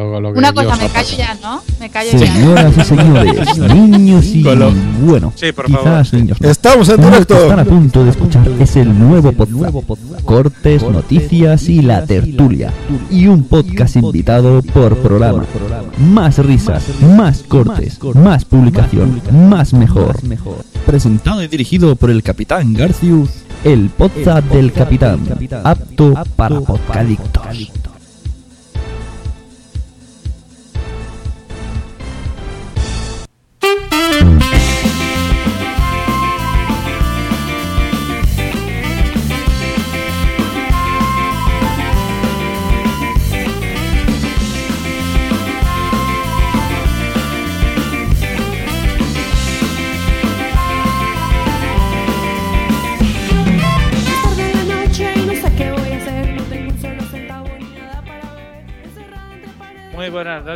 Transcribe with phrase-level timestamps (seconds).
[0.00, 1.60] Una cosa, me callo ya, ¿no?
[1.80, 6.40] Me callo Señoras y señores, niños y bueno, Sí, por quizás niños.
[6.40, 6.48] no.
[6.48, 7.36] Estamos en directo.
[7.36, 9.74] están a punto de escuchar es el nuevo podcast,
[10.24, 12.72] cortes, noticias y la tertulia
[13.10, 15.44] y un podcast invitado por programa.
[15.98, 16.84] Más risas,
[17.16, 20.16] más cortes, más publicación, más mejor.
[20.86, 23.30] Presentado y dirigido por el Capitán Garcius,
[23.64, 25.18] el podcast del Capitán,
[25.64, 27.72] apto para podcadictos.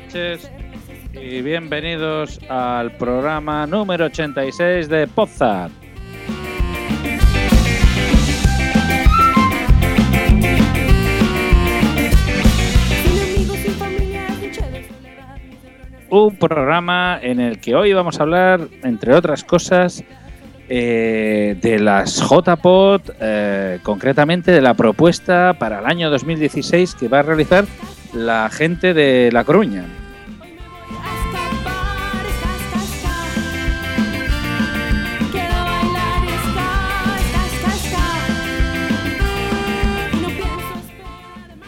[0.05, 0.50] Noches
[1.12, 5.69] y bienvenidos al programa número 86 de se
[16.11, 20.05] Un programa en el que hoy vamos a hablar, entre otras cosas,
[20.75, 27.19] eh, de las JPOT, eh, concretamente de la propuesta para el año 2016 que va
[27.19, 27.67] a realizar
[28.15, 29.84] la gente de La Coruña.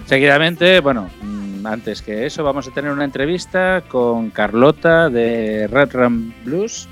[0.07, 5.91] Seguidamente, bueno, mm, antes que eso, vamos a tener una entrevista con Carlota de Red
[5.93, 6.89] Ram Blues,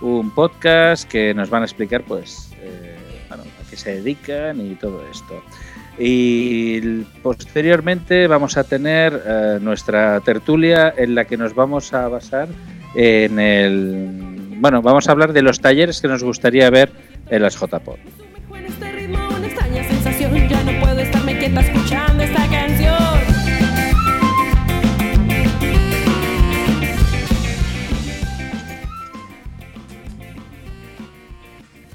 [0.00, 2.96] un podcast que nos van a explicar, pues, eh,
[3.28, 5.42] bueno, a qué se dedican y todo esto.
[5.98, 12.48] Y posteriormente vamos a tener eh, nuestra tertulia en la que nos vamos a basar
[12.94, 14.46] en el.
[14.60, 16.92] Bueno, vamos a hablar de los talleres que nos gustaría ver
[17.30, 18.27] en las JPOD.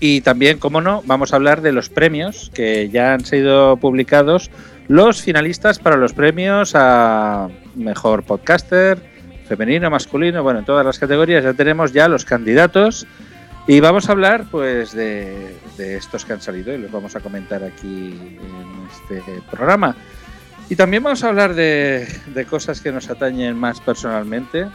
[0.06, 4.52] Y también, como no, vamos a hablar de los premios que ya han sido publicados,
[4.90, 8.98] los finalistas para los premios a mejor podcaster,
[9.48, 13.08] femenino, masculino, bueno, en todas las categorías ya tenemos ya los candidatos
[13.66, 17.22] y vamos a hablar pues de, de estos que han salido y los vamos a
[17.22, 19.96] comentar aquí en este programa.
[20.70, 24.68] Y también vamos a hablar de, de cosas que nos atañen más personalmente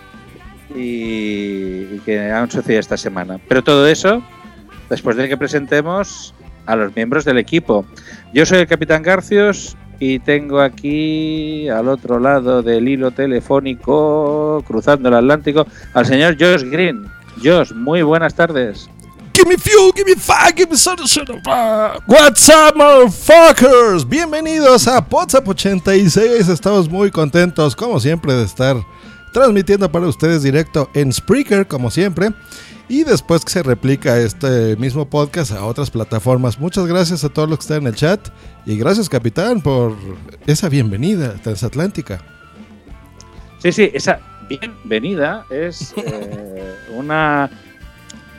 [0.75, 3.38] y, y que han sucedido esta semana.
[3.47, 4.22] Pero todo eso
[4.88, 6.34] después de que presentemos
[6.66, 7.84] a los miembros del equipo.
[8.32, 15.09] Yo soy el Capitán Garcios y tengo aquí al otro lado del hilo telefónico, cruzando
[15.09, 17.06] el Atlántico, al señor Josh Green.
[17.43, 18.88] Josh, muy buenas tardes.
[19.34, 22.00] Give me fuel, give me fire, give me fire.
[22.06, 24.09] What's up, motherfuckers?
[24.09, 26.49] Bienvenidos a WhatsApp 86.
[26.49, 28.76] Estamos muy contentos, como siempre, de estar
[29.38, 32.31] transmitiendo para ustedes directo en Spreaker, como siempre.
[32.88, 36.59] Y después que se replica este mismo podcast a otras plataformas.
[36.59, 38.21] Muchas gracias a todos los que están en el chat.
[38.66, 39.94] Y gracias, capitán, por
[40.47, 42.21] esa bienvenida transatlántica.
[43.59, 47.49] Sí, sí, esa bienvenida es eh, una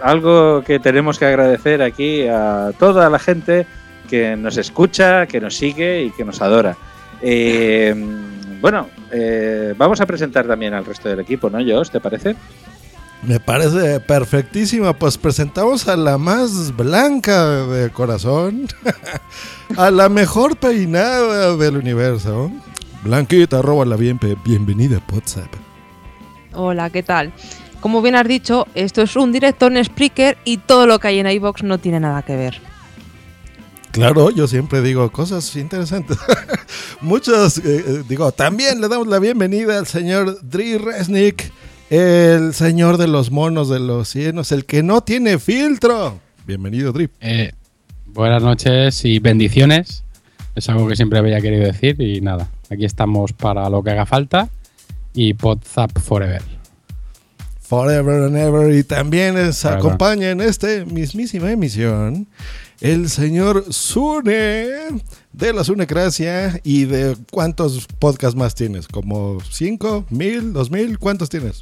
[0.01, 3.65] algo que tenemos que agradecer aquí a toda la gente
[4.09, 6.75] que nos escucha, que nos sigue y que nos adora.
[7.21, 7.93] Eh,
[8.61, 11.89] bueno, eh, vamos a presentar también al resto del equipo, ¿no, Josh?
[11.89, 12.35] ¿Te parece?
[13.21, 14.93] Me parece perfectísima.
[14.93, 18.67] Pues presentamos a la más blanca de corazón,
[19.77, 22.51] a la mejor peinada del universo.
[23.03, 25.53] Blanquita, la bien, bienvenida a WhatsApp.
[26.53, 27.31] Hola, ¿qué tal?
[27.79, 31.19] Como bien has dicho, esto es un directo en Spreaker y todo lo que hay
[31.19, 32.59] en iBox no tiene nada que ver.
[33.91, 36.17] Claro, yo siempre digo cosas interesantes.
[37.01, 41.51] Muchos, eh, eh, digo, también le damos la bienvenida al señor Dri Resnick,
[41.89, 46.19] el señor de los monos de los cienos, el que no tiene filtro.
[46.45, 47.11] Bienvenido, Drip.
[47.19, 47.53] Eh,
[48.05, 50.03] buenas noches y bendiciones.
[50.53, 54.05] Es algo que siempre había querido decir y nada, aquí estamos para lo que haga
[54.05, 54.49] falta
[55.13, 56.58] y Podzap Forever.
[57.69, 58.73] Forever and Ever.
[58.73, 59.77] Y también Claro.
[59.77, 62.27] acompaña en esta mismísima emisión
[62.81, 64.65] el señor Sune
[65.31, 66.59] de la Sunecracia.
[66.63, 68.87] ¿Y de cuántos podcasts más tienes?
[68.87, 70.97] ¿Como cinco, mil, dos mil?
[70.97, 71.61] ¿Cuántos tienes?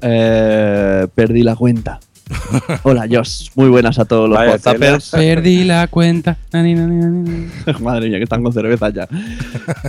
[0.00, 2.00] Eh, perdí la cuenta.
[2.82, 3.50] Hola, Josh.
[3.54, 5.10] Muy buenas a todos los Vaya WhatsAppers.
[5.10, 6.36] Perdí la cuenta.
[6.52, 7.48] Nani, nani, nani.
[7.80, 9.08] Madre mía, que están con cerveza ya.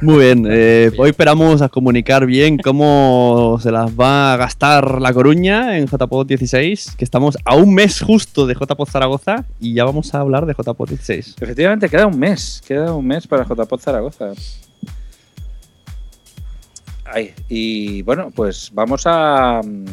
[0.04, 0.46] Muy bien.
[0.50, 5.88] eh, hoy esperamos a comunicar bien cómo se las va a gastar La Coruña en
[5.88, 10.20] JPod 16, que estamos a un mes justo de JPod Zaragoza y ya vamos a
[10.20, 11.36] hablar de JPod 16.
[11.42, 12.62] Efectivamente, queda un mes.
[12.68, 14.34] Queda un mes para JPod Zaragoza.
[17.06, 19.62] Ay, y bueno, pues vamos a.
[19.64, 19.86] mm,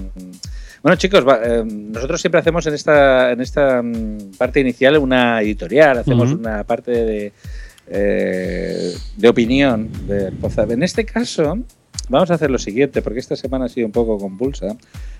[0.84, 5.40] Bueno, chicos, va- eh, nosotros siempre hacemos en esta, en esta mm, parte inicial una
[5.40, 7.32] editorial, hacemos una parte de,
[7.88, 10.72] eh, de opinión del Pozab.
[10.72, 11.56] En este caso,
[12.10, 14.76] vamos a hacer lo siguiente, porque esta semana ha sido un poco convulsa,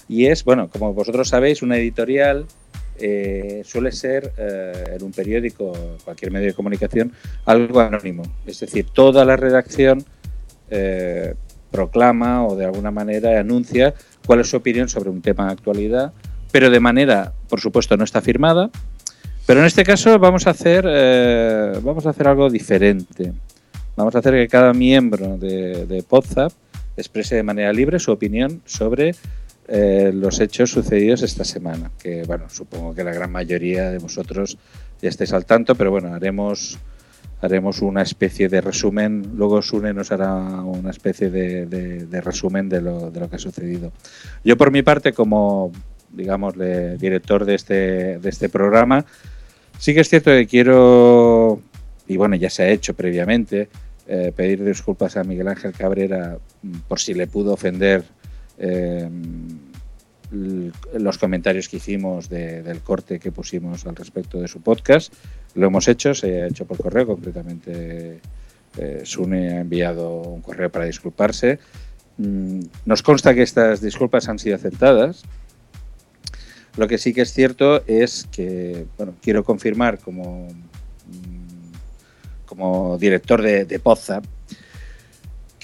[0.06, 2.44] y es, bueno, como vosotros sabéis, una editorial
[2.98, 5.72] eh, suele ser eh, en un periódico,
[6.04, 7.10] cualquier medio de comunicación,
[7.46, 8.22] algo anónimo.
[8.46, 10.04] Es decir, toda la redacción
[10.68, 11.34] eh,
[11.70, 13.94] proclama o de alguna manera anuncia
[14.26, 16.12] cuál es su opinión sobre un tema de actualidad,
[16.52, 18.70] pero de manera, por supuesto, no está firmada.
[19.46, 23.32] Pero en este caso vamos a hacer, eh, vamos a hacer algo diferente.
[23.96, 26.04] Vamos a hacer que cada miembro de, de
[26.96, 29.14] exprese de manera libre su opinión sobre
[29.68, 31.90] eh, los hechos sucedidos esta semana.
[31.98, 34.58] Que bueno, supongo que la gran mayoría de vosotros
[35.00, 36.78] ya estáis al tanto, pero bueno, haremos
[37.44, 39.32] haremos una especie de resumen.
[39.36, 43.36] Luego Sune nos hará una especie de, de- de resumen de lo, de lo que
[43.36, 43.92] ha sucedido.
[44.44, 45.70] Yo por mi parte, como
[46.10, 49.04] digamos director de este, de este programa,
[49.78, 51.60] sí que es cierto que quiero,
[52.06, 53.68] y bueno, ya se ha hecho previamente,
[54.06, 58.04] eh, pedir disculpas a Miguel Ángel Cabrera mm, por si le pudo ofender
[58.58, 59.08] eh,
[60.30, 65.12] los comentarios que hicimos de- del corte que pusimos al respecto de su podcast.
[65.54, 68.20] Lo hemos hecho, se ha hecho por correo, concretamente
[68.76, 71.58] eh, Sune ha enviado un correo para disculparse.
[72.18, 75.24] Mm, Nos consta que estas disculpas han sido aceptadas.
[76.76, 83.42] Lo que sí que es cierto es que, bueno, quiero confirmar como, mm, como director
[83.42, 84.24] de, de Podzap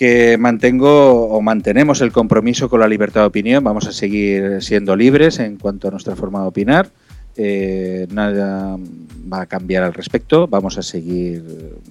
[0.00, 3.62] que mantengo o mantenemos el compromiso con la libertad de opinión.
[3.62, 6.88] Vamos a seguir siendo libres en cuanto a nuestra forma de opinar.
[7.36, 8.76] Eh, nada
[9.32, 10.46] va a cambiar al respecto.
[10.48, 11.42] Vamos a seguir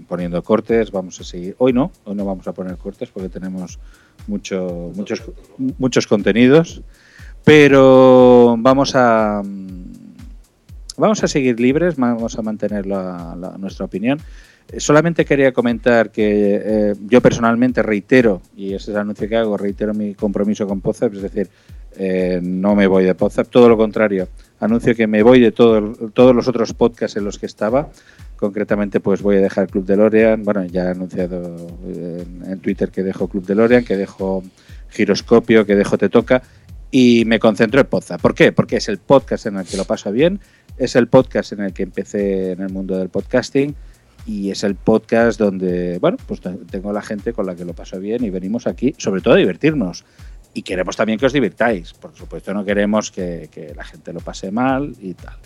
[0.08, 0.92] poniendo cortes.
[0.92, 1.56] Vamos a seguir.
[1.58, 3.80] Hoy no, hoy no vamos a poner cortes porque tenemos
[4.28, 5.24] mucho, muchos,
[5.78, 6.82] muchos contenidos.
[7.44, 9.42] Pero vamos a
[10.98, 11.96] vamos a seguir libres.
[11.96, 14.20] Vamos a mantener la- nuestra opinión.
[14.72, 19.38] Eh, Solamente quería comentar que eh, yo personalmente reitero, y ese es el anuncio que
[19.38, 21.50] hago, reitero mi compromiso con Pozap, es decir,
[22.44, 24.28] no me voy de Pozap, todo lo contrario,
[24.60, 27.90] anuncio que me voy de todo- todos los otros podcasts en los que estaba,
[28.36, 33.28] concretamente pues voy a dejar Club DeLorean, bueno, ya he anunciado en, Twitter que dejo
[33.28, 34.44] Club DeLorean, que dejo
[34.90, 36.42] Giroscopio, que dejo Te Toca,
[36.92, 38.20] y me concentro en Pozap.
[38.22, 38.52] ¿Por qué?
[38.52, 40.40] Porque es el podcast en el que lo paso bien,
[40.78, 43.76] es el podcast en el que empecé en el mundo del podcasting,
[44.26, 47.74] y es el podcast donde, bueno, pues te- tengo la gente con la que lo
[47.74, 50.04] paso bien y venimos aquí, sobre todo a divertirnos.
[50.60, 51.94] Y queremos también que os divirtáis.
[51.94, 55.38] Por supuesto, no queremos que, la gente lo pase mal y tal.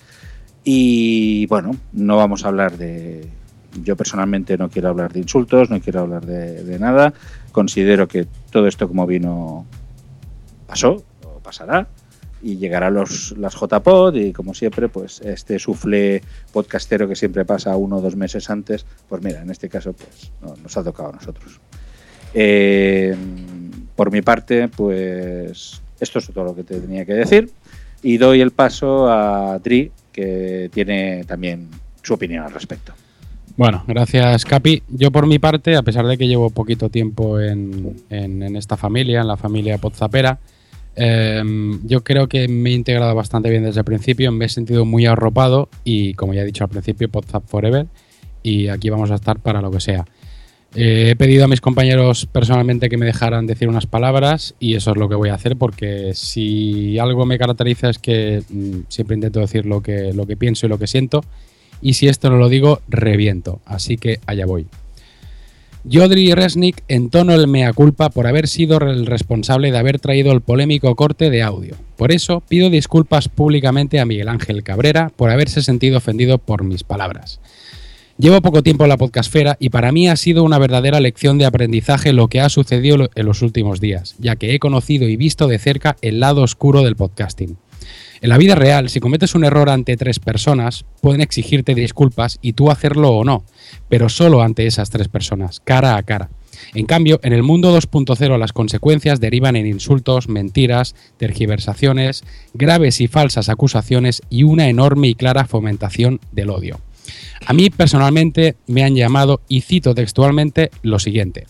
[0.64, 3.30] Y bueno, no vamos a hablar de.
[3.84, 7.14] Yo personalmente no quiero hablar de insultos, no quiero hablar de, nada.
[7.52, 9.68] Considero que todo esto como vino
[10.66, 11.86] pasó o pasará
[12.42, 17.78] y llegará los, las JPod y como siempre, pues este sufle podcastero que siempre pasa
[17.78, 21.10] uno o dos meses antes, pues mira, en este caso pues no- nos ha tocado
[21.10, 21.60] a nosotros.
[22.34, 23.16] Eh,
[23.96, 27.52] por mi parte, pues esto es todo lo que te tenía que decir
[28.04, 31.70] y doy el paso a Dri, que tiene también
[32.02, 32.94] su opinión al respecto.
[33.56, 34.84] Bueno, gracias Capi.
[34.90, 37.96] Yo por mi parte, a pesar de que llevo poquito tiempo en,
[38.56, 40.40] esta familia, en la familia Podzapera,
[40.96, 41.42] eh,
[41.84, 45.06] yo creo que me he integrado bastante bien desde el principio, me he sentido muy
[45.06, 47.88] arropado y como ya he dicho al principio, Podzap Forever
[48.42, 50.06] y aquí vamos a estar para lo que sea.
[50.76, 54.92] Eh, he pedido a mis compañeros personalmente que me dejaran decir unas palabras y eso
[54.92, 59.16] es lo que voy a hacer porque si algo me caracteriza es que mm, siempre
[59.16, 61.24] intento decir lo que, lo que pienso y lo que siento
[61.84, 63.62] y si esto no lo digo, reviento.
[63.66, 64.66] Así que allá voy.
[65.84, 70.40] Yodri Resnick entono el mea culpa por haber sido el responsable de haber traído el
[70.40, 71.76] polémico corte de audio.
[71.98, 76.86] Por eso pido disculpas públicamente a Miguel Ángel Cabrera por haberse sentido ofendido por mis
[76.86, 77.42] palabras.
[78.24, 81.46] Llevo poco tiempo en la podcastfera y para mí ha sido una verdadera lección de
[81.46, 85.50] aprendizaje lo que ha sucedido en los últimos días, ya que he conocido y visto
[85.50, 87.58] de cerca el lado oscuro del podcasting.
[88.22, 92.54] En la vida real, si cometes un error ante tres personas, pueden exigirte disculpas y
[92.54, 93.44] tú hacerlo o no,
[93.90, 96.30] pero solo ante esas tres personas, cara a cara.
[96.74, 103.08] En cambio, en el mundo 2.0 las consecuencias derivan en insultos, mentiras, tergiversaciones, graves y
[103.08, 106.80] falsas acusaciones y una enorme y clara fomentación del odio.
[107.46, 111.46] A mí personalmente me han llamado, y cito textualmente, lo siguiente.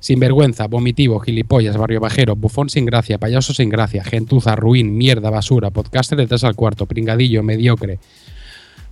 [0.00, 5.70] Sinvergüenza, vomitivo, gilipollas, barrio bajero, bufón sin gracia, payaso sin gracia, gentuza, ruin, mierda, basura,
[5.70, 7.98] podcaster de tres al cuarto, pringadillo, mediocre.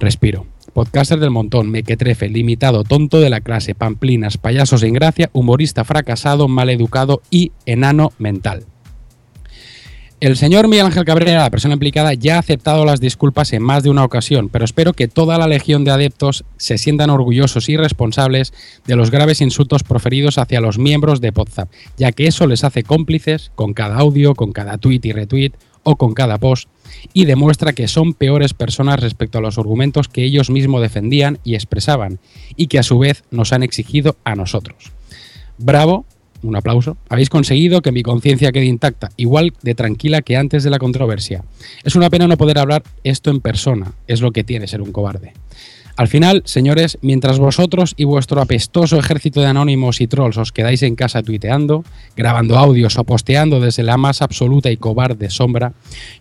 [0.01, 0.47] Respiro.
[0.73, 6.49] Podcaster del montón, mequetrefe, limitado, tonto de la clase, pamplinas, payaso sin gracia, humorista fracasado,
[6.49, 8.67] maleducado y enano mental.
[10.19, 13.83] El señor Miguel Ángel Cabrera, la persona implicada, ya ha aceptado las disculpas en más
[13.83, 17.77] de una ocasión, pero espero que toda la legión de adeptos se sientan orgullosos y
[17.77, 18.55] responsables
[18.87, 21.69] de los graves insultos proferidos hacia los miembros de Podzap,
[21.99, 25.97] ya que eso les hace cómplices con cada audio, con cada tweet y retweet o
[25.97, 26.71] con cada post,
[27.13, 31.57] y demuestra que son peores personas respecto a los argumentos que ellos mismos defendían y
[31.57, 32.21] expresaban,
[32.57, 34.93] y que a su vez nos han exigido a nosotros.
[35.59, 36.07] Bravo,
[36.49, 36.97] un aplauso.
[37.09, 41.45] Habéis conseguido que mi conciencia quede intacta, igual de tranquila que antes de la controversia.
[41.85, 44.93] Es una pena no poder hablar esto en persona, es lo que tiene ser un
[44.93, 45.33] cobarde.
[45.97, 50.83] Al final, señores, mientras vosotros y vuestro apestoso ejército de anónimos y trolls os quedáis
[50.83, 51.85] en casa tuiteando,
[52.15, 55.73] grabando audios o posteando desde la más absoluta y cobarde sombra,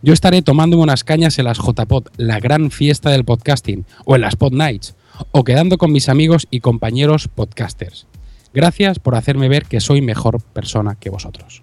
[0.01, 4.21] yo estaré tomándome unas cañas en las JPod, la gran fiesta del podcasting, o en
[4.21, 4.95] las Pod Nights,
[5.31, 8.07] o quedando con mis amigos y compañeros podcasters.
[8.55, 11.61] Gracias por hacerme ver que soy mejor persona que vosotros.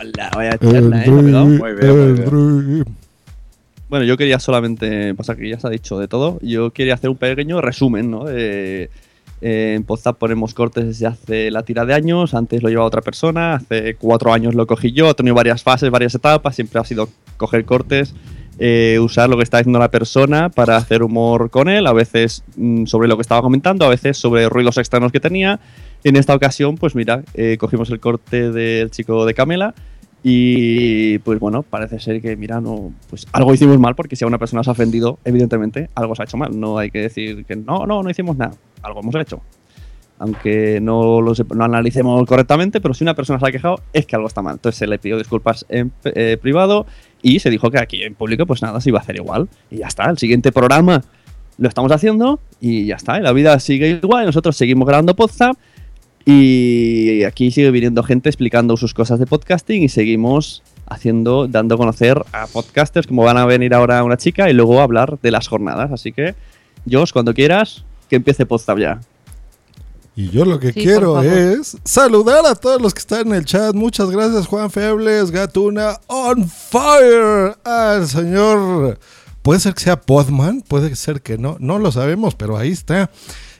[0.00, 1.10] Hola, vaya charla, ¿eh?
[1.10, 2.84] Muy bien, muy bien.
[3.88, 7.10] Bueno, yo quería solamente, pasa que ya se ha dicho de todo, yo quería hacer
[7.10, 8.24] un pequeño resumen, ¿no?
[8.28, 8.90] Eh,
[9.40, 13.54] en Podzap ponemos cortes desde hace la tira de años, antes lo llevaba otra persona,
[13.54, 17.08] hace cuatro años lo cogí yo, ha tenido varias fases, varias etapas, siempre ha sido
[17.36, 18.14] coger cortes,
[18.58, 22.42] eh, usar lo que está diciendo la persona para hacer humor con él, a veces
[22.56, 25.60] mm, sobre lo que estaba comentando, a veces sobre ruidos externos que tenía.
[26.04, 29.74] En esta ocasión, pues mira, eh, cogimos el corte del chico de Camela
[30.22, 34.26] y pues bueno, parece ser que, mira, no, pues algo hicimos mal porque si a
[34.26, 36.58] una persona se ha ofendido, evidentemente algo se ha hecho mal.
[36.58, 38.52] No hay que decir que no, no, no hicimos nada.
[38.82, 39.40] Algo hemos hecho.
[40.18, 44.16] Aunque no lo, no analicemos correctamente, pero si una persona se ha quejado, es que
[44.16, 44.54] algo está mal.
[44.54, 46.86] Entonces se le pidió disculpas en eh, privado
[47.22, 49.48] y se dijo que aquí en público, pues nada, se iba a hacer igual.
[49.70, 50.08] Y ya está.
[50.08, 51.02] El siguiente programa
[51.58, 53.18] lo estamos haciendo y ya está.
[53.20, 54.26] La vida sigue igual.
[54.26, 55.56] Nosotros seguimos grabando Podzap
[56.24, 61.78] y aquí sigue viniendo gente explicando sus cosas de podcasting y seguimos haciendo, dando a
[61.78, 65.48] conocer a podcasters como van a venir ahora una chica y luego hablar de las
[65.48, 65.90] jornadas.
[65.90, 66.34] Así que,
[66.90, 69.00] Josh, cuando quieras, que empiece Podzap ya.
[70.18, 73.44] Y yo lo que Sí, quiero es saludar a todos los que están en el
[73.44, 73.72] chat.
[73.72, 78.98] Muchas gracias, Juan Febles, Gatuna, On Fire, al señor.
[79.42, 83.12] Puede ser que sea Podman, puede ser que no, no lo sabemos, pero ahí está.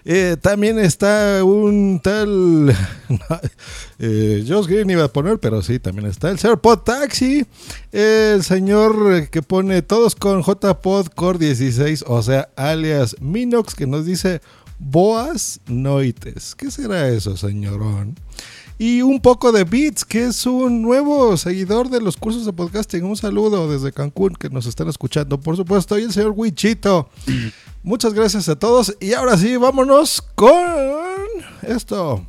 [0.05, 2.75] Eh, también está un tal.
[4.01, 7.47] eh, Josh Green iba a poner, pero sí, también está el señor Pod Taxi.
[7.93, 14.05] El señor que pone todos con JPod Core 16, o sea, alias Minox, que nos
[14.05, 14.41] dice
[14.79, 16.55] Boas Noites.
[16.55, 18.15] ¿Qué será eso, señorón?
[18.79, 23.05] Y un poco de Beats, que es un nuevo seguidor de los cursos de podcasting.
[23.05, 25.41] Un saludo desde Cancún que nos están escuchando.
[25.41, 27.09] Por supuesto, y el señor Wichito.
[27.83, 28.97] Muchas gracias a todos.
[29.01, 30.55] Y ahora sí, vámonos con
[31.63, 32.25] esto.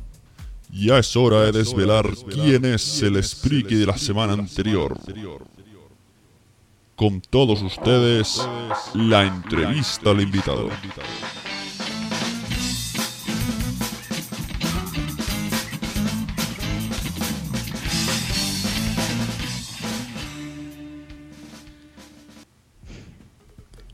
[0.72, 4.98] Ya es hora de desvelar quién es el Spriki de la semana anterior.
[6.96, 8.46] Con todos ustedes,
[8.94, 10.68] la entrevista al invitado.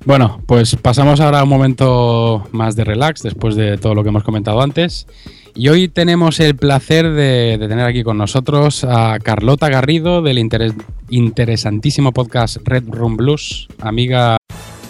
[0.07, 4.11] Bueno, pues pasamos ahora a un momento más de relax después de todo lo que
[4.11, 5.09] hemos comentado antes.
[5.57, 10.77] Y hoy tenemos el placer de, tener aquí con nosotros a Carlota Garrido del interes-
[11.11, 14.37] interesantísimo podcast Red Room Blues, amiga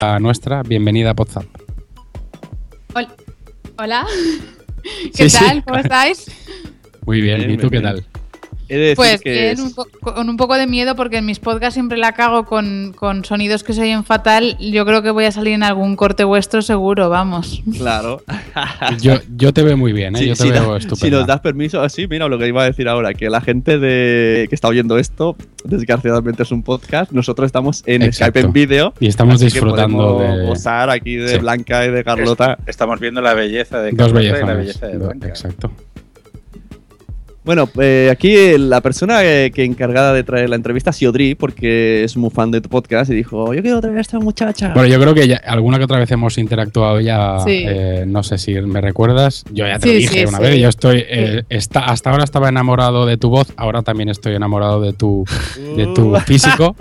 [0.00, 1.46] A nuestra bienvenida a WhatsApp.
[2.94, 3.08] Hol-
[3.78, 4.06] Hola.
[5.12, 5.36] Sí, ¿Qué sí.
[5.44, 5.64] tal?
[5.64, 6.26] ¿Cómo estáis?
[7.04, 7.82] Muy bien, Bien, ¿y tú bien, qué bien.
[7.82, 8.06] tal?
[8.68, 11.26] He de decir Pues que bien, es- un con un poco de miedo porque en
[11.26, 14.56] mis podcasts siempre la cago con, con sonidos que se oyen fatal.
[14.60, 17.62] Yo creo que voy a salir en algún corte vuestro seguro, vamos.
[17.76, 18.22] Claro.
[19.00, 20.18] Yo, yo te veo muy bien, ¿eh?
[20.20, 21.06] Sí, yo te si, veo da- estupendo.
[21.06, 23.78] si nos das permiso, así, mira lo que iba a decir ahora, que la gente
[23.78, 28.32] de que está oyendo esto, desgraciadamente es un podcast, nosotros estamos en Exacto.
[28.40, 28.94] Skype en vídeo.
[29.00, 31.38] Y estamos disfrutando de- gozar aquí de Sí.
[31.38, 32.58] Blanca y de Carlota.
[32.66, 34.56] Estamos viendo la belleza de Dos Carlota y la bellezones.
[34.58, 35.28] belleza de Do- Blanca.
[35.28, 35.72] Exacto.
[37.48, 41.34] Bueno, eh, aquí la persona eh, que encargada de traer la entrevista ha sido Dri,
[41.34, 44.74] porque es muy fan de tu podcast y dijo, yo quiero traer a esta muchacha.
[44.74, 47.38] Bueno, yo creo que ya, alguna que otra vez hemos interactuado ya.
[47.46, 47.64] Sí.
[47.66, 49.46] eh, no sé si me recuerdas.
[49.50, 50.42] Yo ya te Sí, lo dije sí, una sí.
[50.44, 50.58] vez.
[50.60, 51.04] Yo estoy.
[51.08, 53.50] eh, está, hasta ahora estaba enamorado de tu voz.
[53.56, 55.24] Ahora también estoy enamorado de tu,
[55.74, 56.76] de tu físico.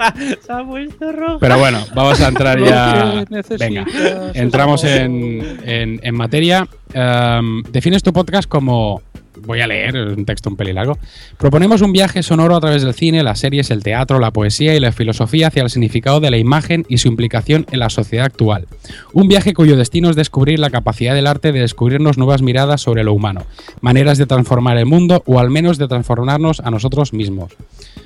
[0.45, 1.37] Se ha puesto roja.
[1.39, 3.23] Pero bueno, vamos a entrar ya.
[3.57, 6.67] Venga, es entramos en- en materia.
[6.93, 9.01] Em, defines tu podcast como.
[9.47, 10.97] Voy a leer, es un texto un pelín largo.
[11.37, 14.79] Proponemos un viaje sonoro a través del cine, las series, el teatro, la poesía y
[14.81, 18.67] la filosofía hacia el significado de la imagen y su implicación en la sociedad actual.
[19.13, 23.05] Un viaje cuyo destino es descubrir la capacidad del arte de descubrirnos nuevas miradas sobre
[23.05, 23.45] lo humano,
[23.79, 27.53] maneras de transformar el mundo o al menos de transformarnos a nosotros mismos.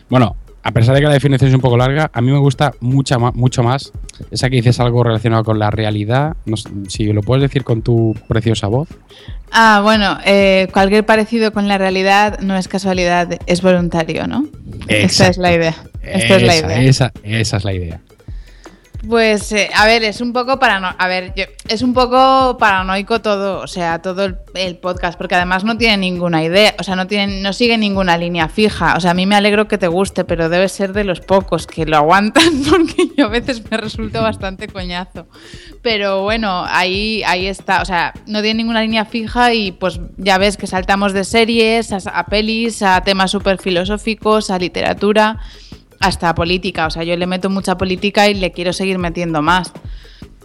[0.10, 2.72] Bueno, a pesar de que la definición es un poco larga, a mí me gusta
[2.80, 3.92] mucha mucho más
[4.30, 6.36] esa que dices algo relacionado con la realidad.
[6.46, 8.88] No sé, si lo puedes decir con tu preciosa voz.
[9.52, 14.46] Ah, bueno, eh, cualquier parecido con la realidad no es casualidad, es voluntario, ¿no?
[14.88, 15.76] Esta es la idea.
[16.04, 16.82] Esta es la Esa- idea.
[16.82, 18.00] esa- esa es la idea.
[19.08, 21.34] Pues, eh, a ver, es un poco parano a ver,
[21.68, 25.98] es un poco paranoico todo, o sea, todo el, el podcast, porque además no tiene
[25.98, 28.96] ninguna idea, o sea, no tiene, no sigue ninguna línea fija.
[28.96, 31.66] O sea, a mí me alegro que te guste, pero debe ser de los pocos
[31.66, 35.28] que lo aguantan, porque yo a veces me resulta bastante coñazo.
[35.82, 40.38] Pero bueno, ahí, ahí está, o sea, no tiene ninguna línea fija y pues ya
[40.38, 45.40] ves que saltamos de series a, a pelis, a temas súper filosóficos, a literatura
[46.02, 46.88] hasta política.
[46.88, 49.72] O sea, yo le meto mucha política y le quiero seguir metiendo más.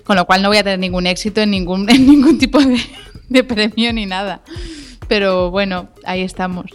[0.05, 2.79] Con lo cual no voy a tener ningún éxito en ningún, en ningún tipo de,
[3.29, 4.43] de premio ni nada.
[5.09, 6.67] Pero bueno, ahí estamos.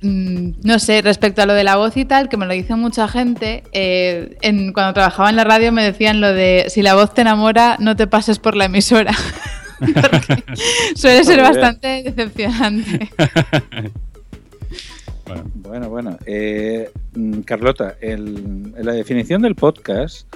[0.00, 2.74] Mm, no sé, respecto a lo de la voz y tal, que me lo dice
[2.74, 6.94] mucha gente, eh, en, cuando trabajaba en la radio me decían lo de si la
[6.94, 9.12] voz te enamora, no te pases por la emisora.
[9.78, 10.44] Porque
[10.94, 13.10] suele ser bastante decepcionante.
[15.54, 16.18] Bueno, bueno.
[16.26, 20.26] Eh, mm, Carlota, el- en la definición del podcast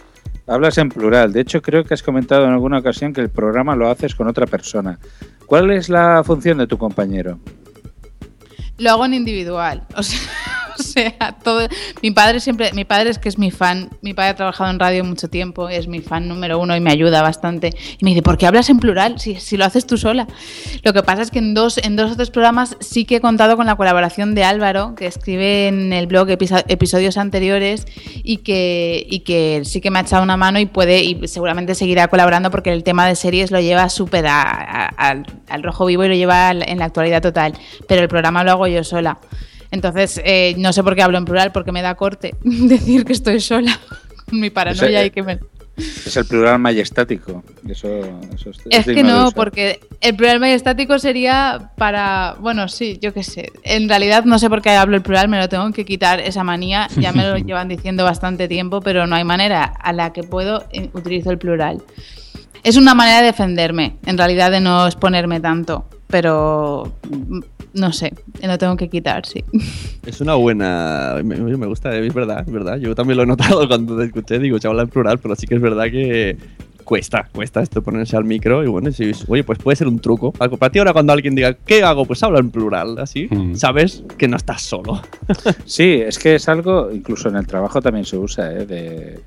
[0.47, 1.33] hablas en plural.
[1.33, 4.29] De hecho, creo que has comentado en alguna ocasión que el programa lo haces con
[4.29, 4.99] otra persona.
[5.47, 7.39] ¿Cuál es la función de tu compañero?
[8.79, 9.87] Lo hago en individual.
[9.97, 10.19] O sea,
[10.83, 11.67] sea, todo.
[12.03, 12.73] Mi padre siempre.
[12.73, 13.91] Mi padre es que es mi fan.
[14.03, 15.69] Mi padre ha trabajado en radio mucho tiempo.
[15.69, 17.71] Es mi fan número uno y me ayuda bastante.
[17.99, 19.19] Y me dice, ¿por qué hablas en plural?
[19.19, 20.27] Si, si lo haces tú sola.
[20.83, 23.21] Lo que pasa es que en dos, en dos o tres programas sí que he
[23.21, 27.87] contado con la colaboración de Álvaro, que escribe en el blog episo- episodios anteriores
[28.23, 31.03] y que, y que sí que me ha echado una mano y puede.
[31.03, 35.87] Y seguramente seguirá colaborando porque el tema de series lo lleva súper al, al rojo
[35.87, 37.55] vivo y lo lleva en la actualidad total.
[37.89, 39.19] Pero el programa lo hago yo sola.
[39.71, 43.13] Entonces, eh, no sé por qué hablo en plural, porque me da corte decir que
[43.13, 43.79] estoy sola
[44.29, 45.39] con mi paranoia y que me...
[45.79, 47.45] Es el plural majestático.
[47.69, 47.89] Eso,
[48.35, 52.37] eso es, Es que no, porque el plural majestático sería para...
[52.41, 53.53] Bueno, sí, yo qué sé.
[53.63, 56.45] En realidad no sé por qué hablo el plural, me lo tengo que quitar esa
[56.45, 56.89] manía.
[56.97, 60.65] Ya me lo llevan diciendo bastante tiempo, pero no hay manera a la que puedo
[60.73, 61.83] eh, utilizo el plural.
[62.63, 66.93] Es una manera de defenderme, en realidad de no exponerme tanto, pero
[67.77, 68.13] no sé,
[68.43, 69.45] lo tengo que quitar, sí.
[70.07, 71.17] Es una buena.
[71.25, 72.79] Me, me gusta, es verdad, es verdad.
[72.79, 75.47] Yo también lo he notado cuando te escuché, digo, se habla en plural, pero sí
[75.47, 76.37] que es verdad que
[76.85, 78.65] cuesta, cuesta esto ponerse al micro.
[78.65, 80.33] Y bueno, si, oye, pues puede ser un truco.
[80.39, 82.07] Algo para ti ahora cuando alguien diga, ¿qué hago?
[82.07, 83.29] Pues habla en plural, así.
[83.29, 83.57] Mm.
[83.57, 85.03] Sabes que no estás solo.
[85.67, 88.67] Sí, es que es algo, incluso en el trabajo también se usa, ¿eh?
[88.67, 89.21] de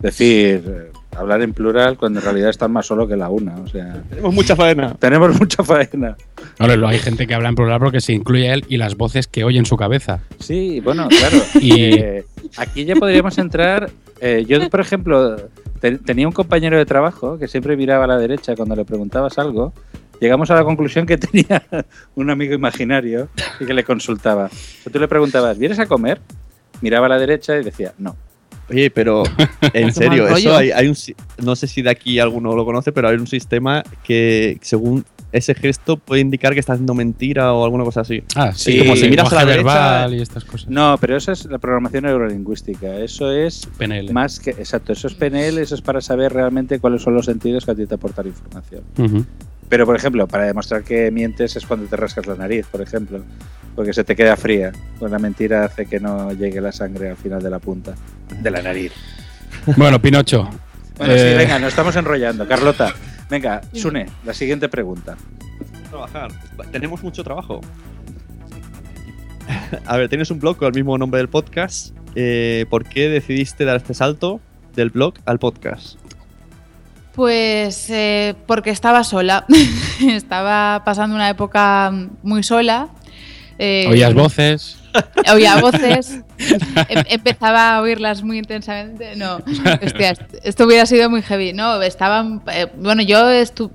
[0.00, 3.54] decir, hablar en plural cuando en realidad estás más solo que la una.
[3.56, 4.94] O sea, Tenemos mucha faena.
[4.94, 6.16] tenemos mucha faena.
[6.58, 9.44] Lo- hay gente que habla en plural porque se incluye él y las voces que
[9.44, 10.20] oye en su cabeza.
[10.40, 11.36] Sí, bueno, claro.
[11.60, 12.24] Y- Eh,
[12.56, 13.90] aquí ya podríamos entrar.
[14.20, 15.36] eh, yo, por ejemplo,
[15.80, 19.38] te- tenía un compañero de trabajo que siempre miraba a la derecha cuando le preguntabas
[19.38, 19.72] algo.
[20.20, 21.62] Llegamos a la conclusión que tenía
[22.14, 23.28] un amigo imaginario
[23.60, 24.48] y que le consultaba.
[24.86, 26.20] O tú le preguntabas, ¿vienes a comer?
[26.80, 28.16] Miraba a la derecha y decía, no.
[28.74, 29.22] Oye, pero
[29.72, 30.96] en serio, eso hay, hay un
[31.44, 35.54] no sé si de aquí alguno lo conoce, pero hay un sistema que según ese
[35.54, 38.22] gesto puede indicar que está haciendo mentira o alguna cosa así.
[38.36, 39.64] Ah, Sí, como si miras a la derecha.
[39.64, 40.68] verbal y estas cosas.
[40.70, 42.98] No, pero eso es la programación neurolingüística.
[43.00, 44.12] Eso es PNL.
[44.12, 44.50] más que.
[44.50, 47.74] Exacto, eso es PNL, eso es para saber realmente cuáles son los sentidos que a
[47.74, 48.82] ti te aportan información.
[48.96, 49.24] Ujú.
[49.68, 53.24] Pero, por ejemplo, para demostrar que mientes es cuando te rascas la nariz, por ejemplo,
[53.74, 54.72] porque se te queda fría.
[54.98, 57.94] Pues la mentira hace que no llegue la sangre al final de la punta
[58.40, 58.92] de la nariz.
[59.76, 60.48] Bueno, Pinocho.
[60.98, 62.46] Bueno, sí, eh, venga, nos estamos enrollando.
[62.46, 62.94] Carlota,
[63.30, 65.16] venga, Sune, la siguiente pregunta.
[65.88, 66.30] Trabajar.
[66.70, 67.60] Tenemos mucho trabajo.
[69.86, 71.96] A ver, tienes un blog con el mismo nombre del podcast.
[72.14, 74.40] Eh, ¿Por qué decidiste dar este salto
[74.74, 75.98] del blog al podcast?
[77.14, 79.46] Pues eh, porque estaba sola.
[80.08, 82.88] estaba pasando una época muy sola.
[83.58, 84.78] Eh, Oías voces.
[85.32, 86.20] Oía voces.
[86.88, 89.14] em- empezaba a oírlas muy intensamente.
[89.16, 89.36] No,
[89.82, 91.52] hostia, est- esto hubiera sido muy heavy.
[91.52, 92.42] No, estaban.
[92.52, 93.70] eh, bueno, yo estu-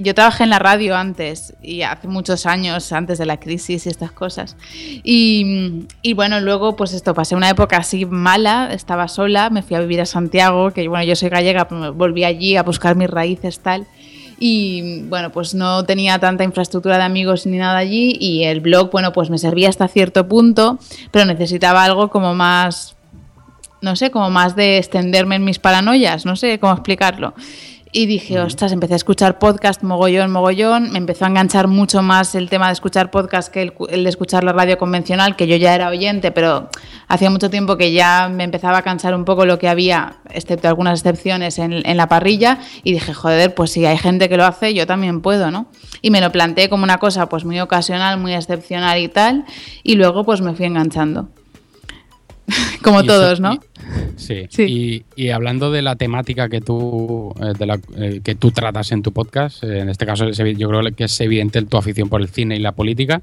[0.00, 3.88] Yo trabajé en la radio antes y hace muchos años, antes de la crisis y
[3.88, 4.56] estas cosas.
[5.02, 9.80] Y, bueno, luego pues esto, pasé una época así mala, estaba sola, me fui a
[9.80, 13.60] vivir a Santiago, que bueno, yo soy gallega, me volví allí a buscar mis raíces
[13.60, 13.86] tal.
[14.40, 18.90] Y bueno, pues no tenía tanta infraestructura de amigos ni nada allí y el blog,
[18.90, 20.78] bueno, pues me servía hasta cierto punto,
[21.10, 22.96] pero necesitaba algo como más,
[23.80, 27.34] no sé, como más de extenderme en mis paranoias, no sé cómo explicarlo.
[27.90, 30.90] Y dije, ostras, empecé a escuchar podcast mogollón, mogollón.
[30.92, 34.44] Me empezó a enganchar mucho más el tema de escuchar podcast que el, de escuchar
[34.44, 36.68] la radio convencional, que yo ya era oyente, pero
[37.08, 40.68] hacía mucho tiempo que ya me empezaba a cansar un poco lo que había, excepto
[40.68, 42.58] algunas excepciones en, en la parrilla.
[42.84, 45.70] Y dije, joder, pues si hay gente que lo hace, yo también puedo, ¿no?
[46.02, 49.46] Y me lo planteé como una cosa pues muy ocasional, muy excepcional y tal.
[49.82, 51.30] Y luego pues me fui enganchando.
[52.82, 53.58] como Y eso- todos, ¿no?
[54.18, 54.46] Sí.
[54.50, 54.62] Sí.
[55.16, 58.92] Y, y hablando de la temática que tú, eh, de la- eh, que tú tratas
[58.92, 62.20] en tu podcast, eh, en este caso yo creo que es evidente tu afición por
[62.20, 63.22] el cine y la política.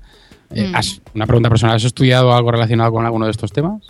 [0.50, 0.76] Mm.
[0.76, 3.82] has- una pregunta personal, ¿has estudiado algo relacionado con alguno de estos temas?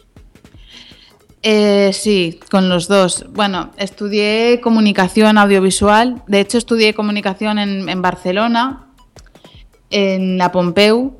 [1.43, 3.25] Eh, sí, con los dos.
[3.33, 6.23] Bueno, estudié comunicación audiovisual.
[6.27, 8.87] De hecho, estudié comunicación en, en Barcelona,
[9.91, 11.19] en la Pompeu,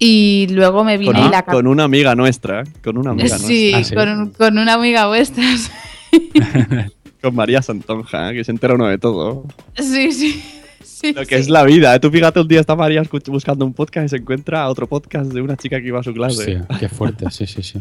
[0.00, 2.64] y luego me vine Con, y la con una amiga nuestra.
[2.82, 3.94] Con una amiga Sí, Ah, sí.
[3.94, 5.44] Con, con una amiga vuestra.
[6.12, 6.90] nuestra.
[7.22, 9.44] Con María Santonja, que se entera uno de todo.
[9.76, 10.42] Sí, sí.
[10.82, 11.42] sí, Lo que sí.
[11.42, 11.94] es la vida.
[11.94, 12.00] ¿eh?
[12.00, 15.42] Tú fíjate, un día está María buscando un podcast y se encuentra otro podcast de
[15.42, 16.56] una chica que iba a su clase.
[16.56, 17.78] Hostia, qué fuerte, sí, sí, sí.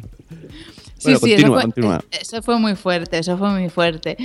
[0.97, 2.03] Sí, Bueno, sí, continúa, eso, fue, continúa.
[2.19, 4.17] eso fue muy fuerte, eso fue muy fuerte.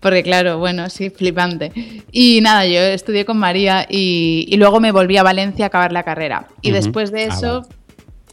[0.00, 1.72] Porque claro, bueno, sí, flipante.
[2.10, 5.92] Y nada, yo estudié con María y, y luego me volví a Valencia a acabar
[5.92, 6.48] la carrera.
[6.62, 7.68] Y después de Ah, eso,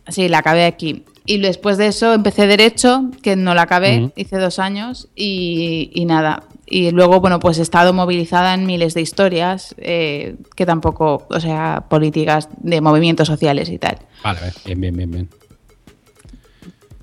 [0.07, 1.03] sí, la acabé aquí.
[1.25, 6.05] Y después de eso empecé Derecho, que no la acabé, hice dos años y, y
[6.05, 6.43] nada.
[6.65, 11.39] Y luego, bueno, pues he estado movilizada en miles de historias, eh, que tampoco, o
[11.41, 13.97] sea, políticas de movimientos sociales y tal.
[14.23, 15.29] Vale, bien, bien, bien, bien.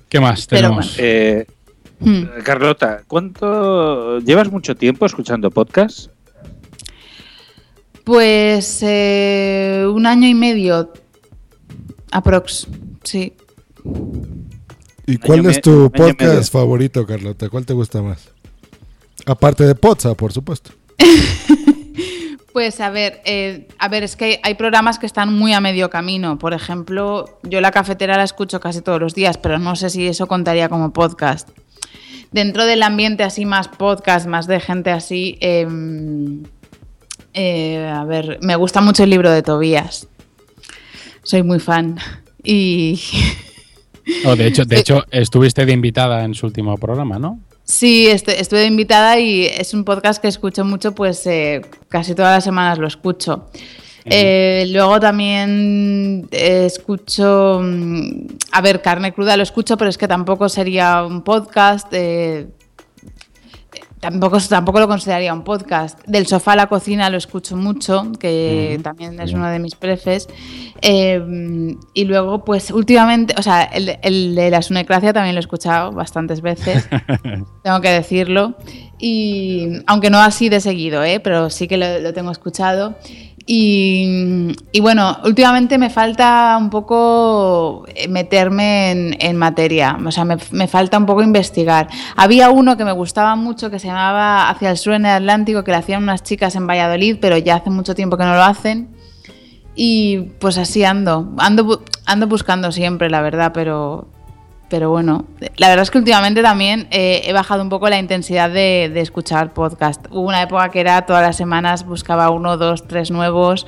[0.09, 0.95] ¿Qué más Pero tenemos?
[0.97, 1.45] Eh,
[1.99, 2.23] Hmm.
[2.43, 6.09] Carlota, ¿cuánto llevas mucho tiempo escuchando podcast?
[8.03, 10.93] Pues eh, un año y medio,
[12.11, 12.67] aprox,
[13.03, 13.33] sí.
[15.07, 17.49] ¿Y cuál Año es tu podcast favorito, Carlota?
[17.49, 18.29] ¿Cuál te gusta más?
[19.25, 20.71] Aparte de Pozza, por supuesto.
[22.55, 25.89] Pues a ver, eh, a ver, es que hay, programas que están muy a medio
[25.89, 26.39] camino.
[26.39, 30.07] Por ejemplo, yo la cafetera la escucho casi todos los días, pero no sé si
[30.07, 31.49] eso contaría como podcast.
[32.31, 36.43] Dentro del ambiente así más podcast, más de gente así, em,
[37.33, 40.07] eh, a ver, me gusta mucho el libro de Tobías.
[41.23, 41.97] Soy muy fan.
[42.41, 43.01] Y
[44.23, 47.37] Oh, de hecho, de hecho, estuviste de invitada en su último programa, ¿no?
[47.65, 52.37] Sí, estu- estuve invitada y es un podcast que escucho mucho, pues eh, casi todas
[52.37, 53.47] las semanas lo escucho.
[54.07, 60.07] Eh, luego también eh, escucho, mm, a ver, carne cruda lo escucho, pero es que
[60.07, 61.87] tampoco sería un podcast.
[61.91, 62.45] eh,
[64.05, 65.99] Tampoco, tampoco lo consideraría un podcast.
[66.05, 70.27] Del sofá a la cocina lo escucho mucho, que también es uno de mis prefes.
[70.83, 75.41] Eh, y luego, pues últimamente, o sea, el, el de la sunecracia también lo he
[75.41, 76.87] escuchado bastantes veces,
[77.63, 78.55] tengo que decirlo.
[78.99, 81.19] Y aunque no así de seguido, ¿eh?
[81.19, 82.95] pero sí que lo, lo tengo escuchado.
[83.47, 90.37] Y, bueno, últimamente me falta un poco eh, meterme en, en materia, o sea, me,
[90.51, 91.87] me falta un poco investigar.
[92.15, 95.63] Había uno que me gustaba mucho que se llamaba Hacia el sur en el Atlántico,
[95.63, 98.43] que lo hacían unas chicas en Valladolid, pero ya hace mucho tiempo que no lo
[98.43, 98.89] hacen.
[99.75, 104.07] Y pues así ando, ando, ando buscando siempre, la verdad, pero,
[104.69, 105.25] pero bueno,
[105.57, 109.01] la verdad es que últimamente también eh, he bajado un poco la intensidad de, de
[109.01, 110.05] escuchar podcast.
[110.09, 113.65] Hubo una época que era todas las semanas buscaba uno, dos, tres nuevos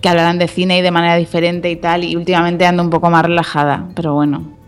[0.00, 3.10] que hablaran de cine y de manera diferente y tal, y últimamente ando un poco
[3.10, 4.59] más relajada, pero bueno.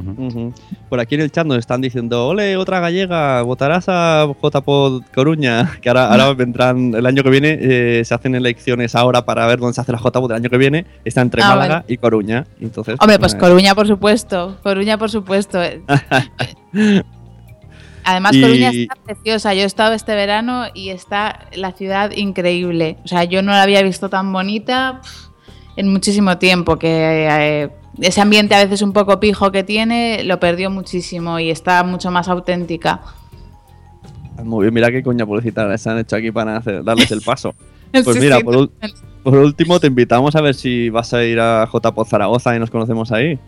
[0.00, 0.52] Ujú.
[0.88, 5.72] Por aquí en el chat nos están diciendo, ole, otra gallega, votarás a JPod Coruña,
[5.82, 9.58] que ahora, ahora vendrán, el año que viene eh, se hacen elecciones ahora para ver
[9.58, 11.84] dónde se hace la JPod el año que viene, está entre Ah, Málaga vale.
[11.88, 12.44] y Coruña.
[12.60, 14.58] Entonces, Hombre, pues eh, Coruña, por supuesto.
[14.62, 15.58] Coruña, por supuesto.
[18.04, 19.54] Además, Y- Coruña está preciosa.
[19.54, 22.96] Yo he estado este verano y está la ciudad increíble.
[23.04, 25.00] O sea, yo no la había visto tan bonita
[25.76, 26.78] en muchísimo tiempo.
[26.78, 27.68] Que eh,
[28.00, 32.10] ese ambiente a veces un poco pijo que tiene lo perdió muchísimo y está mucho
[32.10, 33.00] más auténtica.
[34.42, 37.54] Muy bien, mira qué coña publicitaria se han hecho aquí para hacer- darles el paso.
[37.90, 38.68] Pues Sí, mira, sí, por,
[39.38, 43.10] último te invitamos a ver si vas a ir a JPod Zaragoza y nos conocemos
[43.12, 43.38] ahí.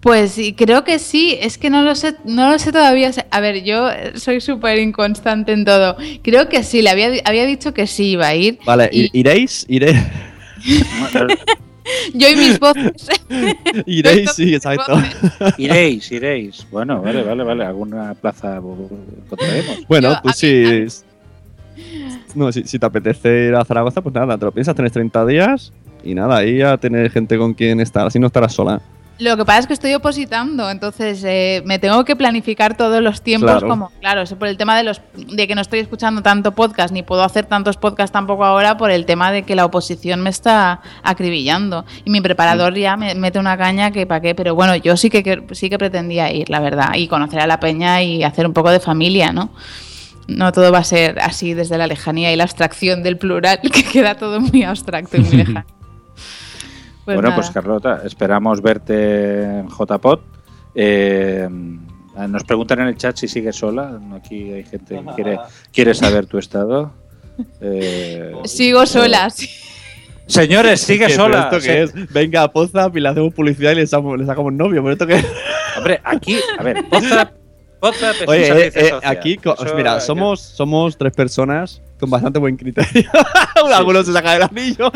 [0.00, 3.10] Pues sí, creo que sí, es que no lo sé, no lo sé todavía.
[3.30, 5.96] A ver, yo soy súper inconstante en todo.
[6.22, 8.58] Creo que sí, le había, había dicho que sí iba a ir.
[8.66, 9.64] Vale, Y- ¿iréis?
[9.68, 9.96] ¿Iréis?
[12.14, 13.08] Yo y mis voces.
[13.86, 14.94] Iréis, sí, exacto.
[15.58, 16.66] Iréis, iréis.
[16.70, 17.64] Bueno, vale, vale, vale.
[17.64, 19.86] Alguna plaza encontraremos.
[19.88, 20.86] Bueno, Yo, pues sí.
[22.34, 25.26] No, si, si te apetece ir a Zaragoza, pues nada, te lo piensas, tenés 30
[25.26, 25.72] días
[26.04, 28.80] y nada, ahí a tener gente con quien estar, así no estarás sola.
[29.18, 33.22] Lo que pasa es que estoy opositando, entonces eh, me tengo que planificar todos los
[33.22, 33.68] tiempos Claro.
[33.68, 37.02] como, claro, por el tema de los de que no estoy escuchando tanto podcast, ni
[37.04, 40.80] puedo hacer tantos podcasts tampoco ahora por el tema de que la oposición me está
[41.04, 41.84] acribillando.
[42.04, 45.08] Y mi preparador ya me mete una caña que para qué, pero bueno, yo sí
[45.08, 48.46] que, que- sí que pretendía ir, la verdad, y conocer a la peña y hacer
[48.46, 49.50] un poco de familia, ¿no?
[50.26, 53.84] No todo va a ser así desde la lejanía y la abstracción del plural, que
[53.84, 55.64] queda todo muy abstracto y muy lejano.
[57.04, 57.34] Pues bueno, nada.
[57.34, 60.20] pues Carlota, esperamos verte en JPod.
[60.74, 64.00] Eh, nos preguntan en el chat si sigues sola.
[64.14, 65.38] Aquí hay gente que quiere,
[65.72, 66.92] quiere saber tu estado.
[67.60, 69.48] Eh, Sigo sola, sí.
[70.26, 71.50] Señores, sigue ¿Qué, sola.
[71.52, 72.12] ¿Esto qué es?
[72.12, 74.82] Venga a Pozap y le hacemos publicidad y le sacamos, le sacamos novio.
[74.82, 75.26] ¿Pero esto qué es?
[75.76, 77.32] Hombre, aquí, a ver, WhatsApp,
[78.28, 83.10] Oye, eh, eh, aquí, Eso, mira, somos, somos tres personas con bastante buen criterio.
[83.74, 84.90] Algunos se sacan el anillo.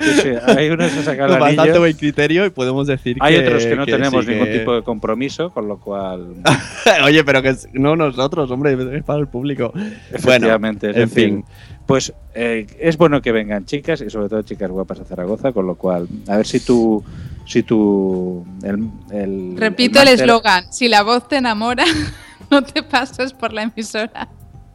[0.00, 1.80] Sí, sí, hay uno que se saca el con bastante anillo.
[1.80, 3.46] buen criterio y podemos decir Hay que.
[3.46, 6.34] otros que no tenemos sí, ningún que- tipo de compromiso, con lo cual,
[7.04, 9.72] Oye, pero que no nosotros, hombre, es para el público.
[10.10, 11.44] efectivamente, Bueno, en fin.
[11.86, 15.66] Pues eh, es bueno que vengan chicas y sobre todo chicas guapas a Zaragoza, con
[15.66, 17.04] lo cual, a ver si tú,
[17.46, 21.84] si tú, el, el- Repito el eslogan, si la voz te enamora,
[22.50, 24.28] no te pases por la emisora.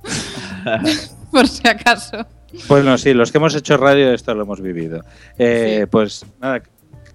[1.31, 2.25] por si acaso.
[2.67, 5.01] Pues no, sí, los que hemos hecho radio esto lo hemos vivido.
[5.37, 6.61] Eh, Pues nada,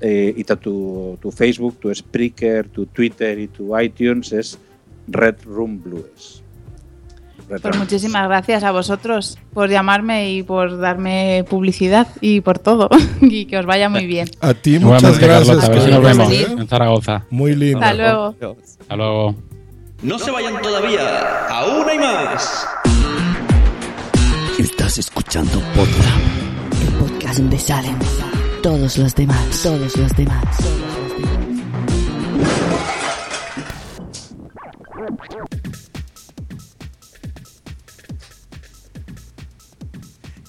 [0.00, 4.58] eh, y tu, tu Facebook, tu Spreaker, tu Twitter y tu iTunes es
[5.06, 6.42] Red Room Blues.
[7.48, 12.88] Red Pues muchísimas gracias a vosotros por llamarme y por darme publicidad y por todo.
[13.20, 14.28] y que os vaya muy bien.
[14.40, 15.68] A ti muchas gracias.
[15.68, 16.46] Nos vemos ¿eh?
[16.50, 17.26] en Zaragoza.
[17.30, 17.78] Muy lindo.
[17.78, 18.56] Hasta luego.
[18.92, 19.34] Hasta luego.
[20.02, 22.68] No se vayan todavía, aún hay más.
[24.58, 27.96] Estás escuchando el podcast donde salen
[28.62, 30.44] todos los demás, todos los demás.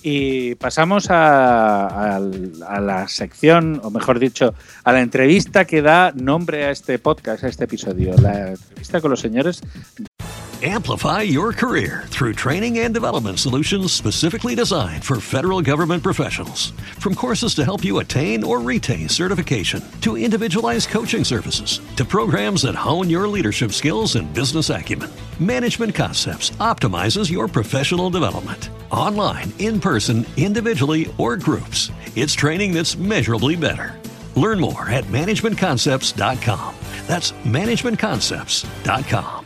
[0.01, 4.53] Y pasamos a la sección, o mejor dicho,
[4.84, 8.15] a la entrevista que da nombre a este podcast, a este episodio.
[8.22, 9.62] La entrevista con los señores
[10.65, 16.72] Amplify your career through training and development solutions specifically designed for federal government professionals.
[17.00, 22.62] From courses to help you attain or retain certification, to individualized coaching services, to programs
[22.62, 28.69] that hone your leadership skills and business acumen, Management Concepts optimizes your professional development.
[28.89, 34.00] Online, in person, individually, or groups, it's training that's measurably better.
[34.36, 36.76] Learn more at managementconcepts.com.
[37.08, 39.46] That's managementconcepts.com.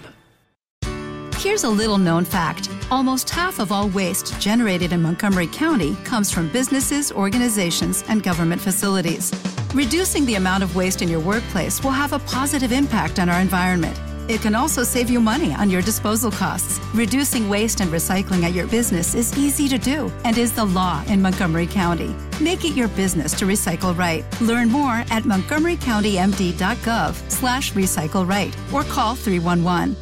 [1.38, 6.32] Here's a little known fact almost half of all waste generated in Montgomery County comes
[6.32, 9.32] from businesses, organizations, and government facilities.
[9.74, 13.40] Reducing the amount of waste in your workplace will have a positive impact on our
[13.40, 14.00] environment.
[14.28, 16.80] It can also save you money on your disposal costs.
[16.94, 21.04] Reducing waste and recycling at your business is easy to do and is the law
[21.08, 22.14] in Montgomery County.
[22.42, 24.26] Make it your business to recycle right.
[24.42, 29.96] Learn more at montgomerycountymd.gov slash recycle right or call 311.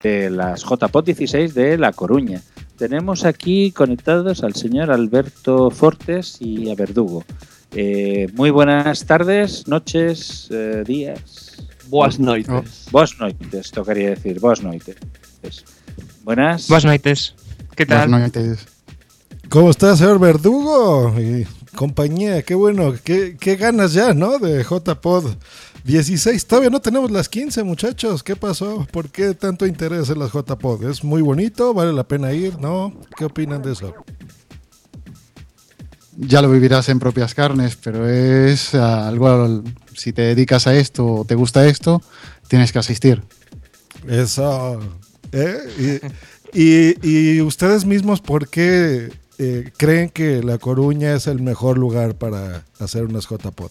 [0.00, 2.40] de las JPOT 16 de La Coruña.
[2.76, 7.24] Tenemos aquí conectados al señor Alberto Fortes y a Verdugo.
[7.72, 11.47] Eh, muy buenas tardes, noches, eh, días.
[11.88, 12.86] Boas noites.
[12.90, 14.96] Boas noites, tocaría decir, boas noites.
[16.22, 16.68] Buenas.
[16.68, 17.34] Buenas noites.
[17.74, 18.10] ¿Qué tal?
[18.10, 18.66] Buenas
[19.48, 21.14] ¿Cómo está, señor Verdugo?
[21.18, 24.38] Y compañía, qué bueno, qué, qué ganas ya, ¿no?
[24.38, 25.36] De JPod
[25.84, 26.46] 16.
[26.46, 28.22] Todavía no tenemos las 15, muchachos.
[28.22, 28.86] ¿Qué pasó?
[28.92, 30.84] ¿Por qué tanto interés en las JPod?
[30.90, 31.72] ¿Es muy bonito?
[31.72, 32.58] ¿Vale la pena ir?
[32.58, 32.92] ¿No?
[33.16, 33.94] ¿Qué opinan de eso?
[36.20, 39.62] ya lo vivirás en propias carnes, pero es ah, algo, al-
[39.98, 42.00] si te dedicas a esto o te gusta esto,
[42.48, 43.22] tienes que asistir.
[44.08, 44.80] Eso.
[45.32, 46.00] ¿eh?
[46.54, 46.96] Y, y-
[47.36, 52.64] y ustedes mismos, ¿por qué eh, creen que La Coruña es el mejor lugar para
[52.80, 53.70] hacer unas JPod?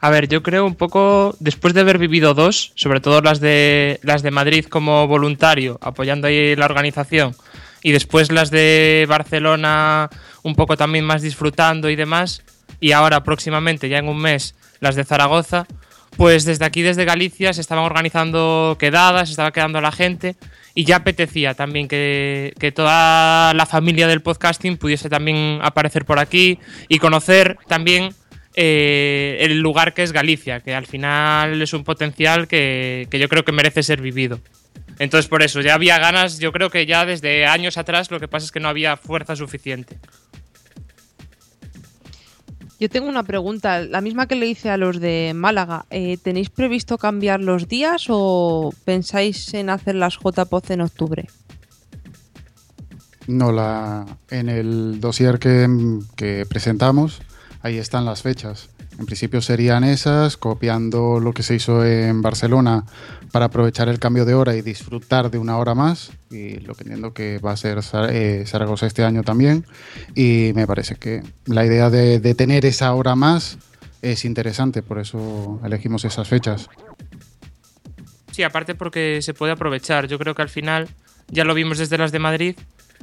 [0.00, 3.98] A ver, yo creo un poco, después de haber vivido dos, sobre todo las de
[4.02, 7.34] las de Madrid como voluntario, apoyando ahí la organización,
[7.82, 10.08] y después las de Barcelona
[10.44, 12.42] un poco también más disfrutando y demás,
[12.80, 15.66] y ahora próximamente, ya en un mes, las de Zaragoza,
[16.16, 20.36] pues desde aquí, desde Galicia, se estaban organizando quedadas, se estaba quedando la gente,
[20.74, 26.18] y ya apetecía también que, que toda la familia del podcasting pudiese también aparecer por
[26.18, 28.14] aquí y conocer también
[28.54, 33.28] eh, el lugar que es Galicia, que al final es un potencial que, que yo
[33.28, 34.40] creo que merece ser vivido.
[34.98, 38.26] Entonces por eso, ya había ganas, yo creo que ya desde años atrás, lo que
[38.26, 39.98] pasa es que no había fuerza suficiente.
[42.80, 45.86] Yo tengo una pregunta, la misma que le hice a los de Málaga.
[45.90, 51.26] Eh, ¿Tenéis previsto cambiar los días o pensáis en hacer las JPOZ en octubre?
[53.26, 57.20] No, la, en el dossier que presentamos,
[57.62, 58.70] ahí están las fechas.
[58.98, 62.84] En principio serían esas, copiando lo que se hizo en Barcelona
[63.30, 66.10] para aprovechar el cambio de hora y disfrutar de una hora más.
[66.30, 67.78] Y lo que entiendo que va a ser
[68.10, 69.64] eh, Zaragoza este año también.
[70.16, 73.58] Y me parece que la idea de, de tener esa hora más
[74.02, 76.68] es interesante, por eso elegimos esas fechas.
[78.32, 80.08] Sí, aparte porque se puede aprovechar.
[80.08, 80.88] Yo creo que al final,
[81.28, 82.56] ya lo vimos desde las de Madrid,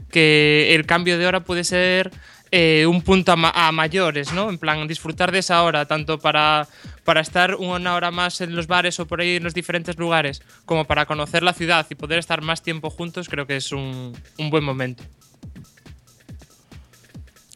[0.09, 2.11] que el cambio de hora puede ser
[2.57, 4.49] eh, un punto a, ma- a mayores, ¿no?
[4.49, 6.67] En plan, disfrutar de esa hora, tanto para,
[7.03, 10.41] para estar una hora más en los bares o por ahí en los diferentes lugares,
[10.65, 14.13] como para conocer la ciudad y poder estar más tiempo juntos, creo que es un,
[14.37, 15.03] un buen momento.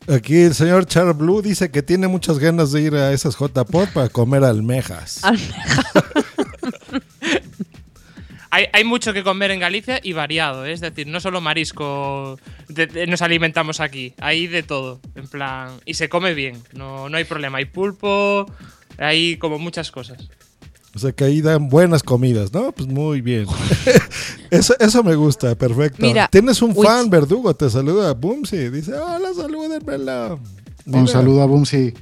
[0.07, 3.89] Aquí el señor Char Blue dice que tiene muchas ganas de ir a esas JPod
[3.93, 5.21] para comer almejas.
[8.51, 10.71] Hay, hay mucho que comer en Galicia y variado, ¿eh?
[10.71, 15.71] es decir, no solo marisco de- de- nos alimentamos aquí, hay de todo, en plan,
[15.85, 18.45] y se come bien, no, no hay problema, hay pulpo,
[18.97, 20.29] hay como muchas cosas.
[20.95, 22.71] O sea que ahí dan buenas comidas, ¿no?
[22.71, 23.45] Pues muy bien.
[24.49, 25.97] eso, eso me gusta, perfecto.
[26.01, 28.69] Mira, Tienes un fan, Verdugo, te saluda Boomsy.
[28.69, 30.39] Dice, hola, salúdenmelo.
[30.85, 31.93] Un saludo a Bumsy.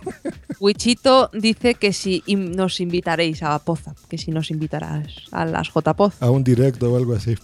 [0.60, 6.22] Wichito dice que si nos invitaréis a Poza, que si nos invitarás a las JPOZ.
[6.22, 7.34] A un directo o algo así.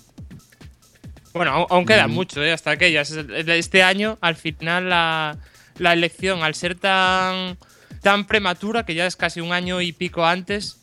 [1.33, 2.12] Bueno, aún, aún queda Mm.
[2.12, 2.53] mucho, ¿eh?
[2.53, 3.11] hasta aquellas.
[3.12, 5.38] Este año, al final, la,
[5.79, 7.57] la elección, al ser tan,
[8.03, 10.79] tan prematura, que ya es casi un año y pico antes,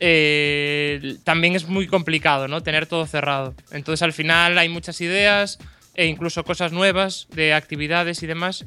[0.00, 2.62] eh, también es muy complicado, ¿no?
[2.62, 3.54] Tener todo cerrado.
[3.70, 5.58] Entonces, al final, hay muchas ideas
[5.94, 8.64] e incluso cosas nuevas de actividades y demás.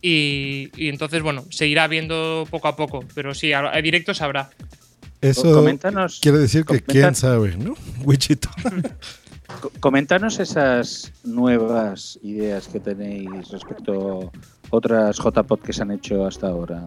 [0.00, 3.04] Y, y entonces, bueno, se irá viendo poco a poco.
[3.14, 4.50] Pero sí, a, a directos habrá.
[5.20, 7.74] Eso Coméntanos- quiere decir que quién sabe, ¿no?
[8.04, 8.48] Wichito.
[9.60, 14.30] Co- Coméntanos esas nuevas ideas que tenéis respecto a
[14.70, 16.84] otras JPod que se han hecho hasta ahora.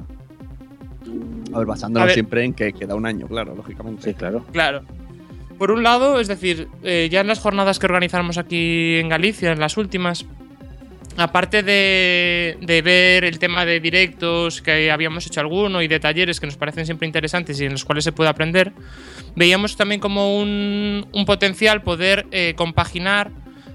[1.53, 2.13] A ver, basándonos A ver.
[2.13, 4.03] siempre en que queda un año, claro, lógicamente.
[4.03, 4.45] Sí, claro.
[4.53, 4.83] Claro.
[5.57, 9.51] Por un lado, es decir, eh, ya en las jornadas que organizamos aquí en Galicia,
[9.51, 10.25] en las últimas,
[11.17, 16.45] aparte de, ver el tema de directos, que habíamos hecho alguno, y de talleres que
[16.45, 18.73] nos parecen siempre interesantes y en los cuales se puede aprender,
[19.35, 23.31] veíamos también como un, potencial poder eh, compaginar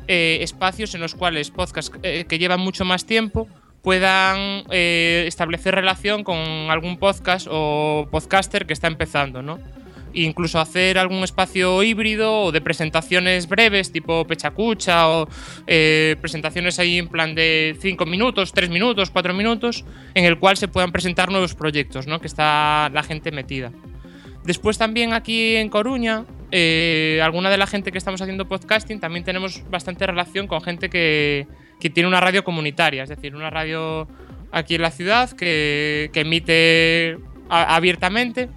[0.08, 3.48] eh, espacios en los cuales podcasts eh, que llevan mucho más tiempo
[3.82, 9.60] puedan establecer relación con algún podcast o podcaster que está empezando, ¿no?
[10.16, 15.28] Incluso hacer algún espacio híbrido o de presentaciones breves, tipo Pechacucha, o
[15.66, 20.56] eh, presentaciones ahí en plan de 5 minutos, 3 minutos, 4 minutos, en el cual
[20.56, 22.18] se puedan presentar nuevos proyectos, ¿no?
[22.18, 23.72] Que está la gente metida.
[24.44, 29.24] Después también aquí en Coruña, eh, alguna de la gente que estamos haciendo podcasting, también
[29.24, 31.46] tenemos bastante relación con gente que,
[31.78, 34.08] que tiene una radio comunitaria, es decir, una radio
[34.52, 38.48] aquí en la ciudad que, que emite abiertamente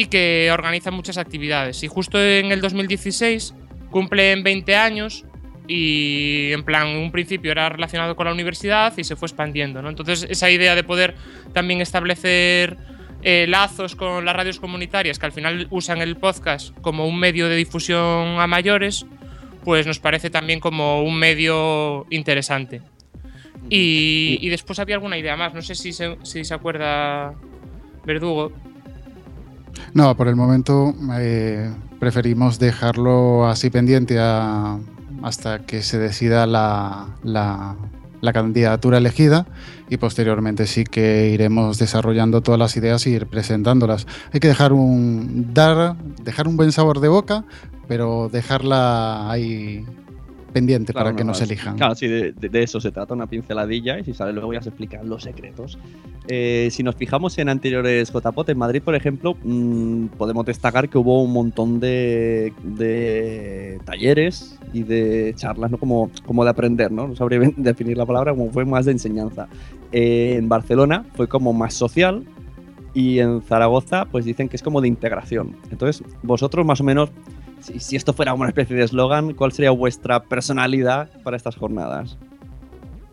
[0.00, 1.82] y que organiza muchas actividades.
[1.82, 3.54] Y justo en el 2016
[3.90, 5.26] cumplen 20 años
[5.68, 9.82] y en plan, en un principio era relacionado con la universidad y se fue expandiendo,
[9.82, 9.90] ¿no?
[9.90, 11.16] Entonces esa idea de poder
[11.52, 12.78] también establecer
[13.22, 17.50] eh, lazos con las radios comunitarias que al final usan el podcast como un medio
[17.50, 19.04] de difusión a mayores,
[19.64, 22.80] pues nos parece también como un medio interesante.
[23.68, 27.34] Y, y después había alguna idea más, no sé si se, si se acuerda
[28.06, 28.50] Verdugo.
[29.94, 34.18] No, por el momento eh, preferimos dejarlo así pendiente
[35.22, 37.76] hasta que se decida la, la-
[38.20, 39.46] la candidatura elegida
[39.88, 44.06] y posteriormente sí que iremos desarrollando todas las ideas y ir presentándolas.
[44.32, 47.44] Hay que dejar un dar, dejar un buen sabor de boca,
[47.88, 49.86] pero dejarla ahí
[50.50, 51.76] pendiente Claro, para que no, nos elijan.
[51.76, 55.08] Claro, sí, de, eso se trata, una pinceladilla y si sale luego ya se explican
[55.08, 55.78] los secretos.
[56.28, 60.98] Eh, si nos fijamos en anteriores JPOT, en Madrid, por ejemplo, mm, podemos destacar que
[60.98, 65.78] hubo un montón de, de talleres y de charlas, ¿no?
[65.78, 67.08] Como, como de aprender, ¿no?
[67.08, 69.48] No sabría bien definir la palabra, como fue más de enseñanza.
[69.92, 72.24] Eh, en Barcelona fue como más social
[72.94, 75.56] y en Zaragoza pues dicen que es como de integración.
[75.70, 77.10] Entonces, vosotros más o menos
[77.60, 82.16] si, si esto fuera una especie de eslogan, ¿cuál sería vuestra personalidad para estas jornadas?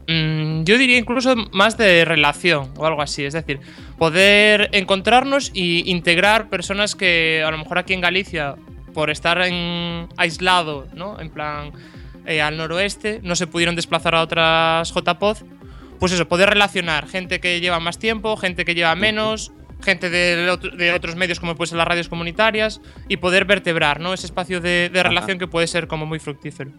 [0.08, 3.60] Mm, yo diría incluso más de relación o algo así, es decir,
[3.98, 8.56] poder encontrarnos y integrar personas que a lo mejor aquí en Galicia,
[8.94, 11.20] por estar en, aislado, ¿no?
[11.20, 11.74] En plan
[12.26, 15.38] eh, al noroeste, no se pudieron desplazar a otras JPOD,
[16.00, 19.52] pues eso, poder relacionar gente que lleva más tiempo, gente que lleva menos,
[19.82, 24.00] gente de, otro- de otros medios como pueden ser las radios comunitarias y poder vertebrar,
[24.00, 24.14] ¿no?
[24.14, 26.72] Ese espacio de, de relación que puede ser como muy fructífero.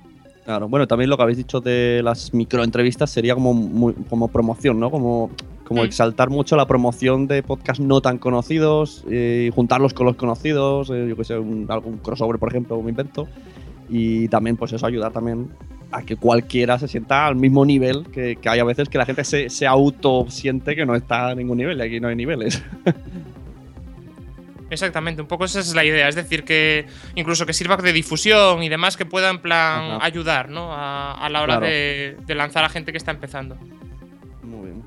[0.45, 4.81] Claro, bueno, también lo que habéis dicho de las microentrevistas sería como, muy- como promoción,
[4.81, 4.91] ¿no?
[4.91, 5.31] Como,
[5.65, 5.87] como Mm.
[5.87, 10.89] exaltar mucho la promoción de podcasts no tan conocidos eh, y juntarlos con los conocidos,
[10.91, 13.29] eh, yo que sé, un- algún crossover, por ejemplo, me invento.
[13.91, 15.49] Y también, pues eso, ayudar también
[15.91, 19.07] a que cualquiera se sienta al mismo nivel, que, que hay a veces que la
[19.07, 22.17] gente se, se auto siente que no está a ningún nivel y aquí no hay
[22.17, 22.63] niveles.
[24.71, 26.09] Exactamente, un poco esa es la idea.
[26.09, 26.85] Es decir, que
[27.15, 30.05] incluso que sirva de difusión y demás que pueda en plan Ajá.
[30.05, 30.73] ayudar, ¿no?
[30.75, 31.67] A, a la hora Claro.
[31.73, 33.57] de, de lanzar a gente que está empezando.
[34.43, 34.83] Muy bien.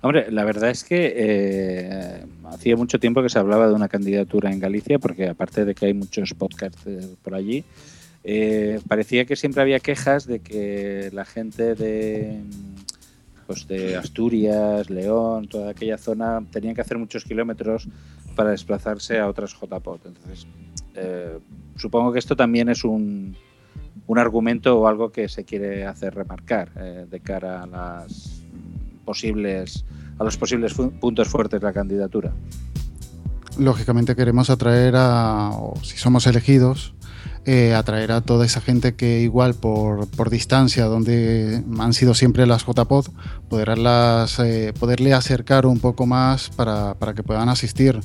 [0.00, 4.50] Hombre, la verdad es que eh, hacía mucho tiempo que se hablaba de una candidatura
[4.50, 7.62] en Galicia, porque aparte de que hay muchos podcasts eh, por allí,
[8.28, 12.42] eh, parecía que siempre había quejas de que la gente de,
[13.46, 17.88] pues de Asturias, León, toda aquella zona, tenían que hacer muchos kilómetros
[18.34, 20.06] para desplazarse a otras JPOT.
[20.06, 20.46] Entonces,
[20.96, 21.38] eh,
[21.76, 23.36] supongo que esto también es un,
[24.08, 28.42] un argumento o algo que se quiere hacer remarcar eh, de cara a las
[29.04, 29.84] posibles
[30.18, 32.32] a los posibles puntos fuertes de la candidatura.
[33.56, 36.95] lógicamente queremos atraer a, o si somos elegidos,
[37.48, 42.44] eh, atraer a toda esa gente que igual por, por distancia, donde han sido siempre
[42.44, 43.06] las JPod,
[43.48, 48.00] poderlas, eh, poderle acercar un poco más para, para que puedan asistir.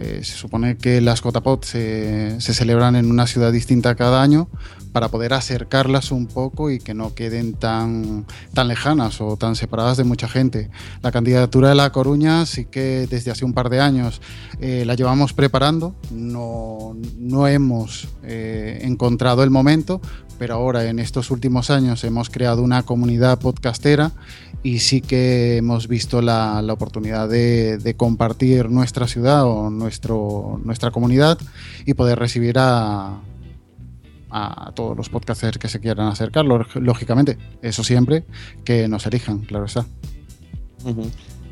[0.00, 4.48] Eh, se supone que las JPod se, se celebran en una ciudad distinta cada año
[4.94, 9.96] para poder acercarlas un poco y que no queden tan, tan lejanas o tan separadas
[9.96, 10.70] de mucha gente.
[11.02, 14.20] La candidatura de La Coruña sí que desde hace un par de años
[14.60, 20.00] eh, la llevamos preparando, no, no hemos eh, encontrado el momento,
[20.38, 24.12] pero ahora en estos últimos años hemos creado una comunidad podcastera
[24.62, 30.60] y sí que hemos visto la, la oportunidad de, de compartir nuestra ciudad o nuestro,
[30.64, 31.36] nuestra comunidad
[31.84, 33.18] y poder recibir a,
[34.36, 38.24] a todos los podcasters que se quieran acercar, lóg- lógicamente, eso siempre,
[38.64, 39.86] que nos elijan, claro está.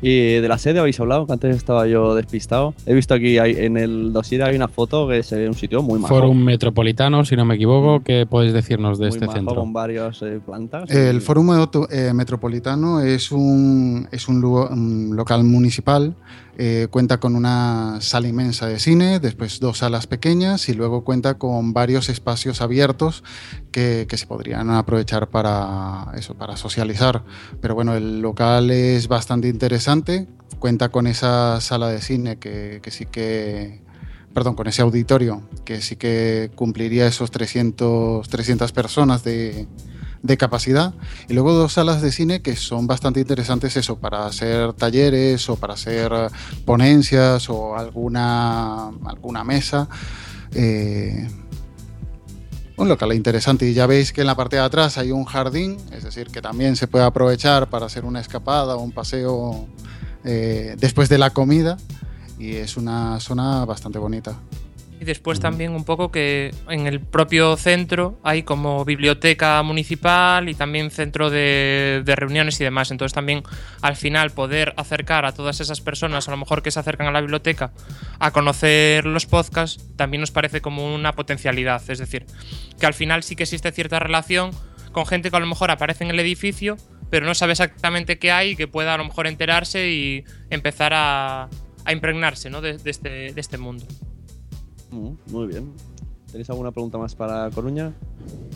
[0.01, 1.25] ¿Y de la sede habéis hablado?
[1.25, 2.73] Que antes estaba yo despistado.
[2.85, 5.81] He visto aquí hay- en el dossier hay una foto que se ve un sitio
[5.81, 6.13] muy majo.
[6.13, 9.55] Forum Metropolitano, si no me equivoco, ¿qué podéis decirnos de muy este majo, centro?
[9.55, 10.89] con varias eh, plantas.
[10.91, 16.15] El Fórum Auto- eh, Metropolitano es un, es un, un local municipal,
[16.57, 21.39] eh, cuenta con una sala inmensa de cine, después dos salas pequeñas y luego cuenta
[21.39, 23.23] con varios espacios abiertos
[23.71, 27.23] que, se podrían aprovechar para eso, para socializar.
[27.59, 30.27] Pero bueno, el local es bastante interesante,
[30.59, 33.81] cuenta con esa sala de cine que, que sí que
[34.33, 39.67] perdón, con ese auditorio que sí que cumpliría esos 300, 300 personas de,
[40.23, 40.95] de capacidad.
[41.29, 45.57] Y luego dos salas de cine que son bastante interesantes eso, para hacer talleres o
[45.57, 46.11] para hacer
[46.65, 49.87] ponencias o alguna, alguna mesa.
[50.55, 51.27] Eh,
[52.75, 55.77] un local interesante y ya veis que en la parte de atrás hay un jardín,
[55.91, 59.67] es decir, que también se puede aprovechar para hacer una escapada o un paseo
[60.23, 61.77] eh, después de la comida
[62.39, 64.35] y es una zona bastante bonita.
[65.03, 70.53] Y después también un poco que en el propio centro hay como biblioteca municipal y
[70.55, 72.89] también centro de, de reuniones y demás.
[72.89, 73.43] Entonces también
[73.81, 77.11] al final poder acercar a todas esas personas, a lo mejor que se acercan a
[77.11, 77.73] la biblioteca,
[78.17, 81.81] a conocer los podcasts, también nos parece como una potencialidad.
[81.89, 82.25] Es decir,
[82.79, 84.51] que al final sí que existe cierta relación
[84.93, 86.77] con gente que a lo mejor aparece en el edificio,
[87.09, 90.93] pero no sabe exactamente qué hay y que pueda a lo mejor enterarse y empezar
[90.95, 91.49] a,
[91.83, 92.61] a impregnarse ¿no?
[92.61, 93.85] de, de este, de este mundo.
[94.93, 95.71] Muy bien.
[96.31, 97.91] ¿Tenéis alguna pregunta más para Coruña?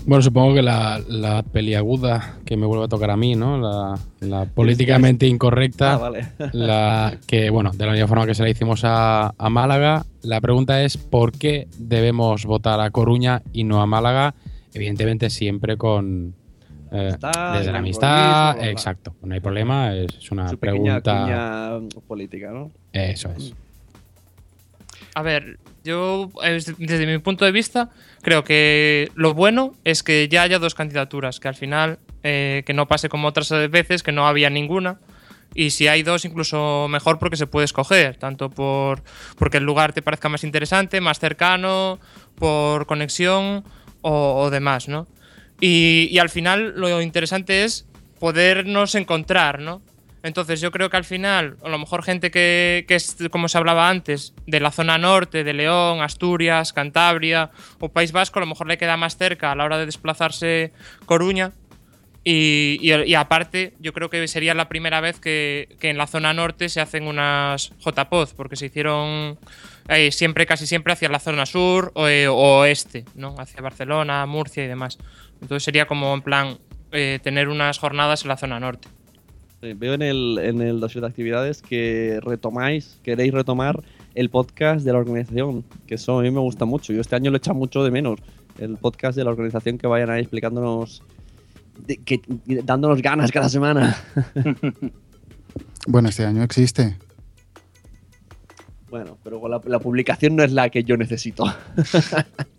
[0.08, 3.60] Bueno, supongo que la, la peliaguda que me vuelve a tocar a mí, ¿no?
[3.60, 5.94] La, la políticamente incorrecta.
[5.94, 6.28] Ah, vale.
[6.54, 10.06] la que, bueno, de la misma forma que se la hicimos a, a Málaga.
[10.24, 14.34] La pregunta es: ¿por qué debemos votar a Coruña y no a Málaga?
[14.74, 16.34] Evidentemente, siempre con.
[16.92, 19.14] eh, Amistad, desde la amistad, exacto.
[19.22, 21.80] No hay problema, es una Su pregunta.
[22.08, 22.72] política, ¿no?
[22.92, 23.54] Eso es.
[25.18, 26.30] A ver, yo
[26.78, 27.90] desde mi punto de vista
[28.22, 32.76] creo que lo bueno es que ya haya dos candidaturas, que al final eh, que
[32.76, 35.00] no pase como otras veces, que no había ninguna.
[35.56, 39.02] Y si hay dos, incluso mejor porque se puede escoger, tanto por
[39.40, 41.98] porque el lugar te parezca más interesante, más cercano,
[42.36, 43.64] por conexión
[44.02, 45.08] o, o demás, ¿no?
[45.60, 47.88] Y, y al final lo interesante es
[48.20, 49.82] podernos encontrar, ¿no?
[50.28, 53.58] Entonces yo creo que al final, a lo mejor gente que, que es, como se
[53.58, 57.50] hablaba antes, de la zona norte, de León, Asturias, Cantabria
[57.80, 60.74] o País Vasco, a lo mejor le queda más cerca a la hora de desplazarse
[61.06, 61.54] Coruña.
[62.30, 66.82] Y, aparte, yo creo que sería la primera vez que, en la zona norte se
[66.82, 69.40] hacen unas JPOZ, porque se hicieron
[69.88, 73.36] eh, siempre, casi siempre hacia la zona sur o, eh, o oeste, ¿no?
[73.38, 74.98] Hacia Barcelona, Murcia y demás.
[75.42, 76.58] Entonces sería como en plan
[76.92, 78.90] eh, tener unas jornadas en la zona norte.
[79.62, 83.84] Sí, veo en el, en el dossier de actividades que retomáis, queréis retomar
[84.14, 86.94] el podcast de la organización, que eso a mí me gusta mucho.
[86.94, 88.20] Yo este año lo he echado mucho de menos.
[88.60, 91.02] El podcast de la organización que vayan ahí explicándonos,
[91.88, 92.22] de- que,
[92.64, 93.98] dándonos ganas cada semana.
[95.90, 96.98] Bueno, este año existe.
[98.90, 101.46] bueno, pero la, la publicación no es la que yo necesito.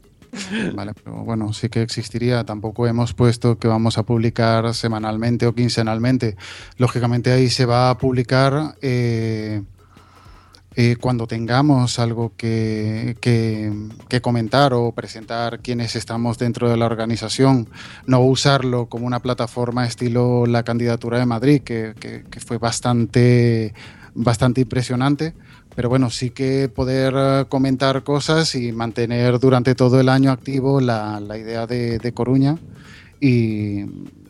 [1.24, 2.44] Bueno, sí que existiría.
[2.44, 6.36] Tampoco hemos puesto que vamos a publicar semanalmente o quincenalmente.
[6.76, 9.62] Lógicamente ahí se va a publicar eh,
[10.76, 13.72] eh, cuando tengamos algo que, que-
[14.08, 17.68] que comentar o presentar quienes estamos dentro de la organización.
[18.06, 23.74] No usarlo como una plataforma estilo la candidatura de Madrid, que, que- que fue bastante,
[24.14, 25.34] bastante impresionante.
[25.78, 30.80] Pero bueno, sí que poder eh, comentar cosas y mantener durante todo el año activo
[30.80, 32.58] la, la idea de, de Coruña
[33.20, 33.82] y,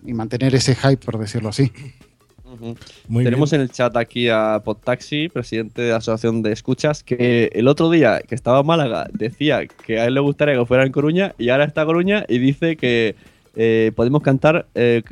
[0.05, 1.73] y mantener ese hype, por decirlo así.
[3.09, 7.51] Muy Tenemos en el chat aquí a Podtaxi, presidente de la Asociación de Escuchas, que
[7.55, 10.85] el otro día que estaba en Málaga decía que a él le gustaría que fuera
[10.85, 13.17] en Coruña y ahora está en Coruña y dice que
[13.61, 15.03] eh, podemos cantar eh,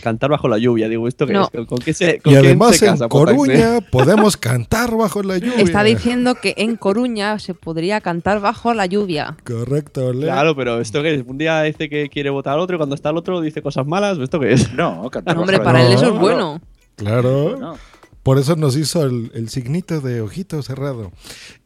[0.00, 0.88] cantar bajo la lluvia.
[0.88, 1.50] Digo, ¿esto qué No.
[1.52, 1.66] es?
[1.66, 3.08] ¿Con, qué se, Y con quién además se en casa?
[3.08, 5.56] Coruña podemos cantar bajo la lluvia.
[5.64, 9.36] Está diciendo que en Coruña se podría cantar bajo la lluvia.
[9.44, 10.28] Correcto, Leo.
[10.28, 11.24] Claro, pero ¿esto qué es?
[11.26, 13.84] Un día dice que quiere votar al otro y cuando está el otro dice cosas
[13.84, 14.16] malas.
[14.18, 14.72] ¿Esto qué es?
[14.74, 16.60] No, cantar Hombre, bajo la para él eso es bueno.
[16.94, 17.56] Claro.
[17.58, 17.74] No.
[18.22, 21.10] Por eso nos hizo el, el signito de ojito cerrado.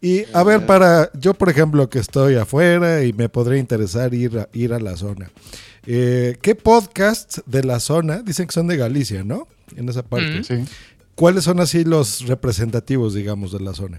[0.01, 4.39] Y a ver, para yo, por ejemplo, que estoy afuera y me podría interesar ir
[4.39, 5.31] a, ir a la zona.
[5.87, 8.23] Eh, ¿Qué podcasts de la zona?
[8.23, 9.49] Dicen que son de Galicia, ¿no?
[9.77, 10.41] En esa parte.
[10.41, 10.45] Mm.
[10.45, 10.65] Sí.
[11.15, 13.99] ¿Cuáles son así los representativos, digamos, de la zona?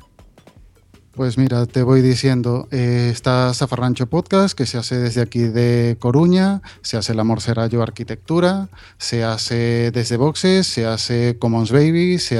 [1.17, 5.97] Pues mira, te voy diciendo, eh, está Zafarrancho Podcast, que se hace desde aquí de
[5.99, 8.69] Coruña, se hace La Morcerayo Arquitectura,
[8.99, 12.39] se hace desde Boxes, se hace Commons Baby, se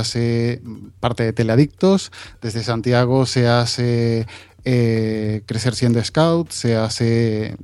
[0.00, 0.62] Hace
[1.00, 4.26] parte de Teleadictos, desde Santiago se hace
[4.64, 7.56] eh, Crecer siendo Scout, se hace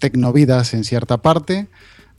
[0.00, 1.68] Tecnovidas en cierta parte,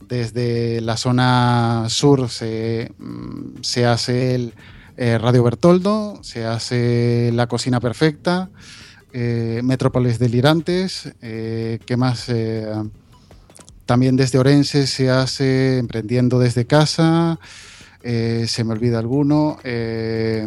[0.08, 4.54] desde la zona sur se, mm, se hace el
[4.96, 8.48] eh, Radio Bertoldo, se hace La Cocina Perfecta,
[9.12, 12.30] eh, Metrópolis Delirantes, ¿qué más?
[13.84, 17.38] También desde Orense se hace Emprendiendo desde casa,
[18.02, 19.58] eh, se me olvida alguno.
[19.64, 20.46] eh,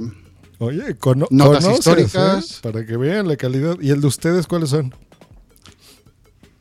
[0.59, 2.51] Oye, cono- Notas conoces, históricas.
[2.51, 2.59] ¿eh?
[2.63, 3.77] Para que vean la calidad.
[3.81, 4.93] ¿Y el de ustedes cuáles son?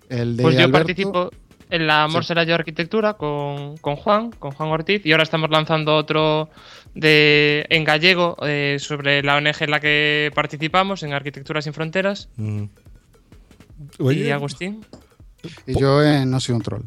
[0.08, 0.78] El de Pues yo Alberto.
[0.78, 1.30] participo
[1.70, 5.50] en la Amor será yo Arquitectura con, con Juan, con Juan Ortiz, y ahora estamos
[5.50, 6.50] lanzando otro
[6.94, 12.28] de en gallego eh, sobre la ONG en la que participamos, en Arquitectura sin Fronteras.
[12.36, 12.64] Mm.
[14.10, 14.84] Y Agustín.
[15.66, 16.82] Y yo eh, no soy un troll.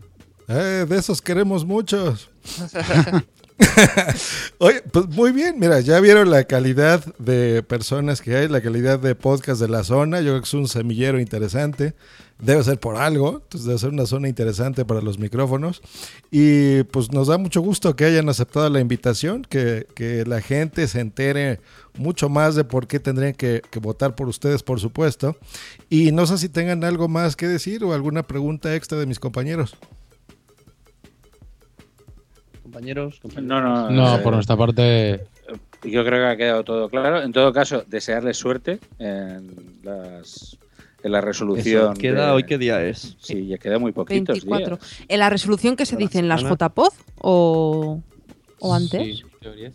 [0.47, 2.30] eh, de esos queremos muchos.
[4.60, 8.99] Oye, pues muy bien, mira, ya vieron la calidad de personas que hay, la calidad
[8.99, 11.95] de podcast de la zona, yo creo que es un semillero interesante,
[12.39, 15.82] debe ser por algo, entonces debe ser una zona interesante para los micrófonos.
[16.30, 20.88] Y pues nos da mucho gusto que hayan aceptado la invitación, que, que la gente
[20.88, 21.60] se entere
[21.95, 25.36] mucho más de por qué tendrían que, que votar por ustedes, por supuesto,
[25.89, 29.20] y no sé si tengan algo más que decir o alguna pregunta extra de mis
[29.20, 29.76] compañeros.
[32.72, 33.61] Compañeros, compañeros.
[33.63, 35.22] No, no, No, por nuestra parte.
[35.84, 37.22] Yo creo que ha quedado todo claro.
[37.22, 40.57] En todo caso, desearles suerte en, las,
[41.01, 41.91] en la resolución.
[41.93, 43.15] Eso, queda- de- ¿Hoy qué día es?
[43.22, 44.76] Sí, ya queda muy poquitos 24.
[44.76, 45.05] días.
[45.07, 46.43] ¿En la resolución que se dice en las.
[46.43, 48.01] JPOZ o,
[48.59, 49.01] o antes?
[49.20, 49.74] Sí, teorías.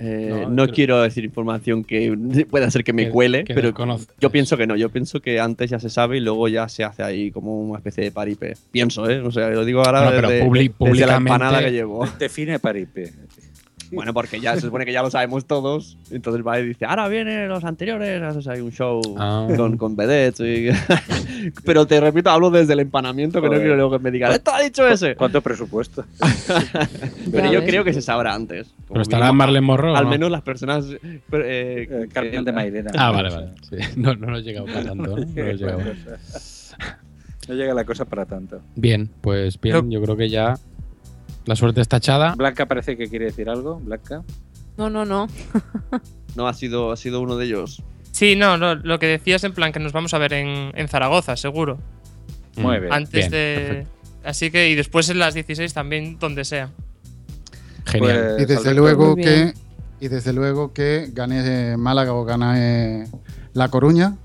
[0.00, 2.16] Eh, No, no creo- quiero decir información que
[2.50, 4.08] pueda ser que me Que- cuele, que pero desconoces.
[4.20, 4.76] yo pienso que no.
[4.76, 7.78] Yo pienso que antes ya se sabe y luego ya se hace ahí como una
[7.78, 8.54] especie de paripe.
[8.70, 9.20] Pienso, ¿eh?
[9.20, 12.06] O sea, lo digo ahora Bueno, pero desde, publi- desde la públicamente- empanada que llevo.
[12.18, 13.12] Define paripe.
[13.92, 15.96] Bueno, porque ya se supone que ya lo sabemos todos.
[16.10, 19.46] Entonces va y dice, ahora vienen los anteriores, haces ahí un show Ah.
[19.56, 20.40] con, con vedettes.
[20.40, 20.68] y-
[21.64, 24.52] Pero te repito, hablo desde el empanamiento, que no quiero luego que me digan, ¡esto
[24.52, 25.14] ha dicho ese!
[25.16, 26.04] ¿Cuánto presupuesto?
[27.32, 28.74] Pero yo creo que se sabrá antes.
[28.88, 29.96] Pero estará Marlene Monroe.
[29.96, 30.10] Al ¿no?
[30.10, 30.86] menos las personas.
[30.90, 32.90] eh, eh, Carmen de Mairena.
[32.96, 33.48] Ah, vale, vale.
[33.68, 33.76] Sí.
[33.96, 35.16] No, no nos llegado para tanto.
[35.16, 35.16] ¿no?
[35.16, 35.80] No llegado.
[37.48, 38.60] No llega la cosa para tanto.
[38.76, 40.54] Bien, pues bien, yo creo que ya
[41.48, 42.34] la suerte está echada.
[42.36, 43.80] Blanca parece que quiere decir algo.
[43.80, 44.22] Blanca.
[44.76, 45.26] No, no, no.
[46.36, 47.82] No, ha sido, ha sido uno de ellos.
[48.12, 50.86] Sí, no, no, lo que decías en plan que nos vamos a ver en, en
[50.86, 51.78] Zaragoza, seguro.
[52.56, 52.92] Muy bien.
[52.92, 53.54] Antes Bien, de.
[53.66, 53.90] perfecto.
[54.24, 56.70] Así que, y después en las 16 también, donde sea.
[57.86, 58.34] Genial.
[58.36, 59.52] Pues, Y desde luego que
[60.00, 63.08] y desde luego que gane eh, Málaga o gane eh,
[63.54, 64.16] La Coruña.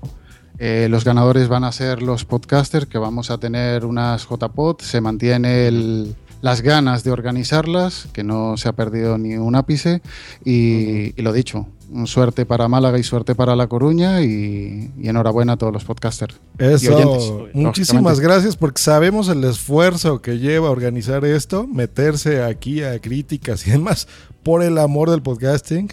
[0.58, 4.80] Eh, los ganadores van a ser los podcasters, que vamos a tener unas JPod.
[4.82, 6.14] Se mantiene el-
[6.44, 10.02] las ganas de organizarlas, que no se ha perdido ni un ápice.
[10.44, 11.66] Y, y lo dicho,
[12.04, 14.20] suerte para Málaga y suerte para La Coruña.
[14.20, 16.38] Y, y enhorabuena a todos los podcasters.
[16.58, 22.82] y oyentes, Eso, muchísimas gracias porque sabemos el esfuerzo que lleva organizar esto, meterse aquí
[22.82, 24.06] a críticas y demás
[24.42, 25.88] por el amor del podcasting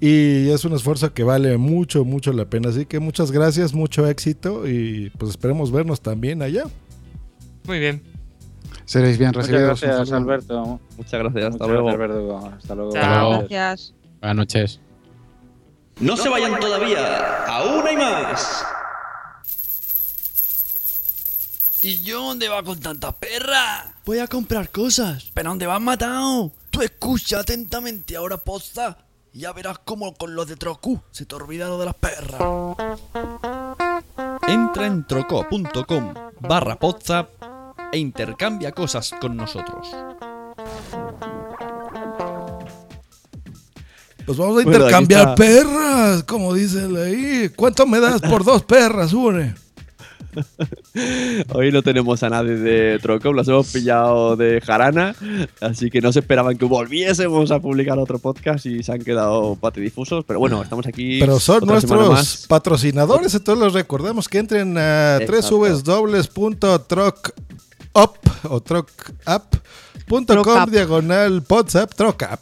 [0.00, 2.68] y es un esfuerzo que vale mucho, mucho la pena.
[2.68, 6.64] Así que muchas gracias, mucho éxito y pues esperemos vernos también allá.
[7.66, 8.13] Muy bien.
[8.86, 9.82] Seréis bien Muchas recibidos.
[9.82, 10.12] un gracias.
[10.12, 10.80] Alberto.
[10.96, 11.86] Muchas gracias, hasta Muchas luego.
[11.86, 12.56] gracias, Alberto.
[12.56, 12.92] Hasta luego.
[12.92, 13.28] Chao.
[13.30, 13.38] luego.
[13.48, 13.94] Gracias.
[14.20, 14.80] Buenas noches.
[16.00, 18.64] No se vayan todavía, aún hay más.
[21.82, 23.94] ¿Y yo dónde va con tanta perra?
[24.06, 25.30] Voy a comprar cosas.
[25.34, 26.50] ¿Pero dónde vas matado?
[26.70, 28.98] Tú escucha atentamente ahora posta
[29.32, 32.40] y ya verás cómo con los de Trocu se te olvida lo de las perras.
[34.48, 36.76] Entra en troco.com barra
[37.94, 39.86] e intercambia cosas con nosotros.
[44.26, 47.50] Pues vamos a intercambiar perras, como dicen ahí.
[47.54, 49.54] ¿Cuánto me das por dos perras, Ure?
[51.54, 55.14] Hoy no tenemos a nadie de Trocom, los hemos pillado de jarana,
[55.60, 59.54] así que no se esperaban que volviésemos a publicar otro podcast y se han quedado
[59.54, 61.20] patidifusos, pero bueno, estamos aquí.
[61.20, 62.46] Pero son nuestros más.
[62.48, 65.28] patrocinadores, entonces les recordamos que entren a Exacto.
[67.94, 68.18] www.trocup
[68.50, 70.70] o trocup.com Trocup.
[70.70, 72.40] diagonal WhatsApp, Trocup.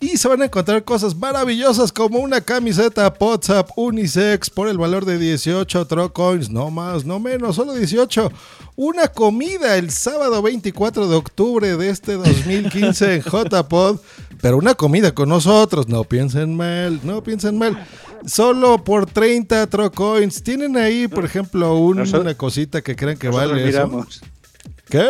[0.00, 5.04] Y se van a encontrar cosas maravillosas como una camiseta WhatsApp unisex por el valor
[5.04, 8.30] de 18 Trocoins, no más, no menos, solo 18.
[8.76, 13.98] Una comida el sábado 24 de octubre de este 2015 en JPod,
[14.40, 17.86] pero una comida con nosotros, no piensen mal, no piensen mal.
[18.26, 20.42] Solo por 30 Trocoins.
[20.42, 24.06] Tienen ahí, por ejemplo, un- Nosotros- una cosita que creen que vale eso.
[24.90, 25.08] ¿Qué?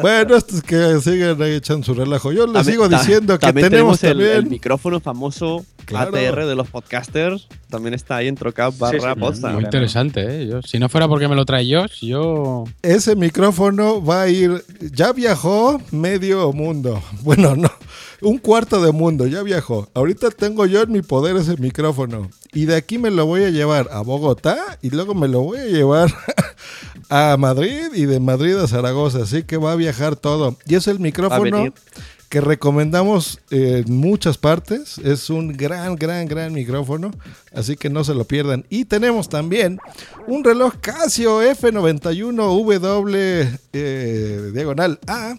[0.00, 2.30] Bueno, estos que siguen ahí echando su relajo.
[2.32, 4.30] Yo les También- sigo ta- diciendo que también tenemos el, también.
[4.36, 6.10] el micrófono famoso Claro.
[6.14, 9.54] ATR de los podcasters, también está ahí en Trocap barra podcast.
[9.54, 10.46] Muy interesante, ¿eh?
[10.46, 12.64] Yo- si no fuera porque me lo trae Josh, yo.
[12.82, 14.62] Ese micrófono va a ir.
[14.92, 17.02] Ya viajó medio mundo.
[17.22, 17.70] Bueno, no.
[18.20, 19.88] Un cuarto de mundo, ya viajó.
[19.94, 22.30] Ahorita tengo yo en mi poder ese micrófono.
[22.52, 25.58] Y de aquí me lo voy a llevar a Bogotá y luego me lo voy
[25.58, 26.12] a llevar
[27.08, 29.22] a Madrid y de Madrid a Zaragoza.
[29.22, 30.56] Así que va a viajar todo.
[30.66, 31.72] Y es el micrófono
[32.28, 34.98] que recomendamos en muchas partes.
[34.98, 37.10] Es un gran, gran, gran micrófono.
[37.54, 38.66] Así que no se lo pierdan.
[38.68, 39.78] Y tenemos también
[40.26, 45.36] un reloj Casio F91W eh, diagonal A.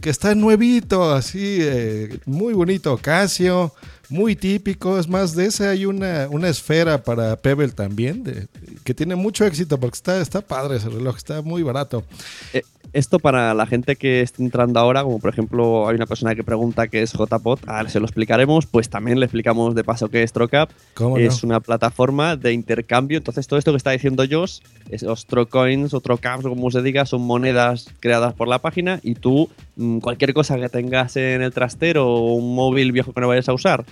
[0.00, 2.98] Que está nuevito, así, eh, muy bonito.
[2.98, 3.72] Casio,
[4.08, 4.98] muy típico.
[4.98, 8.46] Es más, de ese hay una, una esfera para Pebble también, de-
[8.84, 12.04] que tiene mucho éxito porque está, está padre ese reloj, está muy barato.
[12.52, 16.34] Eh, esto para la gente que esté entrando ahora, como por ejemplo hay una persona
[16.34, 20.08] que pregunta qué es JPod, ahora se lo explicaremos, pues también le explicamos de paso
[20.08, 20.70] qué es Trocap.
[20.94, 21.48] ¿Cómo es no?
[21.48, 26.44] una plataforma de intercambio, entonces todo esto que está diciendo Josh, esos Trocoins o Trocaps
[26.46, 30.56] o como se diga, son monedas creadas por la página y tú mm, cualquier cosa
[30.56, 33.84] que tengas en el trastero o un móvil viejo que no vayas a usar,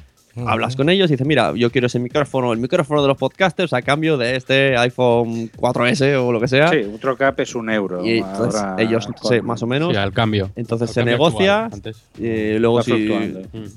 [0.47, 3.73] Hablas con ellos y dices, mira, yo quiero ese micrófono, el micrófono de los podcasters
[3.73, 6.69] a cambio de este iPhone 4S o lo que sea.
[6.69, 8.05] Sí, un trocap es un euro.
[8.05, 9.91] Y entonces ahora ellos, sí, más o menos.
[9.93, 10.51] Sí, al cambio.
[10.57, 11.65] Entonces Al se cambio negocia.
[11.67, 13.09] actual, y luego, si,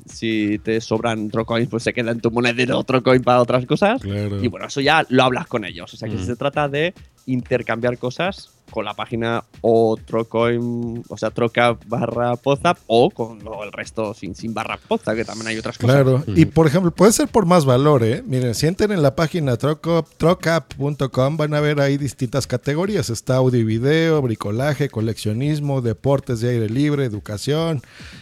[0.06, 4.02] si te sobran trocoins, pues se queda en tu monedero trocoin para otras cosas.
[4.02, 4.44] Claro.
[4.44, 5.94] Y bueno, eso ya lo hablas con ellos.
[5.94, 6.26] O sea que Mm.
[6.26, 6.94] se trata de
[7.26, 13.64] intercambiar cosas con la página o trocoin, o sea, troca barra pozap o con lo-
[13.64, 15.96] el resto sin, sin barra pozap, que también hay otras cosas.
[15.96, 18.24] Claro, y por ejemplo, puede ser por más valor, ¿eh?
[18.26, 23.10] Miren, si entran en la página trocap.com van a ver ahí distintas categorías.
[23.10, 27.82] Está audio y video, bricolaje, coleccionismo, deportes de aire libre, educación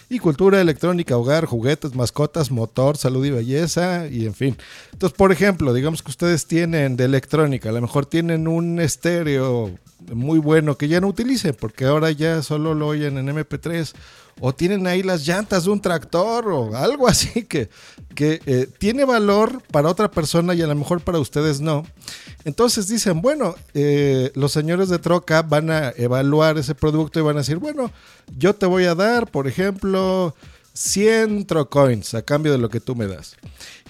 [0.10, 4.56] y cultura electrónica, hogar, juguetes, mascotas, motor, salud y belleza, y en fin.
[4.94, 9.72] Entonces, por ejemplo, digamos que ustedes tienen de electrónica, a lo mejor tienen un estéreo
[10.14, 13.94] muy bueno que ya no utilicen, porque ahora ya solo lo oyen en MP3
[14.40, 17.70] o tienen ahí las llantas de un tractor o algo así que,
[18.14, 21.86] que eh, tiene valor para otra persona y a lo mejor para ustedes no.
[22.44, 27.38] Entonces dicen, bueno, eh, los señores de Troca van a evaluar ese producto y van
[27.38, 27.92] a decir, bueno,
[28.38, 30.36] yo te voy a dar, por ejemplo,
[30.74, 33.36] 100 Trocoins a cambio de lo que tú me das.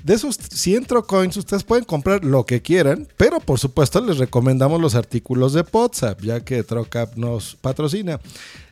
[0.06, 4.80] De esos 100 Trocoins ustedes pueden comprar lo que quieran, pero por supuesto les recomendamos
[4.80, 8.20] los artículos de WhatsApp, ya que Trocap nos patrocina.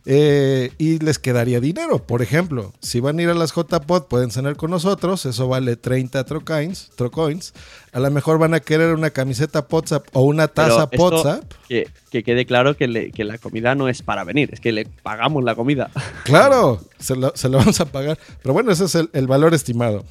[0.05, 1.97] Eh, y les quedaría dinero.
[1.97, 5.25] Por ejemplo, si van a ir a las JPod, pueden cenar con nosotros.
[5.25, 6.91] Eso vale 30 trocoins.
[6.95, 7.53] trocoins.
[7.93, 11.51] A lo mejor van a querer una camiseta WhatsApp o una taza WhatsApp.
[11.67, 14.71] Que, que quede claro que, le- que la comida no es para venir, es que
[14.71, 15.89] le pagamos la comida.
[16.25, 18.19] Claro, se lo, se lo vamos a pagar.
[18.41, 20.03] Pero bueno, ese es el, el valor estimado.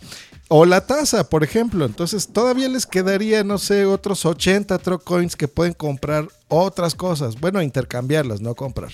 [0.54, 1.86] O la tasa, por ejemplo.
[1.86, 7.40] Entonces todavía les quedaría, no sé, otros 80 trocoins que pueden comprar otras cosas.
[7.40, 8.90] Bueno, intercambiarlas, no comprar.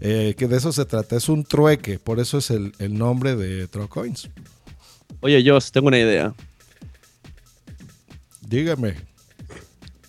[0.00, 1.14] Eh, que de eso se trata.
[1.16, 1.98] Es un trueque.
[1.98, 4.30] Por eso es el, el nombre de trocoins.
[5.20, 6.32] Oye, Josh, tengo una idea.
[8.40, 8.94] Dígame.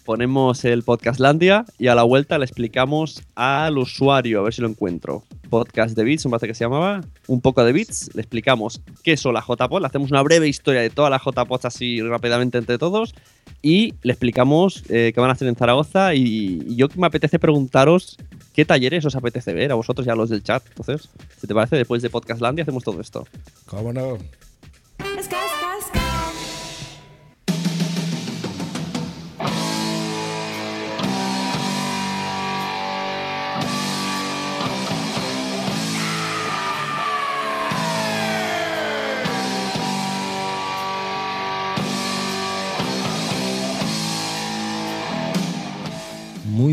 [0.06, 4.70] Ponemos el Podcastlandia y a la vuelta le explicamos al usuario, a ver si lo
[4.70, 5.26] encuentro.
[5.48, 7.02] Podcast de Bits, me parece que se llamaba.
[7.28, 8.10] Un poco de Bits.
[8.14, 9.82] Le explicamos qué son las JPOD.
[9.82, 13.14] Le hacemos una breve historia de todas las JPODs así rápidamente entre todos.
[13.62, 16.14] Y le explicamos eh, qué van a hacer en Zaragoza.
[16.14, 18.18] Y, y yo me apetece preguntaros
[18.54, 20.64] qué talleres os apetece ver a vosotros y a los del chat.
[20.70, 23.28] Entonces, si te parece, después de Podcastlandia hacemos todo esto.
[23.66, 24.18] ¿Cómo no?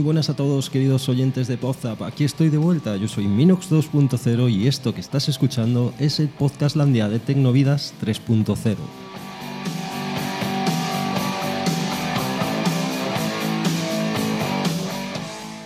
[0.05, 2.03] Buenas a todos queridos oyentes de Podzap.
[2.03, 6.29] Aquí estoy de vuelta, yo soy Minox 2.0 y esto que estás escuchando es el
[6.29, 8.77] podcast Landia de Tecnovidas 3.0.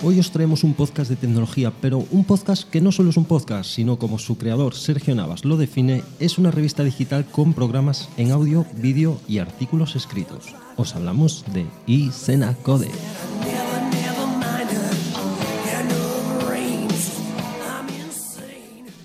[0.03, 3.25] Hoy os traemos un podcast de tecnología, pero un podcast que no solo es un
[3.25, 8.09] podcast, sino como su creador Sergio Navas lo define, es una revista digital con programas
[8.17, 10.55] en audio, vídeo y artículos escritos.
[10.77, 12.91] Os hablamos de iSena Code.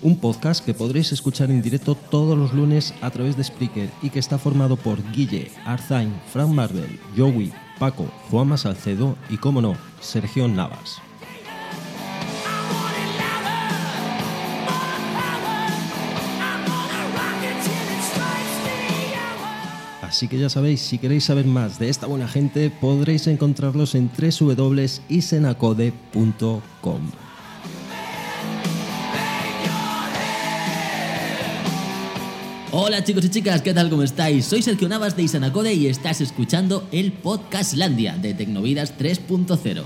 [0.04, 4.10] Un podcast que podréis escuchar en directo todos los lunes a través de Spreaker y
[4.10, 9.78] que está formado por Guille, Arzain, Frank Marvel, Joey, Paco, Juanma Salcedo y, como no,
[10.02, 10.98] Sergio Navas.
[20.02, 24.10] Así que ya sabéis, si queréis saber más de esta buena gente, podréis encontrarlos en
[24.10, 27.00] www.isenacode.com.
[32.76, 33.88] Hola chicos y chicas, ¿qué tal?
[33.88, 34.46] ¿Cómo estáis?
[34.46, 39.84] Soy Sergio Navas de Isanacode y estás escuchando el podcast Landia de Tecnovidas 3.0.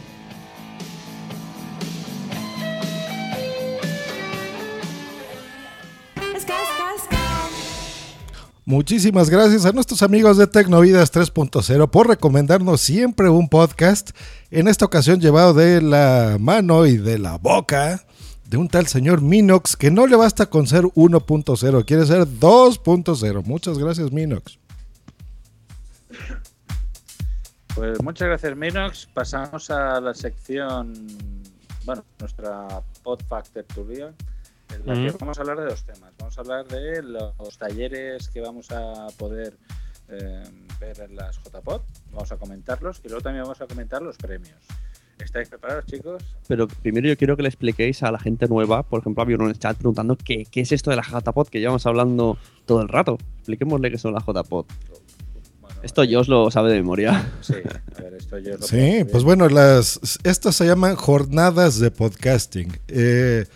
[8.65, 14.13] Muchísimas gracias a nuestros amigos de Tecnovidas 3.0 por recomendarnos siempre un podcast,
[14.51, 18.08] en esta ocasión llevado de la mano y de la boca
[18.49, 23.45] de un tal señor Minox que no le basta con ser 1.0, quiere ser 2.0.
[23.45, 24.59] Muchas gracias Minox.
[27.75, 29.07] Pues muchas gracias Minox.
[29.13, 30.95] Pasamos a la sección,
[31.85, 34.15] bueno, nuestra Podfact tertulia,
[34.75, 35.19] en la que Ujú.
[35.21, 36.13] vamos a hablar de dos temas.
[36.19, 39.59] Vamos a hablar de los talleres que vamos a poder
[40.09, 40.43] eh,
[40.81, 41.83] ver en las JPod,
[42.13, 44.65] vamos a comentarlos y luego también vamos a comentar los premios.
[45.23, 46.23] ¿Estáis preparados chicos?
[46.47, 49.47] Pero primero yo quiero que le expliquéis a la gente nueva, por ejemplo, había uno
[49.47, 52.83] en el chat preguntando qué, qué es esto de la JPod que llevamos hablando todo
[52.83, 53.19] el rato.
[53.39, 54.67] Expliquémosle qué son las JPod.
[55.83, 57.31] Esto yo os lo sabe de memoria.
[57.41, 61.91] Sí, a ver, esto yo lo Sí, pues bueno, las, estas se llaman jornadas de
[61.91, 62.79] podcasting.
[62.89, 63.47] Eh,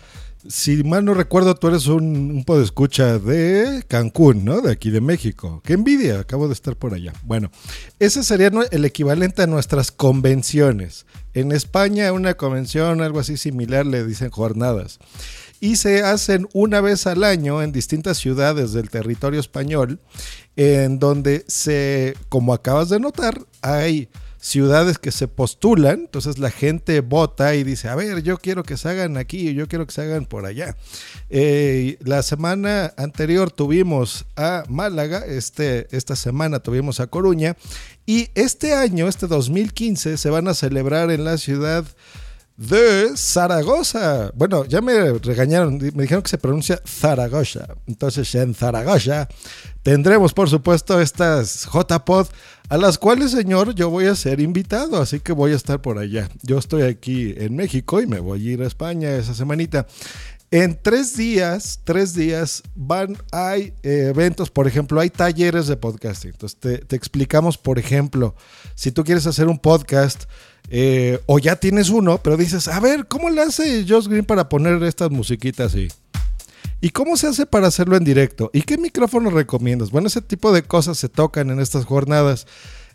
[0.47, 4.61] si mal no recuerdo, tú eres un, un podescucha de Cancún, ¿no?
[4.61, 5.61] De aquí de México.
[5.63, 7.13] Qué envidia, acabo de estar por allá.
[7.23, 7.51] Bueno,
[7.99, 11.05] ese sería el equivalente a nuestras convenciones.
[11.33, 14.99] En España, una convención, algo así similar, le dicen jornadas.
[15.59, 20.01] Y se hacen una vez al año en distintas ciudades del territorio español,
[20.57, 24.09] en donde se, como acabas de notar, hay
[24.43, 28.75] ciudades que se postulan, entonces la gente vota y dice, a ver, yo quiero que
[28.75, 30.75] se hagan aquí, yo quiero que se hagan por allá.
[31.29, 37.55] Eh, la semana anterior tuvimos a Málaga, este, esta semana tuvimos a Coruña,
[38.05, 41.85] y este año, este 2015, se van a celebrar en la ciudad
[42.57, 44.31] de Zaragoza.
[44.35, 47.67] Bueno, ya me regañaron, me dijeron que se pronuncia Zaragoza.
[47.87, 49.27] Entonces, en Zaragoza
[49.81, 52.27] tendremos, por supuesto, estas JPod,
[52.69, 55.97] a las cuales, señor, yo voy a ser invitado, así que voy a estar por
[55.97, 56.29] allá.
[56.41, 59.85] Yo estoy aquí en México y me voy a ir a España esa semanita.
[60.53, 66.29] En tres días, tres días van, hay eh, eventos, por ejemplo, hay talleres de podcasting.
[66.29, 68.35] Entonces te, explicamos, por ejemplo,
[68.75, 70.25] si tú quieres hacer un podcast
[70.69, 74.47] eh, o ya tienes uno, pero dices, a ver, ¿cómo le hace Josh Green para
[74.47, 75.87] poner estas musiquitas así?
[76.81, 78.51] ¿Y cómo se hace para hacerlo en directo?
[78.53, 79.89] ¿Y qué micrófono recomiendas?
[79.89, 82.45] Bueno, ese tipo de cosas se tocan en estas jornadas.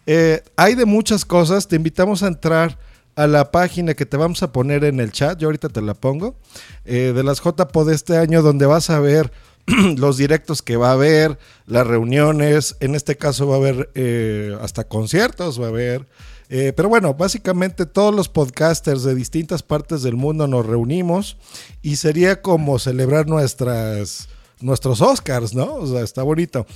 [0.07, 2.79] Eh, hay de muchas cosas, te invitamos a entrar
[3.19, 5.95] a la página que te vamos a poner en el chat, yo ahorita te la
[5.95, 6.37] pongo,
[6.85, 9.33] eh, de las JPod de este año, donde vas a ver
[9.97, 14.57] los directos que va a haber, las reuniones, en este caso va a haber eh,
[14.61, 16.07] hasta conciertos, va a haber.
[16.49, 21.39] eh, pero bueno, básicamente todos los podcasters de distintas partes del mundo nos reunimos
[21.83, 24.29] y sería como celebrar nuestras,
[24.61, 25.75] nuestros Oscars, ¿no?
[25.75, 26.67] O sea, está bonito.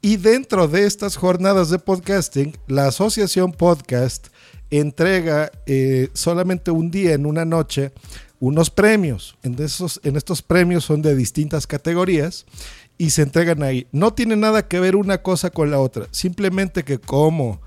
[0.00, 4.31] Y dentro de estas jornadas de podcasting, la Asociación Podcast
[4.72, 7.92] entrega eh, solamente un día en una noche
[8.40, 9.36] unos premios.
[9.44, 12.44] En, esos, en estos premios son de distintas categorías
[12.98, 13.86] y se entregan ahí.
[13.92, 16.08] No tiene nada que ver una cosa con la otra.
[16.10, 17.60] Simplemente que como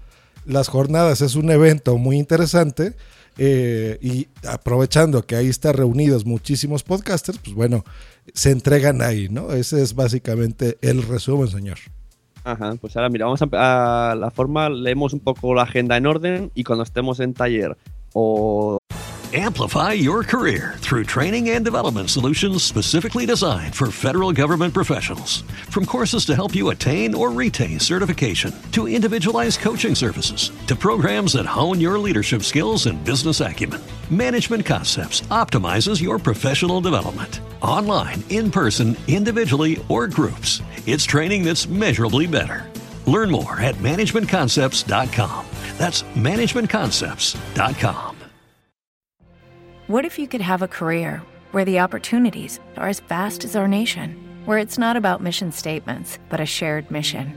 [0.45, 2.95] las jornadas es un evento muy interesante
[3.37, 7.85] eh, y aprovechando que ahí están reunidos muchísimos podcasters, pues bueno,
[8.33, 9.53] se entregan ahí, ¿no?
[9.53, 11.77] Ese es básicamente el resumen, señor.
[12.45, 16.05] Ajá, pues ahora mira, vamos a, a la forma, leemos un poco la agenda en
[16.05, 17.75] orden y cuando estemos en taller
[18.13, 18.77] o
[19.33, 25.41] Amplify your career through training and development solutions specifically designed for federal government professionals.
[25.69, 31.33] From courses to help you attain or retain certification, to individualized coaching services, to programs
[31.33, 37.41] that hone your leadership skills and business acumen, Management Concepts optimizes your professional development.
[37.65, 42.69] Online, in person, individually, or groups, it's training that's measurably better.
[43.07, 45.45] Learn more at managementconcepts.com.
[45.77, 48.17] That's managementconcepts.com.
[49.87, 53.67] What if you could have a career where the opportunities are as vast as our
[53.67, 57.33] nation, where it's not about mission statements, but a shared mission?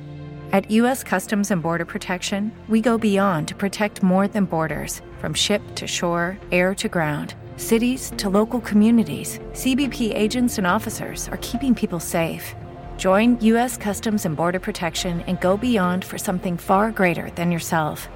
[0.53, 1.03] At U.S.
[1.05, 5.87] Customs and Border Protection, we go beyond to protect more than borders from ship to
[5.87, 7.35] shore, air to ground.
[7.59, 12.55] Cities to local communities, CBP agents and officers are keeping people safe.
[12.97, 13.77] Join U.S.
[13.77, 18.09] Customs and Border Protection and go beyond for something far greater than yourself.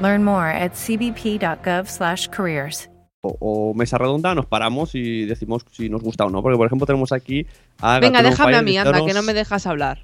[0.00, 2.88] Learn more at cbp.gov/careers.
[3.22, 6.40] o, o mesa redonda, nos paramos y decimos si nos gusta o no.
[6.40, 7.46] Porque, por ejemplo, tenemos aquí
[7.82, 9.98] a Venga, déjame a mí, anda, que no me dejas hablar.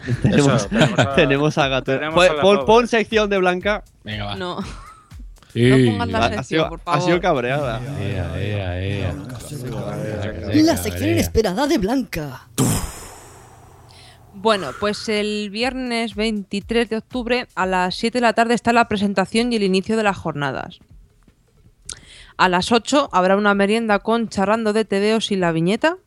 [0.22, 1.94] Tenemos, tenemos a- tenemos a Gatun.
[1.96, 2.66] tenemos Pon, a pon- joven.
[2.66, 3.82] pon sección de Blanca.
[4.04, 4.36] Venga, va.
[4.36, 4.58] No.
[5.52, 5.68] Sí.
[5.68, 7.02] No pongas la Ha- ha, sección, sido, por ha favor.
[7.02, 7.80] sido cabreada.
[8.00, 9.14] Ea, ea, ea.
[10.62, 12.48] La sección inesperada de Blanca.
[14.34, 18.88] Bueno, pues el viernes 23 de octubre a las 7 de la tarde está la
[18.88, 20.78] presentación y el inicio de las jornadas.
[22.36, 25.98] A las 8 habrá una merienda con charrando de tebeos y la viñeta.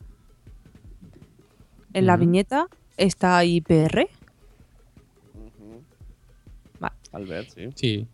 [1.92, 2.66] En la viñeta
[2.96, 4.08] está IPR.
[6.80, 6.94] Vale.
[7.12, 7.68] Albert, sí.
[7.76, 8.06] Sí.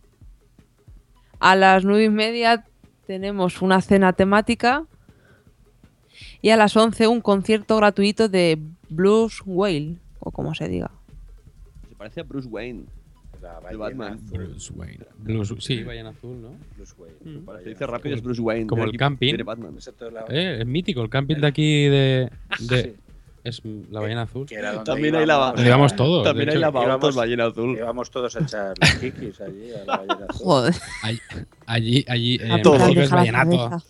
[1.41, 2.65] A las nueve y media
[3.07, 4.85] tenemos una cena temática.
[6.41, 10.91] Y a las 11 un concierto gratuito de Blues Whale, o como se diga.
[11.89, 12.85] Se parece a Bruce Wayne.
[13.41, 14.13] La El Batman.
[14.23, 14.37] azul.
[14.37, 15.05] Bruce Wayne.
[15.17, 16.49] Blues, sí, ballena azul, ¿no?
[16.75, 17.15] Bruce Wayne.
[17.39, 17.63] Mm.
[17.63, 18.67] Se dice rápido, es Bruce Wayne.
[18.67, 19.33] Como el camping.
[20.29, 22.29] Eh, es mítico, el camping de aquí de.
[22.69, 22.95] de- Sí.
[23.43, 24.45] Es la ballena azul.
[24.45, 26.23] que era donde También hay la íbamos todos.
[26.23, 27.75] También hay íbamos- ballena azul.
[27.77, 30.45] Íbamos todos a echar los kikis allí a la ballena azul.
[30.45, 30.75] Joder.
[31.65, 32.79] Allí, allí, eh, en todos.
[32.79, 33.57] México es la vallenato.
[33.69, 33.85] cabeza.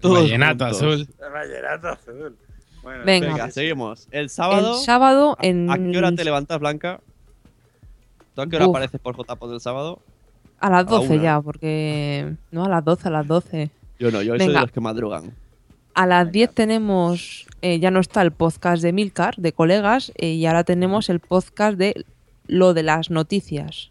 [0.00, 0.82] Todos vallenato juntos.
[0.82, 1.08] azul.
[1.26, 2.36] El vallenato azul.
[2.82, 3.26] Bueno, Venga.
[3.28, 4.08] Venga, seguimos.
[4.12, 4.78] El sábado.
[4.78, 5.70] El sábado ¿a- en...
[5.70, 7.00] ¿A qué hora te levantas, Blanca?
[8.34, 8.70] ¿Tú a qué hora Uf.
[8.76, 10.00] apareces por JPO del sábado?
[10.60, 11.22] A las A la 12 una.
[11.22, 12.34] ya, porque...
[12.50, 13.70] No, a las 12, a las 12.
[13.98, 14.60] Yo no, yo soy de Venga.
[14.62, 15.34] los que madrugan.
[15.96, 17.46] A las 10 tenemos...
[17.62, 21.20] eh, ya no está el podcast de Milcar, de colegas, eh, y ahora tenemos el
[21.20, 22.04] podcast de
[22.46, 23.90] lo de las noticias.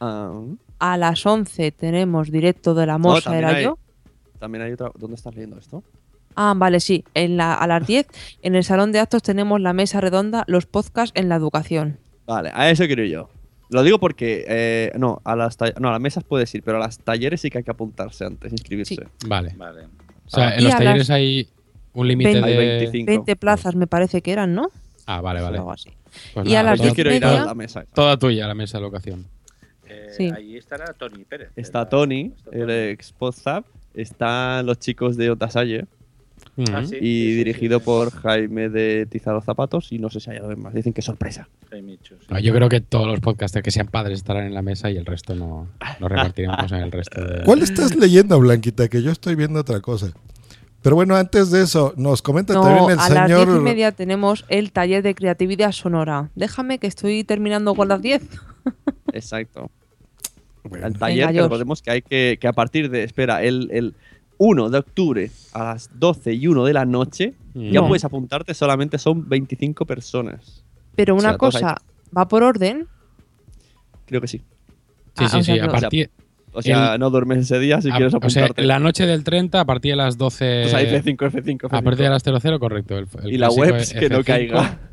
[0.00, 0.32] Ah,
[0.78, 3.78] A las 11 tenemos directo de la no, también era hay- yo.
[4.38, 4.90] También hay otra.
[4.98, 5.84] ¿Dónde estás leyendo esto?
[6.34, 7.04] Ah, vale, sí.
[7.14, 8.08] En la, a las 10,
[8.42, 11.98] en el salón de actos tenemos la mesa redonda, los podcasts en la educación.
[12.26, 13.28] Vale, a eso quiero yo.
[13.70, 14.44] Lo digo porque.
[14.48, 17.50] eh, no, a las no, a las mesas puedes ir, pero a las talleres sí
[17.50, 19.06] que hay que apuntarse antes, inscribirse.
[19.26, 19.54] Vale.
[19.56, 19.86] Vale.
[20.32, 20.54] O sea, Ah.
[20.56, 21.48] en los talleres las hay
[21.92, 22.48] un límite 20.
[22.48, 22.66] Hay de.
[22.78, 23.06] 25.
[23.10, 24.68] 20 plazas me parece que eran, ¿no?
[25.06, 25.58] Ah, vale, vale.
[25.58, 25.90] Algo así.
[26.34, 27.84] Pues Y a las pues Yo diez quiero ir a media- la mesa.
[27.94, 29.26] Toda tuya, la mesa de locación.
[29.86, 30.30] Eh, Sí.
[30.34, 31.50] Allí estará Tony Pérez.
[31.56, 31.88] Está.
[31.88, 33.64] Tony, el ex Podzap.
[33.94, 35.84] Están los chicos de Otasalle.
[36.70, 37.86] Ah, sí, y sí, sí, dirigido sí, sí.
[37.86, 39.90] por Jaime de Tiza los Zapatos.
[39.90, 40.74] Y no sé si hay algo más.
[40.74, 41.48] Dicen que sorpresa.
[42.28, 44.96] No, yo creo que todos los podcasters que sean padres estarán en la mesa y
[44.98, 45.68] el resto no.
[45.98, 47.44] Nos repartiremos en el resto de.
[47.44, 48.88] ¿Cuál estás leyendo, Blanquita?
[48.88, 50.12] Que yo estoy viendo otra cosa.
[50.82, 53.56] Pero bueno, antes de eso, nos comenta No, también el a las 10 señor.
[53.56, 56.30] y media tenemos el taller de creatividad sonora.
[56.34, 58.20] Déjame que estoy terminando con las 10.
[59.12, 59.70] Exacto.
[60.64, 61.42] Bueno, El taller, que George.
[61.48, 63.94] recordemos que hay que, que a partir de, espera, el, el
[64.44, 67.86] 1 de octubre a las 12 y 1 de la noche, ya No.
[67.86, 70.64] puedes apuntarte, solamente son 25 personas.
[70.96, 71.76] Pero O una sea, todos cosa,
[72.16, 72.88] ¿va por orden?
[74.06, 74.38] Creo que sí.
[74.38, 75.52] Sí, Ah, sí, o sí.
[75.54, 75.72] sea, A no.
[75.72, 76.10] partir.
[76.54, 78.62] O sea, no duermes ese día si a- quieres o sea, apuntarte.
[78.66, 80.64] la noche del 30, a partir de las 12.
[80.66, 81.78] O sea, F5, F5, F5.
[81.78, 82.98] A partir de las 00, correcto.
[82.98, 84.24] el- el Y la web es que no F5.
[84.24, 84.78] caiga.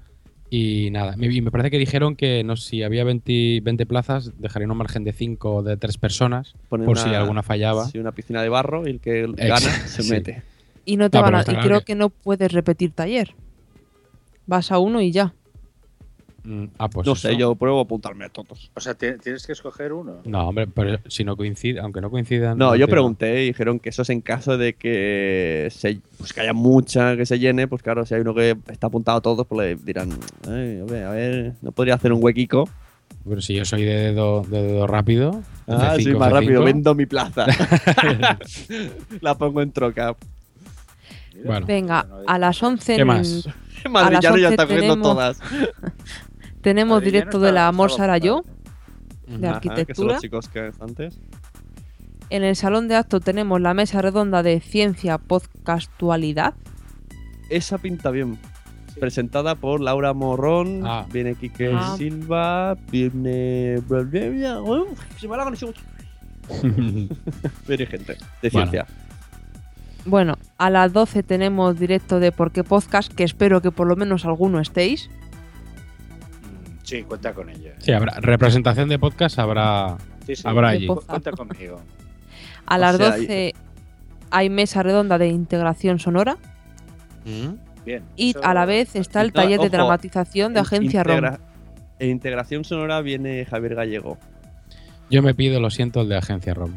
[0.51, 3.85] Y nada, me- y me parece que dijeron que no sé si había 20, 20
[3.85, 7.43] plazas, dejarían un margen de 5 o de 3 personas, Ponen por una- si alguna
[7.43, 7.85] fallaba.
[7.85, 10.09] sí, una piscina de barro y el que gana se sí.
[10.11, 10.41] mete.
[10.85, 13.35] Y no te No, van a, y claro creo que- que no puedes repetir taller.
[14.47, 15.35] Vas a uno y ya.
[16.43, 17.27] Mm, ah, pues no eso.
[17.27, 18.71] sé, yo pruebo a apuntarme a todos.
[18.75, 20.21] O sea, ti- tienes que escoger uno.
[20.25, 22.57] No, hombre, pero si no coincide, aunque no coincidan.
[22.57, 26.41] No, yo pregunté y dijeron que eso es en caso de que, se, pues que
[26.41, 29.45] haya mucha que se llene, pues claro, si hay uno que está apuntado a todos,
[29.47, 30.09] pues le dirán,
[30.47, 32.69] "Ay, a ver, a ver, no podría hacer un huequico.
[33.27, 35.41] Pero si yo soy de dedo, de dedo rápido.
[35.67, 36.33] Ah, F5, soy más F5.
[36.33, 37.45] rápido, vendo mi plaza.
[39.21, 40.15] La pongo en troca.
[41.43, 43.47] Bueno, Venga, a las 11 ¿Qué en- más?
[43.85, 45.39] a Madrillano las ya 11 está cogiendo tenemos- todas.
[46.61, 48.59] Tenemos directo de la Amor Sara yo, ocupado.
[49.27, 50.13] de Ajá, que son arquitectura.
[50.13, 51.19] los chicos que antes.
[52.29, 56.53] En el salón de actos tenemos la mesa redonda de ciencia podcastualidad.
[57.49, 58.37] Esa pinta bien.
[58.99, 61.05] Presentada por Laura Morrón, Ah.
[61.11, 61.95] viene Quique Ah.
[61.97, 63.77] Silva, viene.
[63.79, 65.73] Uf, Se me ha la conexión.
[67.67, 68.71] Viene gente de Bueno.
[68.71, 68.85] ciencia.
[70.05, 73.95] Bueno, a las 12 tenemos directo de Por qué Podcast, que espero que por lo
[73.95, 75.09] menos alguno estéis.
[76.89, 77.73] Sí, cuenta con ella.
[77.79, 80.43] Sí, habrá representación de podcast, habrá, Sí, sí.
[80.45, 80.87] habrá allí.
[80.87, 81.81] Cuenta conmigo.
[82.65, 83.53] A O las sea, 12
[84.31, 86.37] hay mesa redonda de integración sonora.
[87.85, 88.03] Bien.
[88.15, 91.31] Y eso- a la vez está el No, taller de dramatización de en Agencia integra-
[91.37, 91.39] ROM.
[91.99, 94.17] En integración sonora viene Javier Gallego.
[95.11, 96.73] Yo me pido, lo siento, el de Agencia ROM.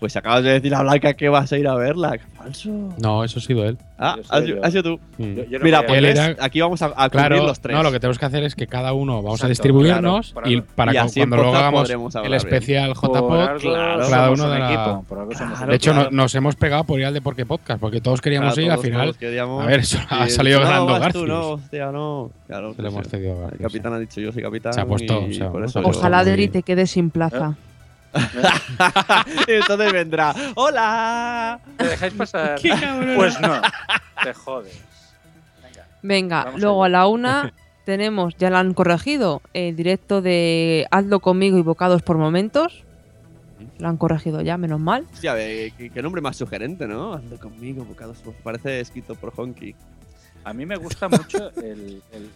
[0.00, 2.18] Pues acabas de decir a Blanca que vas a ir a verla.
[2.18, 2.70] ¡Qué falso!
[2.98, 3.78] No, eso ha sido él.
[3.98, 5.00] Ah, has, sido tú.
[5.18, 5.34] Mm.
[5.34, 7.76] Yo- yo no Mira, pues era- aquí vamos a, a Claro, los tres.
[7.76, 10.60] no, lo que tenemos que hacer es que cada uno vamos a distribuirnos claro, y
[10.60, 14.50] para y que cuando luego podcast hagamos el especial JPod, algo claro, cada uno un
[14.50, 14.72] de la...
[14.72, 15.04] equipo,
[15.68, 18.54] De hecho, no- nos hemos pegado por ir al de Porque Podcast, porque todos queríamos
[18.54, 19.14] Claro, ir, al final...
[19.60, 21.28] A ver, eso ha salido no, ganando vas tú, Garcius.
[21.28, 22.30] no, hostia, no.
[22.46, 24.72] Claro, Se lo pues, hemos cedido a El capitán ha dicho yo soy capitán.
[24.72, 25.24] Se ha puesto,
[25.84, 27.54] Ojalá Deri te quede sin plaza.
[29.48, 30.34] Entonces vendrá.
[30.54, 31.60] ¡Hola!
[31.76, 32.60] ¿Te dejáis pasar?
[32.60, 33.14] Qué cabrón.
[33.16, 33.60] Pues no.
[34.22, 34.80] Te jodes.
[36.02, 36.52] Venga.
[36.56, 37.52] Luego a la una
[37.84, 42.84] tenemos, ya la han corregido, el directo de Hazlo conmigo y bocados por momentos.
[43.78, 45.06] Lo han corregido ya, menos mal.
[45.12, 47.14] Hostia, qué, qué nombre más sugerente, ¿no?
[47.14, 48.18] Ando conmigo, bocados.
[48.18, 49.74] por- Parece escrito por Honky.
[50.44, 52.30] A mí me gusta mucho el, el,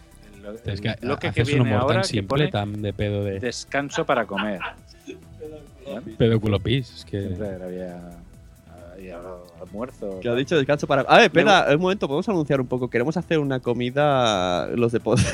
[0.65, 3.23] Es que bloque que un viene humor ahora tan que simple, pone tan de pedo
[3.23, 3.39] de...
[3.39, 4.59] descanso para comer.
[6.17, 7.21] Pedo culo pis, es que...
[7.21, 7.99] Siempre había,
[8.93, 9.19] había
[9.61, 10.19] almuerzo.
[10.21, 11.01] Que ha dicho descanso para.
[11.03, 12.89] A ver, espera, un momento, podemos anunciar un poco.
[12.89, 14.67] Queremos hacer una comida.
[14.75, 15.27] Los de post.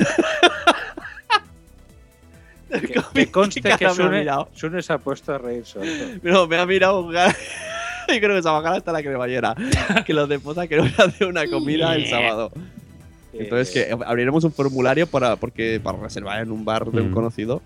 [2.68, 5.86] Que, que conste ¿Qué que cara me ha Sune, se ha puesto a reír solo.
[6.22, 7.34] No, me ha mirado un ga-
[8.08, 9.54] Yo creo que esa bajada está la cremallera.
[10.04, 12.50] que los de posa queremos hacer una comida el sábado.
[13.32, 17.14] Entonces que abriremos un formulario para porque para reservar en un bar de un Mm.
[17.14, 17.62] conocido.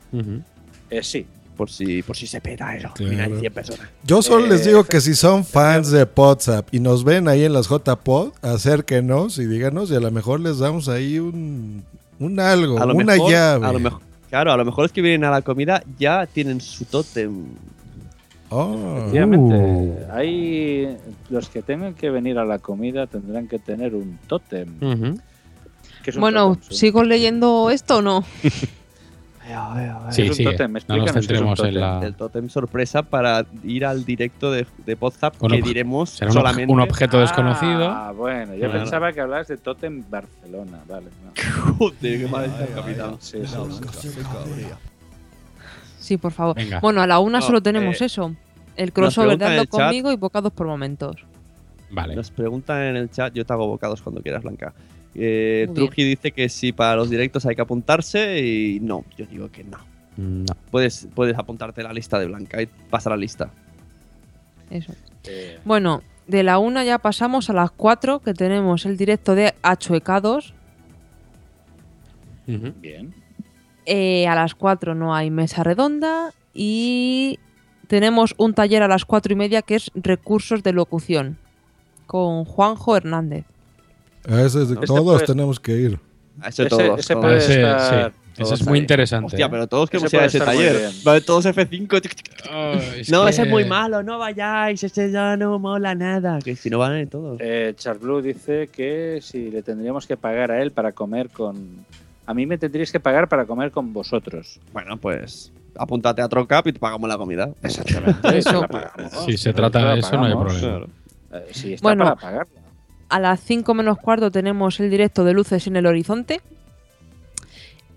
[0.91, 1.27] Eh, sí.
[1.61, 2.89] Por si, por si se peta eso.
[2.95, 3.13] Claro.
[3.13, 3.87] Mira, hay 100 personas.
[4.03, 7.45] Yo solo les Eh, digo que si son fans de WhatsApp y nos ven ahí
[7.45, 11.85] en las JPod, acérquenos y díganos y a lo mejor les damos ahí un,
[12.19, 13.67] un algo, A lo una mejor- llave.
[13.67, 14.01] A lo mejor,
[14.31, 17.45] claro, a lo mejor los que vienen a la comida ya tienen su tótem.
[18.49, 18.97] Oh.
[19.01, 19.97] Efectivamente, Uh.
[20.15, 20.97] hay
[21.29, 24.77] los que tengan que venir a la comida tendrán que tener un tótem.
[24.81, 25.21] Ujú.
[26.03, 26.71] ¿Qué es Bueno, tótem?
[26.75, 28.25] ¿sigo leyendo esto o no?
[30.11, 30.73] Sí, es un sí, tótem?
[30.89, 32.01] no nos es un centremos en la...
[32.05, 36.73] El tótem sorpresa para ir al directo de, de WhatsApp que ob- diremos será solamente.
[36.73, 37.89] un objeto desconocido.
[37.89, 38.73] Ah, bueno, yo Claro.
[38.81, 41.07] pensaba que hablabas de tótem Barcelona, vale.
[41.25, 41.33] no.
[41.79, 43.17] Joder, qué mal está el capitán.
[45.99, 46.57] Sí, por favor.
[46.57, 46.81] Venga.
[46.81, 48.35] Bueno, a la una No, solo tenemos eh, eso.
[48.77, 51.17] El crossover chat- conmigo y bocados por momentos.
[51.91, 52.15] Vale.
[52.17, 54.73] Nos preguntan en el chat, yo te hago bocados cuando quieras, Blanca.
[55.15, 55.69] Eh.
[55.75, 59.65] Truji dice que sí, para los directos hay que apuntarse y no, yo digo que
[59.65, 59.79] no.
[60.17, 60.55] No.
[60.71, 63.51] Puedes, puedes apuntarte a la lista de Blanca y pasa la lista.
[64.71, 64.93] Eso.
[65.25, 69.55] Eh, Bueno, de la una ya pasamos a las 4 que tenemos el directo de
[69.63, 70.55] Achuecados.
[72.47, 73.15] Bien.
[73.87, 77.39] Eh, a las 4 no hay mesa redonda y
[77.87, 81.39] tenemos un taller a las 4 y media que es recursos de locución
[82.07, 83.45] con Juanjo Hernández.
[84.29, 85.99] A ese de Este todos puede- tenemos que ir.
[86.41, 87.01] A eso Ese- todos.
[87.01, 87.33] ese todos.
[87.35, 87.95] Ese, estar- sí,
[88.33, 88.83] ese todos es muy ahí.
[88.83, 89.27] interesante.
[89.27, 90.91] Hostia, pero todos queremos Ese ir a ese taller.
[91.05, 92.01] Vale, todos F5.
[92.51, 96.39] Oh, es No, que- ese es muy malo, no vayáis, ese ya no mola nada.
[96.41, 97.39] Que si no van a ir todos.
[97.41, 101.85] Eh, Charles Blue dice que si le tendríamos que pagar a él para comer con.
[102.27, 104.61] A mí me tendríais que pagar para comer con vosotros.
[104.73, 107.51] Bueno, pues apúntate a Trocap y te pagamos la comida.
[107.63, 108.39] Exactamente.
[108.39, 108.61] Eso.
[108.63, 109.25] la pagamos.
[109.25, 110.87] Si se trata de eso, no hay problema.
[111.33, 112.05] Eh, sí, está Bueno.
[112.05, 112.60] para pagarla.
[113.11, 116.41] A las 5 menos cuarto tenemos el directo de Luces en el Horizonte.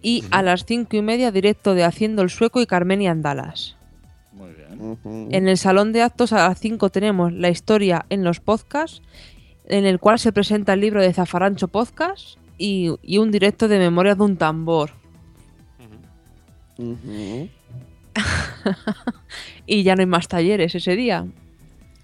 [0.02, 3.78] Y a las 5 y media directo de Haciendo el Sueco y Carmenia Andalas.
[4.34, 5.30] Muy bien.
[5.32, 9.02] En el salón de actos a las 5 tenemos la historia en los podcasts,
[9.68, 13.80] en el cual se presenta el libro de Zafarancho Podcast y, y un directo de
[13.80, 14.92] Memorias de un tambor.
[19.66, 21.26] Y ya no hay más talleres ese día.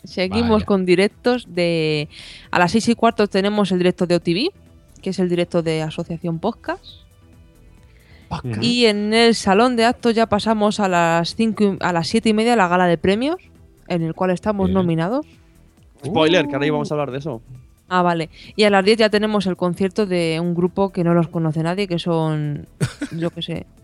[0.03, 0.65] Seguimos Vaya.
[0.65, 2.07] con directos de...
[2.51, 4.51] A las 6 y cuarto tenemos el directo de OTV,
[5.01, 6.83] que es el directo de Asociación Podcast.
[8.61, 12.29] Y en el salón de actos ya pasamos a las, cinco y- a las 7
[12.29, 13.37] y media la gala de premios,
[13.87, 14.75] en el cual estamos Bien.
[14.75, 15.25] nominados.
[16.05, 17.41] Spoiler, que ahora íbamos a hablar de eso.
[17.87, 18.29] Ah, vale.
[18.55, 21.63] Y a las 10 ya tenemos el concierto de un grupo que no los conoce
[21.63, 22.67] nadie, que son,
[23.17, 23.65] yo qué sé,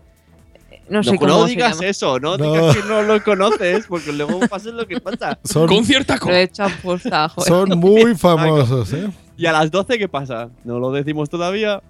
[0.88, 1.86] No sé no, cómo no se digas llama.
[1.88, 2.52] eso, no, No.
[2.52, 5.38] digas que no lo conoces, porque luego pasa lo que pasa.
[5.44, 7.48] Son- Lo he hecho aposta, joder.
[7.48, 9.10] Son muy famosos, ¿eh?
[9.36, 10.48] ¿Y a las 12 qué pasa?
[10.64, 11.82] ¿No lo decimos todavía?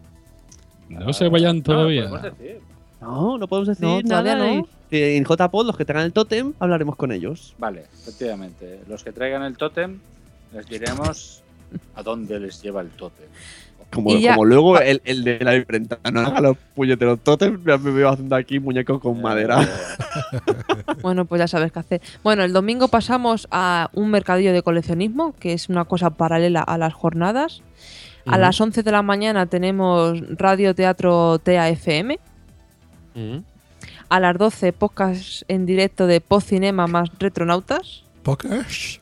[0.88, 2.08] No se vayan todavía.
[3.00, 4.46] No, no podemos decir No, todavía nada.
[4.54, 4.60] no.
[4.60, 4.66] y-
[5.16, 7.54] En JPod, los que tengan el tótem, hablaremos con ellos.
[7.58, 8.80] Vale, efectivamente.
[8.88, 9.98] Los que traigan el tótem,
[10.54, 11.42] les diremos
[11.96, 13.26] a dónde les lleva el tótem.
[13.90, 17.92] Como, como luego el, el de la imprenta no haga los puñeteros tótem, ya me
[17.92, 19.66] veo haciendo aquí muñecos con madera.
[21.02, 22.00] Bueno, pues ya sabes qué hacer.
[22.24, 26.78] Bueno, el domingo pasamos a un mercadillo de coleccionismo, que es una cosa paralela a
[26.78, 27.62] las jornadas.
[28.26, 32.18] A las 11 de la mañana tenemos Radio Teatro TAFM.
[33.14, 33.38] Mm.
[34.08, 38.02] A las 12, podcast en directo de Post Cinema más Retronautas.
[38.22, 39.00] Pocas.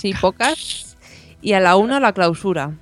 [0.00, 0.96] Sí, pocas.
[1.40, 2.72] Y a la 1, la clausura.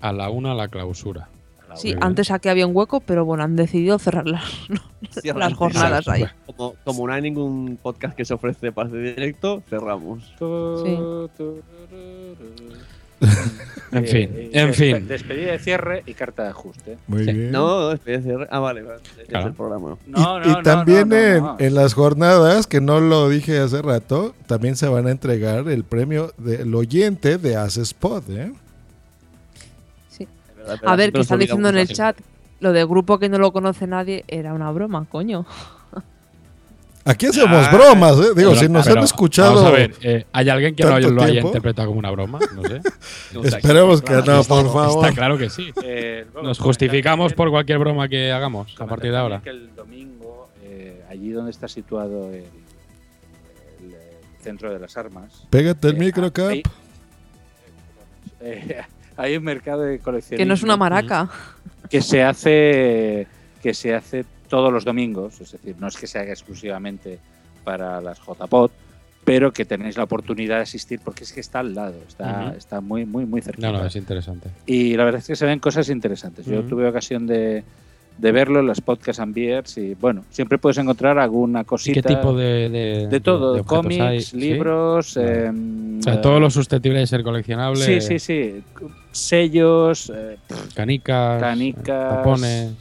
[0.00, 1.28] A la una la clausura.
[1.74, 4.42] Sí, antes aquí había un hueco, pero bueno, han decidido cerrar las,
[5.36, 6.24] las jornadas ahí.
[6.46, 10.22] Como, como no hay ningún podcast que se ofrece para hacer directo, cerramos.
[13.90, 15.08] En fin, Eh, en despe- fin.
[15.08, 16.98] Despedida de cierre y carta de ajuste.
[17.06, 17.50] Muy bien.
[17.50, 18.46] No, especie de cierre.
[18.50, 19.00] Ah, vale, vale.
[19.26, 19.96] Es el programa.
[20.06, 21.56] No, y no, también no, no, en, no.
[21.58, 25.84] en las jornadas, que no lo dije hace rato, también se van a entregar el
[25.84, 28.52] premio del oyente de As Spot, ¿eh?
[30.84, 32.16] A ver, que están diciendo en el chat,
[32.60, 35.46] lo del grupo que no lo conoce nadie era una broma, coño.
[37.04, 38.34] Aquí hacemos Ah, bromas, ¿eh?
[38.36, 39.54] Digo, pero- si nos pero han escuchado.
[39.54, 42.38] Vamos a ver, eh, ¿hay alguien que no lo haya interpretado como una broma?
[42.54, 42.82] No sé.
[43.56, 45.06] Esperemos que no, por favor.
[45.06, 45.70] Está claro que sí.
[45.82, 49.40] Eh, Nos comentar justificamos por cualquier broma que hagamos a partir de ahora.
[49.42, 53.94] que el domingo, eh, allí donde está situado el, el,
[54.42, 55.46] centro de las armas.
[55.48, 56.52] Pégate el eh, micro, Cap.
[59.18, 60.42] Hay, un mercado de coleccionismo.
[60.42, 61.28] Que no es una maraca.
[61.90, 63.26] que se hace
[63.62, 67.18] que se hace todos los domingos, es decir, no es que se haga exclusivamente
[67.64, 68.70] para las JPod,
[69.24, 72.56] pero que tenéis la oportunidad de asistir porque es que está al lado, está, Ujú.
[72.56, 73.60] está muy muy muy cerca.
[73.60, 74.48] No, no, es interesante.
[74.64, 76.46] Y la verdad es que se ven cosas interesantes.
[76.46, 77.64] Yo tuve ocasión de,
[78.18, 82.02] de verlo en las podcasts and beers y bueno, siempre puedes encontrar alguna ¿Y cosita.
[82.02, 84.20] qué tipo de, de, de todo, de cómics, hay?
[84.20, 84.36] ¿Sí?
[84.36, 85.48] libros, Vale.
[85.50, 87.80] O sea, eh, todo lo susceptible de ser coleccionable.
[87.80, 88.62] Sí, sí, sí.
[89.12, 90.36] Sellos, eh,
[90.74, 91.84] Canicas, Canicas,
[92.16, 92.72] tapones,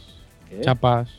[0.50, 0.62] ¿qué?
[0.62, 1.10] chapas.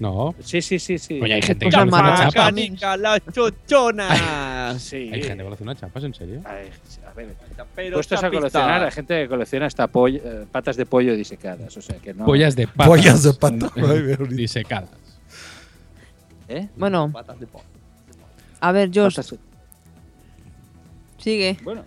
[0.00, 0.34] No.
[0.40, 1.18] Sí, sí, sí, sí.
[1.18, 2.34] Coño, hay gente que chapas.
[2.34, 4.08] Canica, la chochona.
[4.78, 5.10] Sí.
[5.12, 6.40] Hay gente que colecciona chapas, ¿en serio?
[6.44, 6.68] Ay,
[7.08, 7.34] a ver,
[7.74, 8.38] Pero puestos a chapista.
[8.40, 9.88] coleccionar, hay gente que colecciona hasta
[10.22, 12.26] eh, patas de pollo disecadas, o sea que no.
[12.26, 12.86] Pollas de patas.
[12.86, 13.32] Pollas de
[14.02, 14.28] bien.
[14.36, 14.90] Disecadas.
[16.48, 16.68] ¿Eh?
[16.76, 17.62] Bueno, Patas de po-
[18.60, 19.34] a ver, Patas-
[21.18, 21.56] sigue.
[21.64, 21.84] Bueno,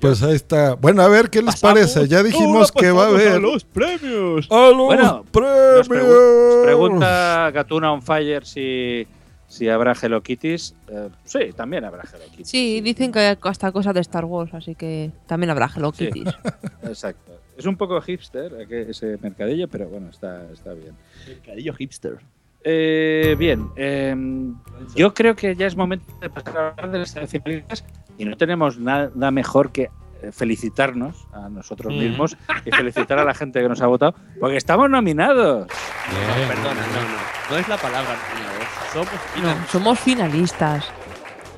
[0.00, 0.74] Pues ahí está.
[0.74, 1.74] Bueno, a ver qué les Pasamos.
[1.74, 2.08] parece.
[2.08, 3.40] Ya dijimos que va a haber.
[3.40, 4.46] los premios.
[4.50, 5.88] ¡A los Bueno, nos, premios!
[5.88, 9.06] pregu- nos pregunta Gatuna on Fire si,
[9.48, 10.74] si habrá Hello Kitties.
[10.88, 12.48] Eh, sí, también habrá Hello Kitties.
[12.48, 16.06] Sí, dicen que hay hasta cosas de Star Wars, así que también habrá Hello Sí.
[16.06, 16.34] Kitties.
[16.84, 17.32] Exacto.
[17.56, 20.94] Es un poco hipster eh, ese mercadillo, pero bueno, está, está bien.
[21.26, 22.18] Mercadillo hipster.
[22.64, 24.54] Eh, bien, em,
[24.94, 27.84] yo creo que ya es momento de pasar a hablar de las finalistas
[28.18, 29.90] y no tenemos nada mejor que
[30.20, 31.98] eh, felicitarnos a nosotros Mm.
[31.98, 32.36] mismos
[32.66, 35.68] y felicitar a la gente que nos ha votado porque estamos nominados.
[36.10, 36.48] Bien.
[36.48, 37.50] Perdona, no, no.
[37.52, 38.64] No es la palabra nominados.
[38.92, 39.70] Somos No, finalistas.
[39.70, 40.84] somos finalistas.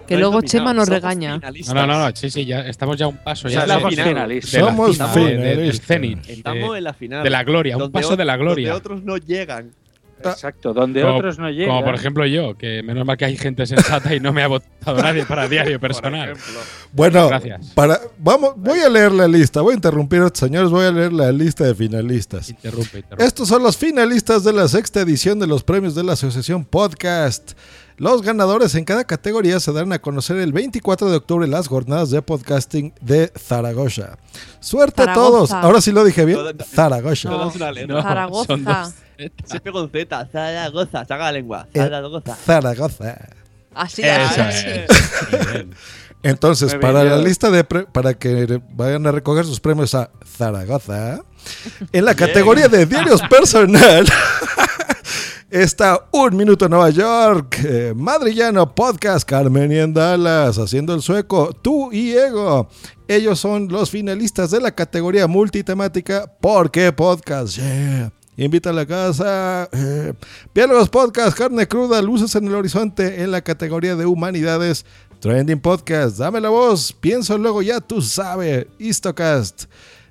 [0.07, 1.37] Que No luego Chema nos regaña.
[1.39, 1.75] finalistas.
[1.75, 3.49] No, no, no, no, sí, sí, ya estamos ya un paso.
[3.49, 4.53] Ya somos finalistas.
[4.53, 6.29] de la Somos finalistas.
[6.29, 7.23] Estamos en la final.
[7.25, 8.73] de la gloria, un paso de la gloria.
[8.73, 9.71] Donde otros no llegan.
[10.29, 11.69] Exacto, donde Como- otros no llegan.
[11.69, 14.49] Como por ejemplo yo, que menos mal que hay gente sensata y no me ha
[14.49, 16.35] votado nadie para diario personal.
[16.93, 17.69] Bueno, Gracias.
[17.75, 19.61] para, vamos, voy a leer la lista.
[19.63, 20.71] Voy a interrumpir señores.
[20.71, 22.51] Voy a leer la lista de finalistas.
[22.51, 23.25] Interrumpe, interrumpe.
[23.25, 27.53] Estos son los finalistas de la sexta edición de los premios de la Asociación Podcast.
[27.97, 31.69] Los ganadores en cada categoría se darán a conocer el 24 de octubre en las
[31.69, 34.17] jornadas de podcasting de Zaragoza.
[34.59, 35.53] Suerte a todos.
[35.53, 36.39] Ahora sí lo dije bien.
[36.65, 37.29] Zaragoza.
[37.29, 37.53] No.
[37.89, 38.91] No, Zaragoza.
[39.45, 40.29] Siempre con Z.
[40.33, 41.01] Zaragoza.
[41.05, 41.67] Saca la lengua.
[41.75, 42.35] Eh, Zaragoza.
[42.37, 43.19] Zaragoza.
[43.75, 44.67] Así, así.
[46.23, 51.21] Entonces, para la lista de pre- para que vayan a recoger sus premios a Zaragoza,
[51.93, 54.07] en la categoría de diarios personal
[55.51, 61.01] está Un Minuto en Nueva York, eh, Madrillano Podcast, Carmen y en Dallas, Haciendo el
[61.01, 62.69] Sueco, Tú y Ego.
[63.09, 67.57] Ellos son los finalistas de la categoría multitemática ¿Por qué Podcast?
[67.57, 68.13] Yeah.
[68.41, 69.69] Invita a la casa.
[69.71, 70.15] Eh.
[70.55, 74.87] Diálogos Podcast, Carne Cruda, Luces en el Horizonte en la categoría de Humanidades.
[75.21, 76.91] Trending Podcast, Dame la voz.
[76.91, 78.67] Pienso luego ya tú sabes.
[78.79, 79.65] Histocast.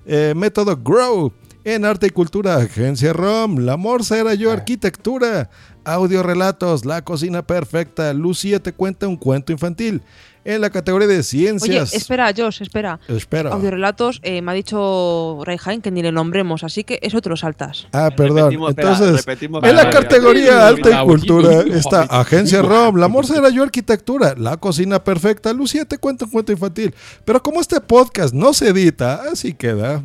[0.06, 1.32] eh, Método Grow.
[1.64, 5.50] En arte y cultura, Agencia ROM, La Morsa era yo, arquitectura,
[5.84, 10.00] audio relatos, La cocina perfecta, Lucía te cuenta un cuento infantil.
[10.44, 11.92] En la categoría de Oye, ciencias.
[11.92, 12.98] espera, Josh, espera.
[13.08, 13.50] Espera.
[13.50, 17.36] Audiorelatos, eh, me ha dicho Raihain que ni le nombremos, así que eso te lo
[17.36, 17.88] saltas.
[17.92, 18.36] Ah, perdón.
[18.44, 23.36] Repetimos, espera, Entonces, repetimos en la categoría alta y cultura está Agencia ROM, La Morsa
[23.36, 26.94] era yo, arquitectura, La cocina perfecta, Lucía te cuenta un cuento infantil.
[27.24, 30.02] Pero como este podcast no se edita, así queda.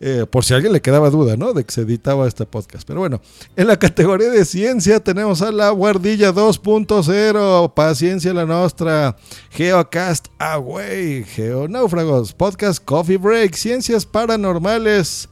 [0.00, 1.52] Eh, por si a alguien le quedaba duda, ¿no?
[1.52, 2.86] De que se editaba este podcast.
[2.86, 3.20] Pero bueno,
[3.56, 9.16] en la categoría de ciencia tenemos a la Guardilla 2.0, Paciencia la Nostra,
[9.50, 15.28] Geocast Away, Geonáufragos, Podcast Coffee Break, Ciencias Paranormales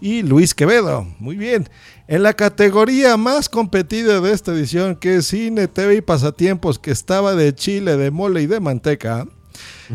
[0.00, 1.06] y Luis Quevedo.
[1.20, 1.68] Muy bien.
[2.08, 6.90] En la categoría más competida de esta edición, que es Cine, TV y Pasatiempos, que
[6.90, 9.28] estaba de chile, de mole y de manteca,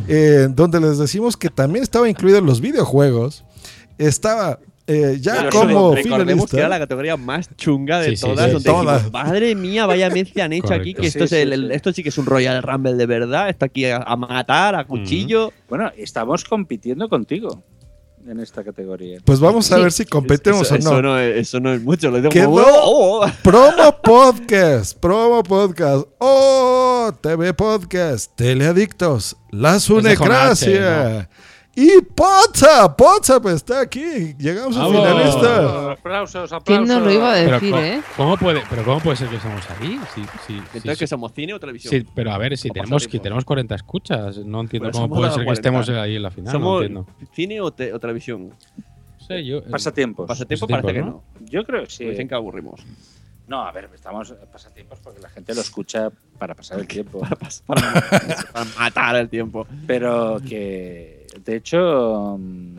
[0.08, 3.44] eh, donde les decimos que también estaba incluido los videojuegos,
[4.08, 6.80] estaba eh, ya Pero como recordemos que era la finalista.
[6.80, 8.46] categoría más chunga de Sí, sí, todas.
[8.48, 9.04] sí, donde todas.
[9.06, 11.94] dijimos, Madre mía, vaya mezcla han hecho aquí, que esto, Sí, es el- el- esto
[11.94, 13.48] sí que es un Royal Rumble de verdad.
[13.50, 15.54] Está aquí a, a matar, a cuchillo.
[15.70, 17.64] Bueno, estamos compitiendo contigo
[18.28, 19.20] en esta categoría.
[19.24, 20.98] Pues vamos a ver si competemos eso, o no.
[20.98, 22.12] Eso no, es, eso no es mucho.
[22.12, 23.28] Lo digo como, "Oh, oh".
[23.44, 31.30] promo podcast, promo podcast, oh, TV podcast, teleadictos, la sunecracia.
[31.76, 34.36] Y Potsap, Potsap está aquí.
[34.38, 35.92] Llegamos al finalista.
[35.94, 36.64] Aplausos, aplausos.
[36.66, 38.02] ¿Quién nos lo iba a Pero decir, ¿cómo, eh?
[38.16, 40.00] ¿cómo puede, pero ¿cómo puede ser que estamos ahí?
[40.14, 41.90] Sí, sí, Entonces, sí, que somos cine o televisión?
[41.92, 43.24] sí, pero a ver, si tenemos, pasatiempos.
[43.24, 45.54] tenemos 40 escuchas, no entiendo Pero cómo somos puede ser que 40.
[45.82, 46.46] estemos ahí en la final.
[46.54, 47.08] No ¿Somos entiendo.
[47.34, 48.50] cine o, te- o televisión?
[48.50, 50.28] No sé, yo, eh, Pasatiempos.
[50.28, 51.24] Pasatiempo Pasatiempos, parece que ¿no?
[51.40, 51.46] no.
[51.50, 52.06] Yo creo que sí.
[52.06, 52.82] Dicen que aburrimos.
[53.48, 57.20] No, a ver, estamos en pasatiempos porque la gente lo escucha para pasar el tiempo.
[57.20, 59.66] Para, pas- para- para matar el tiempo.
[59.88, 62.78] Pero que, de hecho, mm,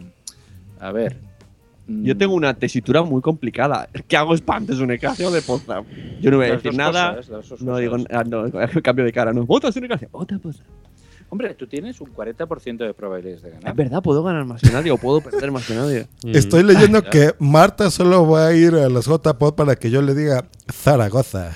[0.81, 1.17] a ver.
[1.87, 3.89] mm, Yo tengo una tesitura muy complicada.
[4.09, 5.85] ¿Qué hago spam de Sunecracia o de Potsdam?
[6.21, 7.17] Yo no voy a Las decir nada.
[7.17, 8.45] cosas, no digo no,
[8.83, 9.33] cambio de cara.
[9.33, 10.67] No, vota Sunecracia, vota Potsdam.
[11.31, 13.71] Hombre, tú tienes un 40% de probabilidades de ganar.
[13.71, 16.07] Es verdad, puedo ganar más que nadie o puedo perder más que nadie.
[16.25, 20.15] Estoy leyendo que Marta solo va a ir a los JPod para que yo le
[20.15, 21.53] diga Zaragoza.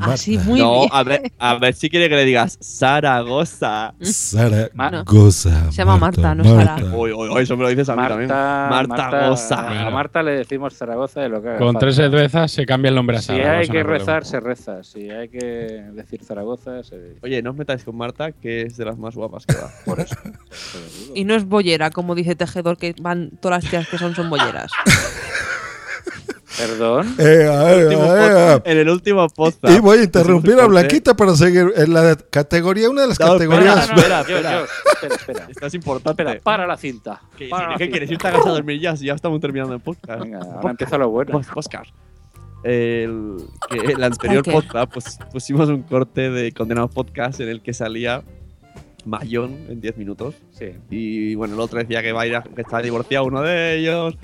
[0.00, 0.50] Así, Marta.
[0.50, 0.88] muy no, bien.
[0.92, 3.94] a ver, a ver si quiere que le digas Zaragoza.
[4.02, 5.70] Zaragoza.
[5.70, 6.76] Se llama Marta, no Sara.
[6.94, 8.28] Uy, uy, uy, eso me lo dices a mí Marta, también.
[8.88, 9.86] Marta, Goza.
[9.86, 11.80] A Marta le decimos Zaragoza de lo que haga Con falta.
[11.80, 13.58] tres cervezas se cambia el nombre a Si Sara.
[13.58, 14.82] hay que rezar, se reza.
[14.82, 15.38] Si hay que
[15.92, 17.18] decir Zaragoza, se dice.
[17.22, 19.70] Oye, no os metáis con Marta, que es de las más guapas que va.
[19.84, 20.16] Por eso.
[21.14, 24.30] Y no es bollera, como dice Tejedor, que van todas las tías que son, son
[24.30, 24.70] bolleras.
[26.58, 27.14] Perdón.
[27.18, 29.74] Eh, a ver, Último a ver, podcast- en el último podcast.
[29.76, 30.66] Y voy a interrumpir a.
[30.66, 33.84] Blanquita para seguir en la categoría, una de las No, categorías.
[33.88, 34.64] espera, espera, espera.
[34.92, 35.46] espera, espera.
[35.50, 36.22] Esto es importante.
[36.22, 37.20] Espera, para la cinta.
[37.36, 37.90] ¿Qué, Para la ¿qué cinta.
[37.92, 38.96] quieres irte a casa a dormir ya?
[38.96, 40.22] Si ya estamos terminando el podcast.
[40.22, 41.30] Venga, ahora empieza lo bueno.
[41.32, 41.90] Pues, podcast.
[42.62, 43.36] El,
[43.70, 44.52] que el anterior Spiker.
[44.52, 48.22] podcast pues, pusimos un corte de Condenados Podcast en el que salía
[49.06, 50.34] Mayón en 10 minutos.
[50.50, 50.66] Sí.
[50.90, 53.76] Y bueno, el otro decía que va a ir a, que está divorciado uno de
[53.78, 54.14] ellos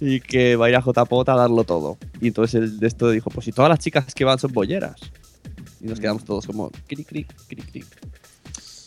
[0.00, 1.98] y que va a ir a JPOT a darlo todo.
[2.20, 4.96] Y entonces el de esto dijo, pues si todas las chicas que van son bolleras.
[5.80, 7.86] Y nos quedamos todos como cric, cric, cric, cric.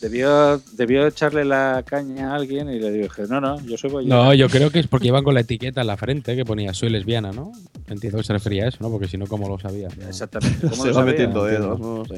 [0.00, 4.14] Debió, debió echarle la caña a alguien y le dije, no, no, yo soy bollera.
[4.14, 6.72] No, yo creo que es porque iban con la etiqueta en la frente que ponía
[6.72, 7.50] soy lesbiana, ¿no?
[7.88, 8.90] Entiendo que se refería a eso, ¿no?
[8.90, 9.88] Porque si no, ¿cómo lo sabía?
[10.00, 10.06] No.
[10.08, 10.68] Exactamente.
[10.68, 11.10] ¿Cómo Se lo va sabía?
[11.12, 12.14] metiendo dedos, no sé.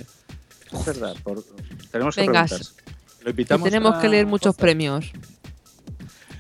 [0.73, 1.17] Es verdad.
[1.23, 1.43] por-
[1.91, 2.73] tenemos que Venga, preguntar.
[3.23, 5.11] Lo Y invitamos tenemos a- que leer muchos premios.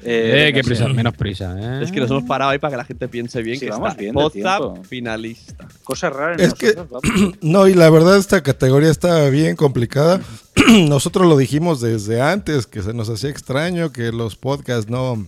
[0.02, 1.84] Eh, Eh, qué prisa, menos prisa, ¿eh?
[1.84, 3.96] Es que nos hemos parado ahí para que la gente piense bien Sí, que vamos
[3.96, 5.68] bien de finalista.
[5.84, 7.38] Cosas raras en Es que, nosotros, vamos.
[7.42, 10.20] no, y la verdad esta categoría está bien complicada.
[10.88, 15.26] Nosotros lo dijimos desde antes, que se nos hacía extraño que los podcasts no,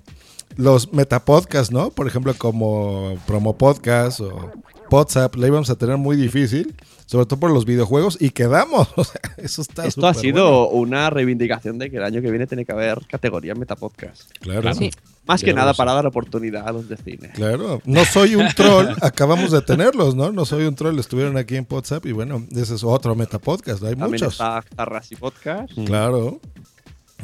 [0.57, 1.91] los metapodcasts, ¿no?
[1.91, 4.53] Por ejemplo, como promo podcast o
[4.91, 6.75] WhatsApp, la íbamos a tener muy difícil,
[7.13, 8.89] sobre todo por los videojuegos, y quedamos.
[8.97, 12.47] O sea, eso está Esto ha sido una reivindicación de que el año que viene
[12.47, 14.31] tiene que haber categoría Metapodcast.
[14.41, 14.73] Claro.
[14.75, 14.91] Sí.
[15.27, 17.31] Más que nada para dar oportunidad a los de cine.
[17.35, 20.33] Claro, no soy un troll, acabamos de tenerlos, ¿no?
[20.33, 23.91] No soy un troll, estuvieron aquí en WhatsApp y bueno, ese es otro metapodcast, hay
[23.91, 24.33] También muchos.
[24.33, 25.73] está Tarrasi Podcast.
[25.87, 26.41] Claro.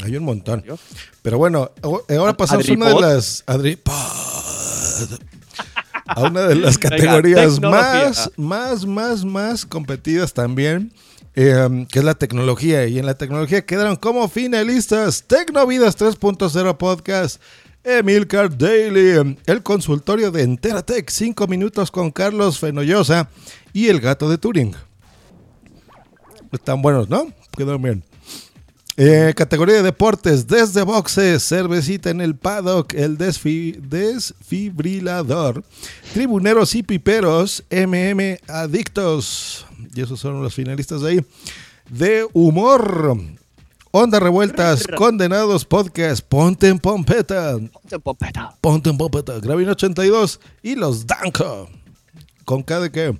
[0.04, 0.62] Hay un montón.
[1.22, 3.42] Pero bueno, o- ahora pasamos a una de las.
[3.46, 3.94] Adripod.
[6.08, 10.92] A una de las categorías más, más, más, más competidas también.
[11.34, 12.86] eh, que es la tecnología.
[12.86, 17.40] Y en la tecnología quedaron como finalistas Tecnovidas 3.0 Podcast,
[17.84, 23.28] Emilcar Daily, el consultorio de Enteratec, 5 minutos con Carlos Fenollosa
[23.72, 24.74] y el gato de Turing.
[26.50, 27.28] Están buenos, ¿no?
[27.56, 28.07] Quedaron bien.
[29.00, 35.62] Eh, categoría de deportes, desde boxes, cervecita en el paddock, el desfi- desfibrilador,
[36.12, 39.64] tribuneros y piperos, MM adictos.
[39.94, 41.24] Y esos son los finalistas de ahí.
[41.88, 43.16] De humor,
[43.92, 47.52] Onda Revueltas, Condenados Podcast, Ponte en Pompeta.
[47.72, 48.56] Ponte en Pompeta.
[48.60, 51.70] Ponte en Pompeta, Gravin 82 y los Danco.
[52.44, 53.16] ¿Con K de qué?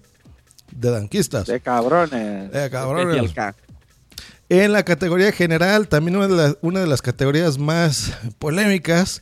[0.73, 1.47] De danquistas.
[1.47, 2.51] De cabrones.
[2.51, 3.33] De cabrones.
[4.51, 9.21] En la categoría general, también una de, las- una de las categorías más polémicas,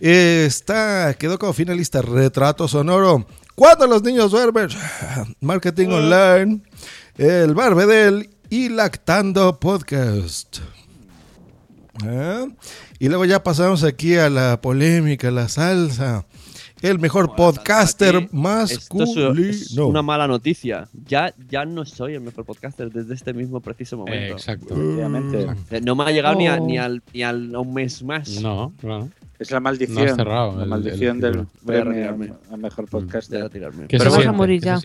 [0.00, 3.26] eh, está, quedó como finalista Retrato Sonoro.
[3.54, 4.68] Cuando los niños duermen,
[5.40, 6.62] Marketing Online,
[7.16, 10.58] El Barbedel y Lactando Podcast.
[12.04, 12.46] ¿Eh?
[12.98, 16.24] Y luego ya pasamos aquí a la polémica, la salsa.
[16.84, 19.50] El mejor podcaster Esto es, masculino.
[19.50, 20.86] es una mala noticia.
[21.06, 24.34] Ya, ya no soy el mejor podcaster desde este mismo preciso momento.
[24.34, 24.74] exacto.
[24.76, 28.40] No me ha llegado ni, a, ni, al, ni al- a un mes más.
[28.42, 29.08] No, claro.
[29.38, 30.04] Es la maldición.
[30.04, 31.46] No has cerrado la el- maldición el del.
[31.62, 32.32] Voy a retirarme.
[32.52, 33.38] a mejor podcaster.
[33.38, 33.86] Voy a retirarme.
[33.88, 34.36] ¿Qué Pero se bueno, siente?
[34.36, 34.80] morir ¿Qué ya.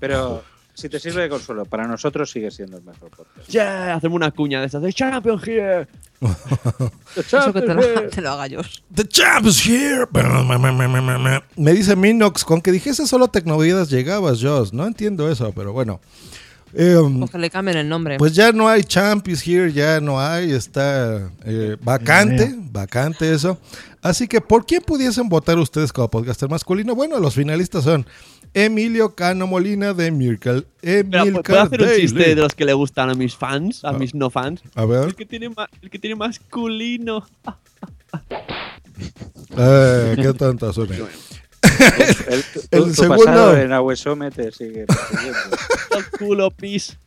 [0.00, 0.42] Pero
[0.82, 3.48] si te sirve de consuelo, para nosotros sigue siendo el mejor podcast.
[3.48, 5.86] Yeah, hacemos una cuña de esas de Champion here.
[7.16, 8.60] Eso que te lo, te lo haga yo.
[8.94, 10.06] The champ is here.
[11.56, 14.72] Me dice Minox, con que dijese solo Tecnovidas llegabas, Joss.
[14.72, 16.00] No entiendo eso, pero bueno.
[16.74, 18.16] Eh, Pues que le cambien el nombre.
[18.16, 23.58] pues ya no hay champ is here, ya no hay, está eh, vacante, vacante eso.
[24.00, 26.94] Así que, ¿por quién pudiesen votar ustedes como podcaster masculino?
[26.94, 28.06] Bueno, los finalistas son
[28.54, 30.66] Emilio Cano Molina de Mirkel.
[30.80, 32.02] Pero, ¿puedo Emilcar hacer un Daily.
[32.02, 34.62] chiste de los que le gustan a mis fans, a mis no fans?
[34.74, 35.04] A ver.
[35.08, 37.26] El que tiene, ma- el que tiene masculino.
[39.56, 40.94] Eh, qué tonta suena.
[42.28, 44.82] El, El tu segundo- pasado en Aguesome te sigue.
[44.82, 46.98] El culo pis.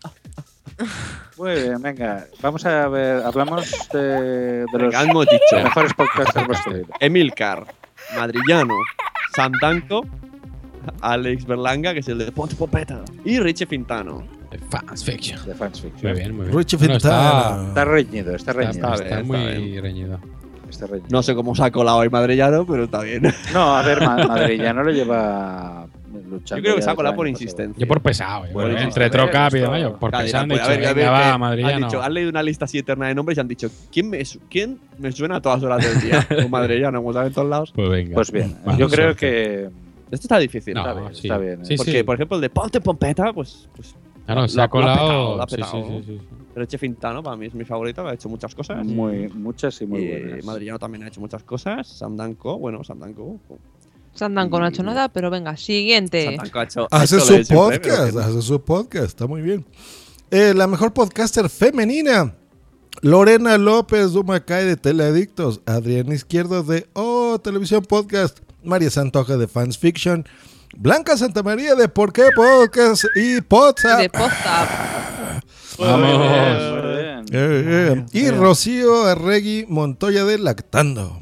[1.38, 2.28] Muy bien, venga.
[2.42, 4.00] Vamos a ver, hablamos de,
[4.66, 4.92] de los
[5.26, 5.64] dicho.
[5.64, 6.90] mejores podcasters masculinos.
[7.00, 7.66] Emilcar,
[8.16, 8.74] Madrillano,
[9.36, 10.06] Sam Danko,
[11.02, 14.24] Alex Berlanga, que es el de Ponte Popeta, y Richie Fintano.
[14.52, 15.46] De Fans Fiction.
[15.46, 16.12] De Fans Fiction.
[16.12, 16.58] Muy bien, muy bien.
[16.58, 17.68] Richie Bueno, Fintano.
[17.68, 18.72] Está reñido, está reñido.
[18.74, 19.82] Está, está está muy bien.
[19.84, 20.20] reñido.
[20.70, 21.08] Está reñido.
[21.12, 23.24] No sé cómo se ha colado hoy Madrillano, pero está bien.
[23.54, 25.88] No, a ver, Ma- Madrid ya no lo lleva
[26.30, 26.56] luchando.
[26.58, 27.80] Yo creo que se ha colado por insistencia.
[27.80, 28.46] Yo por pesado.
[28.48, 30.60] yo Bueno, por- entre a ver, Trocap y demás, yo por Claro, pesado han pues,
[30.62, 33.42] dicho, ver, va, eh, han dicho, han leído una lista así eterna de nombres y
[33.42, 36.26] han dicho, ¿quién me, quién me suena a todas horas del día?
[36.46, 37.72] Un madrillano, como saben en todos lados.
[37.76, 38.16] Pues venga.
[38.16, 39.20] Pues bien, Vamos, yo creo suerte.
[39.20, 39.70] que
[40.16, 40.74] Esto está difícil.
[40.74, 41.22] No, está bien, sí.
[41.28, 41.62] está bien.
[41.62, 41.66] ¿eh?
[41.66, 42.04] Sí, Porque, sí.
[42.04, 45.38] por ejemplo, el de Ponte Pompeta, pues, pues Claro, se lo ha petado, colado.
[45.38, 46.02] lo ha petado.
[46.54, 48.84] Pero Chefintano para mí es mi favorito, ha hecho muchas cosas.
[48.84, 50.46] Muy, muchas y muy Eh, buenas.
[50.46, 51.88] Madrillano también ha hecho muchas cosas.
[51.88, 53.40] Sam Danko, bueno, Sam Danko.
[54.14, 56.38] Sandanko no ha hecho nada, pero venga, siguiente.
[56.40, 56.88] Ha hecho.
[56.90, 59.66] ha Hace hecho su siempre, podcast, hace su podcast, está muy bien.
[60.32, 62.34] Eh, la mejor podcaster femenina,
[63.02, 69.78] Lorena López Dumacay de Teleadictos, Adrián Izquierdo de Oh Televisión Podcast, María Santoja de Fans
[69.78, 70.26] Fiction,
[70.78, 74.00] Blanca Santamaría de Por qué Podcast y Podzap.
[74.00, 74.10] De.
[75.78, 76.18] Vamos.
[76.18, 77.26] Bien.
[77.32, 81.20] Eh, eh, y Rocío Arregui Montoya de Lactando.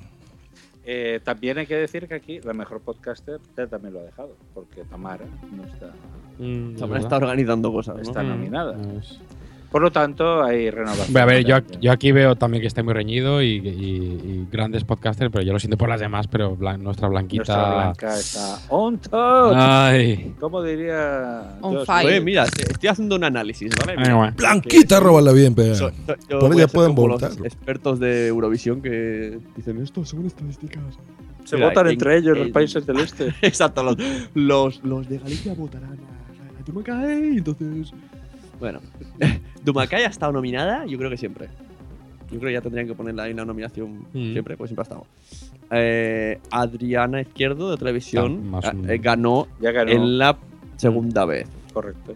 [0.85, 4.35] Eh, también hay que decir que aquí la mejor podcaster ya también lo ha dejado,
[4.53, 5.91] porque Tamara no está,
[6.39, 7.95] Mm, está organizando cosas.
[7.95, 8.01] ¿no?
[8.01, 8.73] está nominada.
[8.75, 9.19] Pues-
[9.73, 11.17] Por lo tanto, hay renovación.
[11.17, 14.83] A ver, yo, yo aquí veo también que está muy reñido y, y- y grandes
[14.83, 17.43] podcasters, pero yo lo siento por las demás, pero Blan- nuestra Blanquita.
[17.57, 19.53] Nuestra Blanca está on top.
[19.55, 20.35] Ay.
[20.39, 21.57] ¿Cómo diría?
[21.61, 22.07] On fire.
[22.07, 23.95] Oye, mira, estoy haciendo un análisis, ¿vale?
[24.13, 24.31] Guay.
[24.37, 25.73] Blanquita, róbala bien, pe.
[25.73, 27.31] So- so- yo Por ella a pueden los votar.
[27.43, 30.83] expertos de Eurovisión que dicen esto según estadísticas.
[31.45, 33.33] Se Mira, votan en- entre ellos los en- países del este.
[33.41, 33.97] Exacto, los,
[34.35, 37.91] los, los de Galicia votarán a, a Dumacay, entonces.
[38.63, 38.79] Bueno,
[39.65, 41.49] Dumacay ha estado nominada, yo creo que siempre.
[42.31, 44.31] Yo creo que ya tendrían que ponerla ahí en la nominación Mm.
[44.31, 45.05] siempre, pues siempre ha estado.
[45.69, 49.91] Eh, Adriana Izquierdo de televisión Ah, un- eh, ganó, Ya ganó.
[49.91, 50.37] en la
[50.77, 51.45] segunda vez.
[51.73, 52.13] Correcto.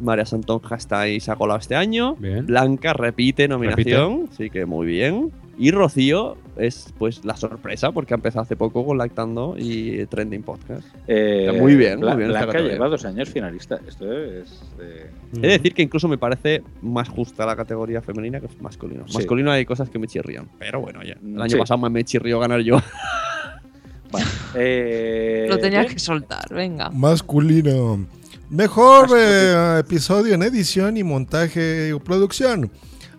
[0.00, 2.14] María Santonja está ahí, se ha colado este año.
[2.16, 2.44] Bien.
[2.44, 5.32] Blanca repite nominación, sí que muy bien.
[5.60, 10.44] Y Rocío es pues la sorpresa porque ha empezado hace poco con Lactando y Trending
[10.44, 10.86] Podcast.
[11.08, 13.80] Eh, Muy bien, Bla- muy bien Blanca lleva dos años finalista.
[13.88, 14.62] Esto es.
[14.80, 19.02] eh, He de decir que incluso me parece más justa la categoría femenina que masculino.
[19.08, 19.14] Sí.
[19.16, 21.16] Masculino hay cosas que me chirrían, pero bueno, ya.
[21.24, 21.56] El año Sí.
[21.58, 22.80] pasado me chirrió ganar yo.
[24.54, 25.94] eh, Lo tenías ¿qué?
[25.94, 26.90] que soltar, venga.
[26.90, 28.06] Masculino.
[28.50, 32.70] Mejor eh, episodio en edición y montaje y producción.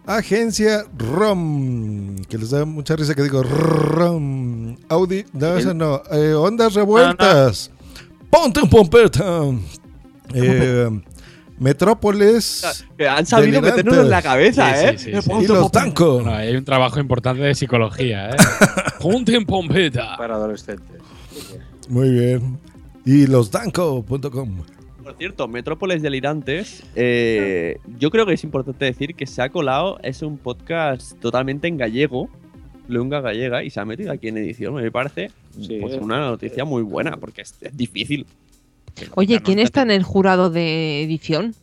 [0.09, 2.15] Agencia ROM.
[2.27, 4.75] Que les da mucha risa que digo ROM.
[4.89, 5.23] Audi.
[5.33, 6.01] No, esa no.
[6.11, 7.69] Eh, ondas revueltas.
[8.31, 9.43] Ponte un pompeta.
[10.33, 10.89] Eh,
[11.59, 12.85] Metrópolis.
[13.07, 13.85] Han sabido Delirantes.
[13.85, 14.97] meternos en la cabeza, Sí, ¿eh?
[14.97, 15.31] sí, sí, sí.
[15.41, 16.15] Y los Danco.
[16.15, 18.35] Bueno, hay un trabajo importante de psicología, ¿eh?
[19.01, 20.15] Ponte en pompeta.
[20.17, 21.01] Para adolescentes.
[21.87, 22.57] Muy bien.
[23.05, 24.61] Y losdanco.com.
[25.09, 29.97] Por cierto, Metrópolis Delirantes, eh, yo creo que es importante decir que se ha colado,
[30.03, 32.29] es un podcast totalmente en gallego,
[32.87, 34.75] lunga gallega, y se ha metido aquí en edición.
[34.75, 35.99] Me parece Sí, pues, eh.
[35.99, 38.27] una noticia muy buena, porque es, es difícil.
[39.15, 41.55] Oye, ¿quién está en el jurado de edición?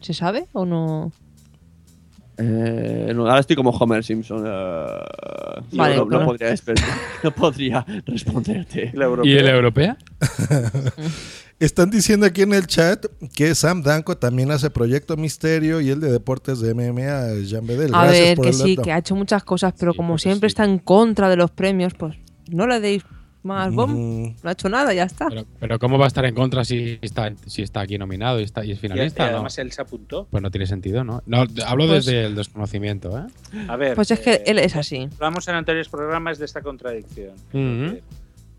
[0.00, 1.10] ¿Se sabe o no?
[2.38, 4.44] Eh, no, ahora estoy como Homer Simpson.
[4.46, 4.86] eh,
[5.72, 6.54] Vale, no, podría,
[7.24, 8.92] no podría responderte.
[9.24, 9.96] ¿Y el europea?
[11.60, 16.00] Están diciendo aquí en el chat que Sam Danko también hace Proyecto Misterio y el
[16.00, 17.94] de deportes de MMA, Jean Bedel.
[17.94, 18.82] A Gracias ver, por que el sí, dato.
[18.82, 22.16] que ha hecho muchas cosas, pero como siempre está en contra de los premios, pues
[22.50, 23.04] no le deis
[23.44, 23.92] más bomb.
[23.96, 24.34] Mm.
[24.42, 25.28] No ha hecho nada, ya está.
[25.28, 28.42] Pero, pero ¿cómo va a estar en contra si está, si está aquí nominado y,
[28.42, 29.22] está, y es finalista?
[29.22, 29.34] y no?
[29.36, 30.26] además él se apuntó.
[30.30, 31.22] Pues no tiene sentido, ¿no?
[31.26, 33.26] No, hablo Pues- desde el desconocimiento, ¿eh?
[33.68, 33.94] A ver.
[33.94, 35.08] Pues es que eh, él es así.
[35.14, 37.32] Hablamos en anteriores programas de esta contradicción.
[37.52, 38.02] De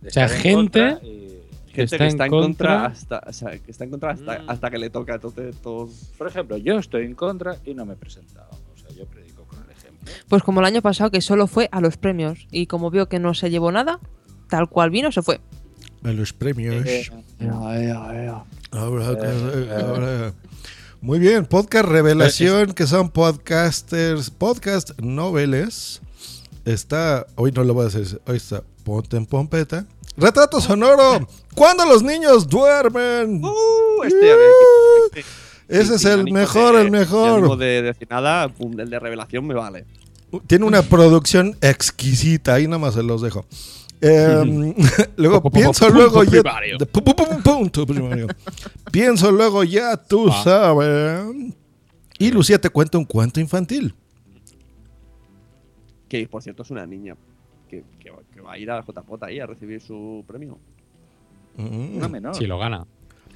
[0.07, 1.34] O sea, gente y-
[1.75, 4.77] Gente que está en contra, hasta, o sea, que está en contra hasta, hasta que
[4.77, 5.15] le toca.
[5.15, 6.11] Entonces, todos.
[6.17, 8.49] Por ejemplo, yo estoy en contra y no me he presentado.
[8.73, 10.11] O sea, yo predico con el ejemplo.
[10.29, 12.47] Pues como el año pasado, que solo fue a los premios.
[12.51, 13.99] Y como vio que no se llevó nada,
[14.49, 15.39] tal cual vino, se fue.
[16.03, 16.85] A los premios.
[16.85, 17.09] Eh,
[18.71, 19.07] Ahora,
[19.79, 20.33] ahora.
[21.01, 26.01] Muy bien, podcast revelación, que son podcasters, podcast noveles.
[26.65, 29.85] Está, hoy no lo voy a hacer, hoy está Ponte en Pompeta.
[30.17, 33.43] Retrato sonoro, cuando los niños duermen.
[33.43, 34.49] Uh, este, a ver,
[35.07, 37.39] este- este- Ese es sin el mejor, de- el mejor.
[37.39, 39.85] ánimo de decir nada, pum, el de revelación me vale.
[40.47, 43.45] Tiene una producción exquisita, ahí nada más se los dejo.
[44.01, 44.73] Em,
[45.15, 46.41] luego pienso luego ya.
[46.77, 46.87] de-
[48.91, 50.41] pienso luego ya, tú Ah.
[50.43, 51.23] sabes.
[52.19, 53.95] Y Lucía te cuenta un cuento infantil.
[56.07, 57.15] Que por cierto es una niña
[58.45, 60.57] va- a ir a JJ ahí a recibir su premio.
[61.57, 61.97] Mm.
[61.97, 62.35] Una menor.
[62.35, 62.85] Si lo gana.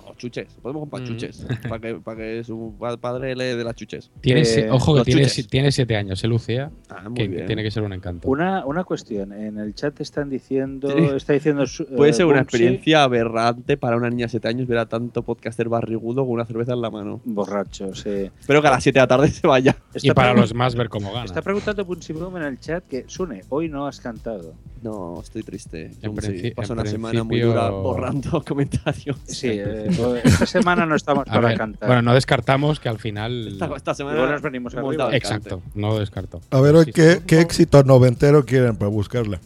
[0.10, 1.06] O chuches, podemos comprar Mm.
[1.06, 1.46] chuches.
[1.70, 4.10] para, que, para que su pa- padre le dé las chuches.
[4.22, 6.72] Tiene, Eh, ojo que tiene, tiene siete años, ¿eh, Lucía?
[6.90, 7.46] Ah, que bien.
[7.46, 8.28] tiene que ser un encanto.
[8.28, 9.32] Una, una cuestión.
[9.34, 10.90] En el chat están diciendo.
[10.90, 11.04] Sí.
[11.16, 14.68] Está diciendo su- Puede eh, ser una experiencia aberrante para una niña de 7 años
[14.68, 17.22] ver a tanto podcaster barrigudo con una cerveza en la mano.
[17.26, 18.30] Borracho, sí.
[18.40, 19.76] Espero que a las 7 de la tarde se vaya.
[19.94, 21.26] Y Está para pregun- los más ver cómo gana.
[21.26, 22.00] Está preguntando Boom
[22.38, 24.54] en el chat que Sune, hoy no has cantado.
[24.82, 25.92] No, estoy triste.
[26.02, 26.16] En
[26.56, 29.18] paso una semana muy dura borrando comentarios.
[29.26, 29.88] Sí, eh,
[30.24, 31.88] esta semana no estamos A para ver, cantar.
[31.88, 33.48] bueno, no descartamos que al final.
[33.50, 36.42] Esta, esta semana nos venimos el Exacto, no descarto.
[36.52, 36.94] A ver, hoy Sí.
[36.94, 39.40] qué, qué éxito noventero quieren para buscarla.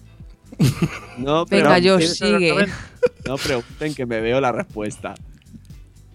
[1.17, 2.67] No, Venga, Josh, sigue.
[3.27, 5.15] no pregunten que me veo la respuesta.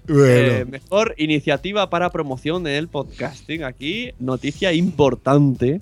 [0.07, 3.65] Bueno, Eh, mejor iniciativa para promoción del podcasting.
[3.65, 5.81] Aquí, noticia importante.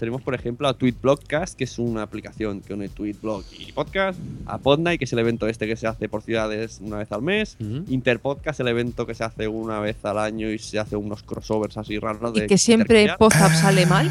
[0.00, 4.18] Tenemos, por ejemplo, a Tweetblogcast, que es una aplicación que une Tweetblog y podcast.
[4.46, 7.20] A Podnight, que es el evento este que se hace por ciudades una vez al
[7.20, 7.58] mes.
[7.86, 11.76] Interpodcast, el evento que se hace una vez al año y se hace unos crossovers
[11.76, 12.34] así raros.
[12.34, 13.10] Y de que siempre.
[13.18, 14.10] Pozap sale mal.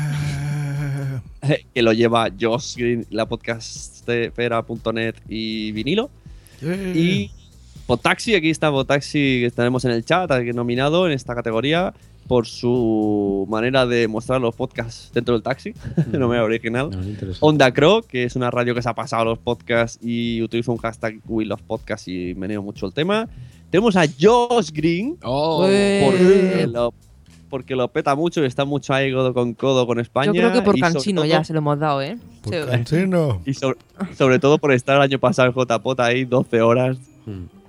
[1.74, 6.12] que lo lleva Josh Green, la podcastfera.net y vinilo.
[6.94, 7.32] Y
[7.88, 11.96] Potaxi, aquí está Potaxi, que tenemos en el chat, nominado en esta categoría
[12.30, 15.74] por su manera de mostrar los podcasts dentro del taxi,
[16.08, 16.92] de manera original.
[16.92, 17.34] No.
[17.42, 20.72] Onda Crow, que es una radio que se ha pasado a los podcasts y utiliza
[20.72, 23.28] un hashtag We Love Podcasts y meneo mucho el tema.
[23.72, 26.94] Tenemos a Josh Green, Oh, porque, lo,
[27.50, 30.28] porque lo peta mucho y está mucho ahí codo con codo con España.
[30.32, 32.16] Yo creo que por Cansino todo- ya se lo hemos dado, ¿eh?
[32.44, 32.60] por Sí.
[32.70, 33.42] Cancino.
[33.44, 33.78] y sobre,
[34.16, 37.59] sobre todo por estar el año pasado en JPOT ahí 12 horas Mm.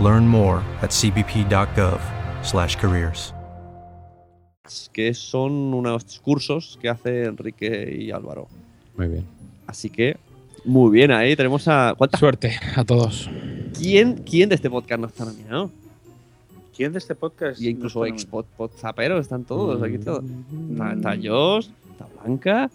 [0.00, 2.00] Learn more at cbp.gov.
[4.92, 8.48] Que son unos cursos que hace Enrique y Álvaro.
[8.96, 9.24] Muy bien.
[9.66, 10.16] Así que,
[10.64, 11.34] muy bien ahí.
[11.36, 11.94] Tenemos a.
[11.96, 13.28] ¿Cuánta Suerte a todos.
[13.76, 15.70] ¿Quién, ¿Quién de este podcast no está nominado?
[16.76, 17.60] ¿Quién de este podcast?
[17.60, 20.24] Y incluso no ex pod, podzaperos están todos aquí todos.
[20.70, 22.70] Está, está Josh, está Blanca.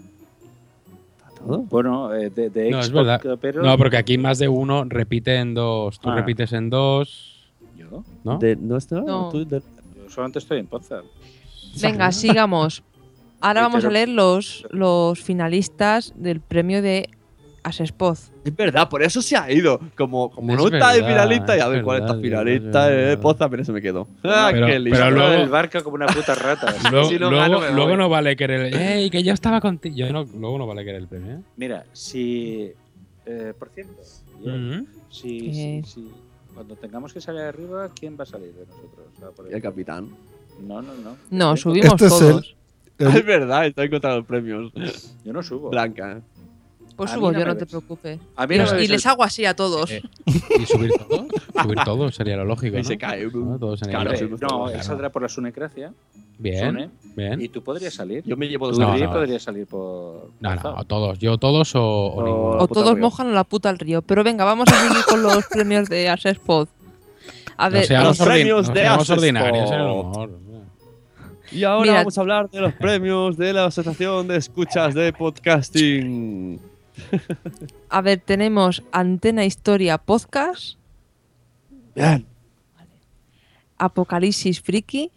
[1.46, 3.22] Bueno, eh, de, de No, es verdad.
[3.42, 6.00] pero No, porque aquí más de uno repite en dos.
[6.00, 6.16] Tú Ah.
[6.16, 7.50] repites en dos.
[7.78, 8.04] ¿Yo?
[8.24, 8.38] ¿No?
[8.38, 9.02] De- ¿No está?
[9.02, 9.30] No.
[9.30, 11.06] ¿Tú de- Yo solamente estoy en Potsdam.
[11.82, 12.84] Venga, sigamos.
[13.42, 17.10] Ahora vamos a leer los, los finalistas del premio de
[17.64, 18.32] Asespoz.
[18.44, 19.80] Es verdad, por eso se ha ido.
[19.98, 22.92] Como, como Es no está de finalista, y a ver cuál está finalista.
[22.94, 23.18] es Eh.
[23.18, 24.08] Poza, pero se me quedó.
[24.24, 25.00] Ah, Pero- qué listo.
[25.00, 26.74] pero luego- el barco como una puta rata.
[26.92, 28.74] Luego, Si no luego- gano, no vale querer el.
[28.76, 29.96] ¡Ey, que yo estaba contigo!
[29.96, 31.40] Yo no, luego no vale querer el premio, ¿eh?
[31.58, 32.72] Mira, si.
[33.26, 34.84] eh, por cierto, si, Eh.
[35.10, 36.12] si- si-
[36.54, 39.08] cuando tengamos que salir arriba, ¿quién va a salir de nosotros?
[39.16, 40.10] O sea, por Y el capitán.
[40.62, 41.16] No, no, no.
[41.32, 42.56] No, subimos Este es el- todos.
[43.00, 44.72] Ah, es verdad, está en contra los premios.
[45.26, 45.70] Yo no subo.
[45.72, 46.22] Blanca.
[46.96, 47.70] Pues A subo no yo, no te ves.
[47.70, 48.20] preocupes.
[48.36, 49.90] A mí Y, no les el- hago así a todos.
[49.92, 51.26] Eh, ¿Y subir todos?
[51.64, 52.78] subir todos sería lo lógico.
[52.78, 52.88] Y ¿no?
[52.88, 53.26] se cae.
[53.34, 53.58] ¿No?
[53.58, 54.88] Todos en el Claro, Hombre, subimos no, todos, él claro.
[54.88, 55.92] saldrá por la Sunecracia.
[56.38, 57.42] Bien, Sune, bien.
[57.42, 58.24] Y tú podrías salir.
[58.26, 59.12] Yo me llevo Tú dos No, no.
[59.12, 60.30] podrías salir por.
[60.40, 61.18] No, no, a todos.
[61.20, 62.58] Yo todos o, o O- ninguno.
[62.64, 64.02] O todos mojan la puta al río.
[64.04, 66.68] Pero venga, vamos a seguir con los premios de Asespod.
[67.58, 70.40] A No ver, los premios no de ordinarios el humor.
[71.52, 75.14] Y ahora Mira- vamos a hablar de los premios de la Asociación de Escuchas de
[75.14, 76.60] Podcasting.
[77.90, 80.78] A ver, tenemos Antena Historia Podcast,
[81.96, 82.26] Bien.
[83.78, 85.12] Apocalipsis Friki,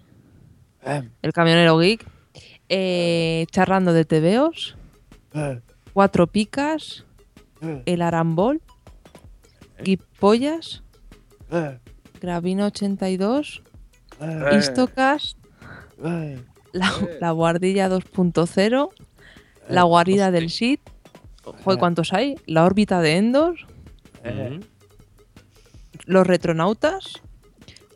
[0.85, 1.13] Bien.
[1.23, 2.05] El Camionero Geek,
[2.69, 4.77] eh, Charrando de TVOs,
[5.33, 5.63] Bien.
[5.93, 7.05] Cuatro Picas,
[7.61, 7.83] Bien.
[7.87, 8.61] El Arambol,
[9.83, 10.83] Guipollas,
[11.51, 11.81] Bien.
[12.21, 13.63] Gravina 82,
[14.21, 14.57] Eh.
[14.59, 15.37] Istocast,
[16.03, 16.47] Bien.
[16.73, 16.91] la,
[17.21, 18.91] la Guardilla 2.0,
[19.69, 20.79] La Guarida del Sid,
[21.65, 22.37] joder, ¿cuántos hay?
[22.47, 23.55] La órbita de Endor,
[24.25, 24.61] Eh.
[26.05, 27.23] Los Retronautas,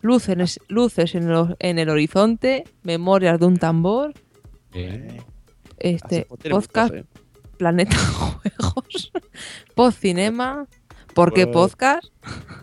[0.02, 4.14] Luces, luces en, el, en el Horizonte, Memorias de un Tambor,
[4.72, 5.22] Bien.
[5.78, 7.20] este pues, podcast muchos, eh.
[7.58, 9.12] Planeta Juegos,
[9.74, 10.66] Pod Cinema,
[11.14, 11.60] ¿por qué Bueno.
[11.60, 12.04] podcast?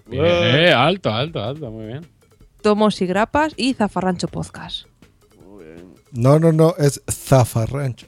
[0.08, 0.26] Bien.
[0.26, 1.70] Eh, alto, alto, alto.
[1.70, 2.08] Muy bien.
[2.64, 4.88] Tomos y Grapas y Zafarrancho Podcast.
[5.46, 5.94] Muy bien.
[6.14, 8.08] No, no, no, es Zafarrancho.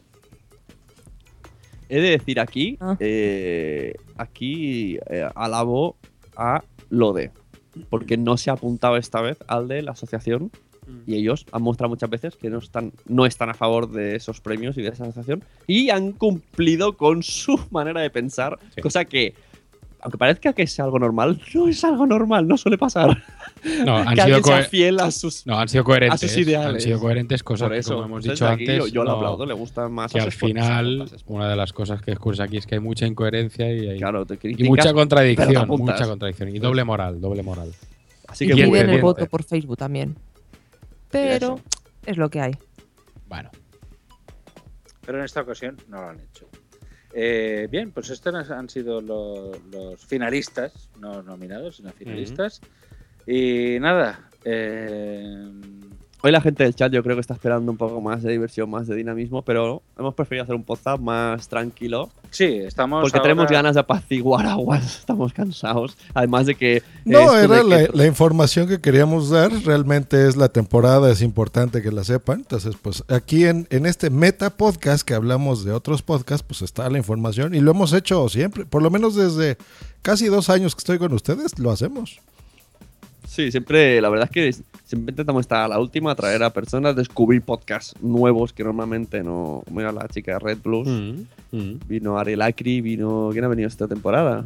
[1.90, 2.95] He de decir aquí, Ah.
[2.99, 5.95] eh, aquí eh, alabo
[6.36, 7.32] a Lode,
[7.90, 10.52] porque no se ha apuntado esta vez al de la asociación
[11.06, 14.41] y ellos han mostrado muchas veces que no están, no están a favor de esos
[14.41, 18.82] premios y de esa asociación y han cumplido con su manera de pensar, Sí.
[18.82, 19.36] cosa que,
[20.01, 23.23] aunque parezca que es algo normal, no es algo normal, no suele pasar.
[23.85, 25.45] No, han que sido, sea fiel a sus...
[25.45, 26.23] no, han sido coherentes.
[26.23, 26.76] a sus ideales.
[26.76, 28.77] Han sido coherentes, cosas eso, que, como hemos dicho aquí antes.
[28.77, 31.73] yo, yo lo no- aplaudo, le gusta más que a al final, una de las
[31.73, 34.67] cosas que ocurre aquí es que hay mucha incoherencia y, hay, Claro, te y criticas,
[34.69, 35.67] mucha contradicción.
[35.67, 36.55] Mucha contradicción.
[36.55, 37.71] Y doble moral, doble moral.
[38.27, 40.15] Así Y que muy piden bien, el voto por Facebook también.
[41.11, 41.59] Pero
[42.05, 42.51] es lo que hay.
[43.27, 43.49] Bueno,
[45.05, 46.48] Pero en esta ocasión no lo han hecho.
[47.11, 52.61] Eh, bien, pues estos han- sido lo- los finalistas, no nominados, sino finalistas.
[53.26, 55.49] Y nada, eh,
[56.21, 58.69] Hoy la gente del chat yo creo que está esperando un poco más de diversión,
[58.69, 62.09] más de dinamismo, pero hemos preferido hacer un podcast más tranquilo.
[62.29, 63.01] sí, estamos.
[63.03, 65.97] Porque ahora- tenemos ganas de apaciguar aguas, estamos cansados.
[66.13, 66.83] Además de que...
[67.05, 69.49] No, esto era la, que- la información que queríamos dar.
[69.63, 72.39] Realmente es la temporada, es importante que la sepan.
[72.39, 76.89] Entonces, pues aquí en, en este meta podcast que hablamos de otros podcasts, pues está
[76.89, 78.65] la información y lo hemos hecho siempre.
[78.65, 79.57] Por lo menos desde
[80.01, 82.19] casi dos años que estoy con ustedes, lo hacemos.
[83.30, 86.95] Sí, siempre, la verdad es que siempre intentamos estar a la última, traer a personas,
[86.95, 89.64] descubrir podcasts nuevos que normalmente no...
[89.77, 91.80] Era la chica de Red Plus, Mm, mm.
[91.88, 93.30] vino Ari Lacri, vino...
[93.31, 94.45] ¿Quién ha venido esta temporada?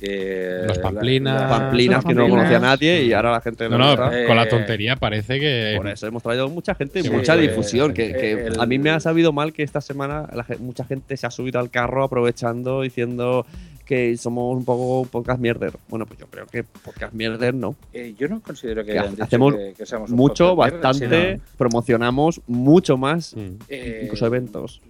[0.00, 1.40] eh, Los Pamplinas.
[1.42, 3.68] la- Pamplinas, que no conocía a nadie y ahora la gente...
[3.68, 4.12] No, no.
[4.12, 5.74] Eh, con la tontería parece que.
[5.76, 7.90] Por eso hemos traído mucha gente, Sí, mucha sí, difusión.
[7.92, 10.84] eh, Que, que el- a mí me ha sabido mal que esta semana la mucha
[10.84, 13.46] gente se ha subido al carro aprovechando, diciendo
[13.84, 15.72] que somos un poco podcast mierder.
[15.88, 17.74] Bueno, pues yo creo que podcast mierder no.
[17.92, 21.32] eh, yo no considero que, Que hayan dicho hacemos que, que seamos un Mucho, bastante,
[21.36, 23.56] sino, promocionamos mucho más, Mm.
[23.68, 24.80] eh, incluso eventos.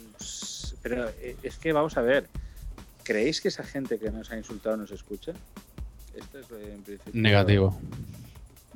[0.83, 2.27] Pero eh, es que vamos a ver.
[3.05, 5.33] ¿Creéis que esa gente que nos ha insultado nos escucha?
[6.17, 7.13] Esto es en principio.
[7.21, 7.77] Negativo.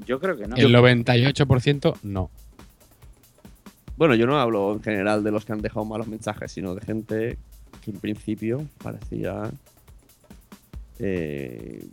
[0.04, 0.56] Yo creo que no.
[0.56, 2.30] El 98% no.
[3.96, 6.80] Bueno, yo no hablo en general de los que han dejado malos mensajes, sino de
[6.82, 7.38] gente
[7.82, 9.50] que en principio parecía
[10.98, 11.84] eh,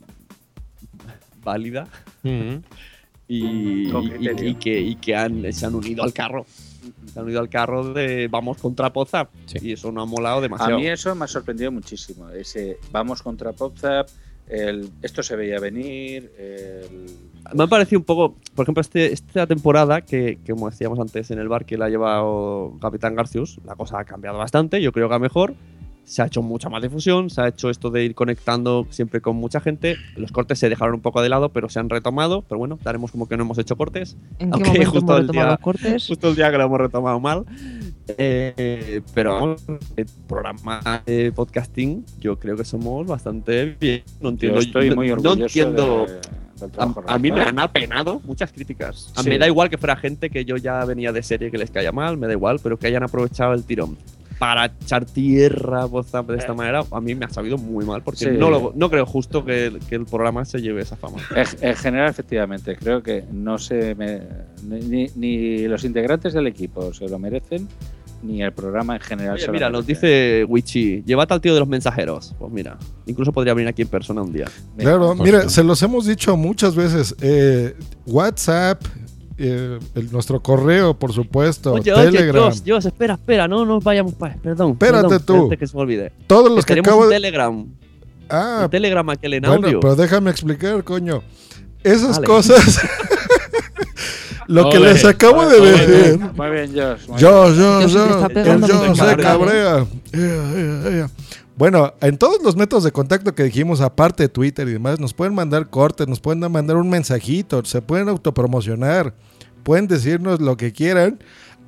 [1.43, 1.87] válida
[3.27, 6.45] y, que, y que han, se han unido al carro.
[7.11, 9.29] Se han unido al carro de vamos contra Pozap.
[9.61, 10.77] Y eso no ha molado A demasiado.
[10.79, 12.29] mí eso me ha sorprendido muchísimo.
[12.29, 14.07] Ese vamos contra PopZap,
[14.47, 17.17] el, esto se veía venir, el,
[17.53, 21.31] Me ha parecido un poco, por ejemplo, este, esta temporada, que, que como decíamos antes
[21.31, 24.91] en el bar que la ha llevado Capitán Garcius, la cosa ha cambiado bastante, yo
[24.91, 25.53] creo que a mejor.
[26.05, 29.37] Se ha hecho mucha más difusión, se ha hecho esto de ir conectando siempre con
[29.37, 29.95] mucha gente.
[30.17, 32.41] Los cortes se dejaron un poco de lado, pero se han retomado.
[32.41, 34.17] Pero bueno, daremos como que no hemos hecho cortes.
[34.37, 36.05] ¿En qué momento hemos retomado los cortes?
[36.07, 37.45] Justo el día que lo hemos retomado mal.
[38.17, 39.63] Eh, pero vamos,
[39.95, 44.03] el programa de podcasting, yo creo que somos bastante bien.
[44.21, 46.05] No entiendo, estoy no- muy no orgulloso entiendo.
[46.05, 46.13] de-
[46.67, 46.71] del
[47.07, 49.11] a, mí me han apenado muchas críticas.
[49.15, 49.29] A mí Sí.
[49.31, 51.91] me da igual que fuera gente que yo ya venía de serie que les caía
[51.91, 53.97] mal, me da igual, pero que hayan aprovechado el tirón
[54.39, 58.25] para echar tierra WhatsApp de esta manera, a mí me ha sabido muy mal, porque
[58.25, 58.29] Eh.
[58.33, 58.37] Sí.
[58.37, 61.17] no, lo- no creo justo que, el- que el programa se lleve esa fama.
[61.35, 64.21] En, en general, efectivamente, creo que no se me-
[64.63, 67.67] ni, ni los integrantes del equipo se lo merecen,
[68.21, 71.59] ni el programa en general Oye, se mira, nos dice Wichi, llévate al tío de
[71.59, 72.33] los mensajeros.
[72.39, 74.45] Pues mira, incluso podría venir aquí en persona un día.
[74.77, 77.15] Claro, mire, se los hemos dicho muchas veces.
[77.21, 78.81] eh, WhatsApp,
[79.37, 82.51] eh, el- nuestro correo, por supuesto, Oye, oye, Telegram.
[82.67, 84.35] Jos, espera, espera, no nos vayamos para.
[84.35, 84.71] Perdón.
[84.73, 85.33] Espérate perdón, tú.
[85.35, 86.11] espérate que se me olvide.
[86.27, 87.65] Todos los que tenemos acabo un de- Telegram.
[88.29, 89.79] Ah, Un Telegram aquel en bueno, audio.
[89.79, 91.21] pero déjame explicar, coño.
[91.83, 92.79] Esas cosas.
[94.47, 96.19] lo que les acabo de decir.
[96.35, 97.07] Muy bien, Josh.
[97.09, 98.25] muy Yo, yo, yo.
[98.95, 99.85] se cabrea.
[100.13, 101.09] Ea, ea, ea.
[101.55, 105.13] Bueno, en todos los métodos de contacto que dijimos, aparte de Twitter y demás, nos
[105.13, 109.13] pueden mandar cortes, nos pueden mandar un mensajito, se pueden autopromocionar,
[109.63, 111.19] pueden decirnos lo que quieran.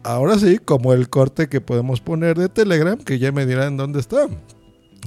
[0.03, 3.99] Ahora sí, como el corte que podemos poner de Telegram, que ya me dirán dónde
[3.99, 4.28] está.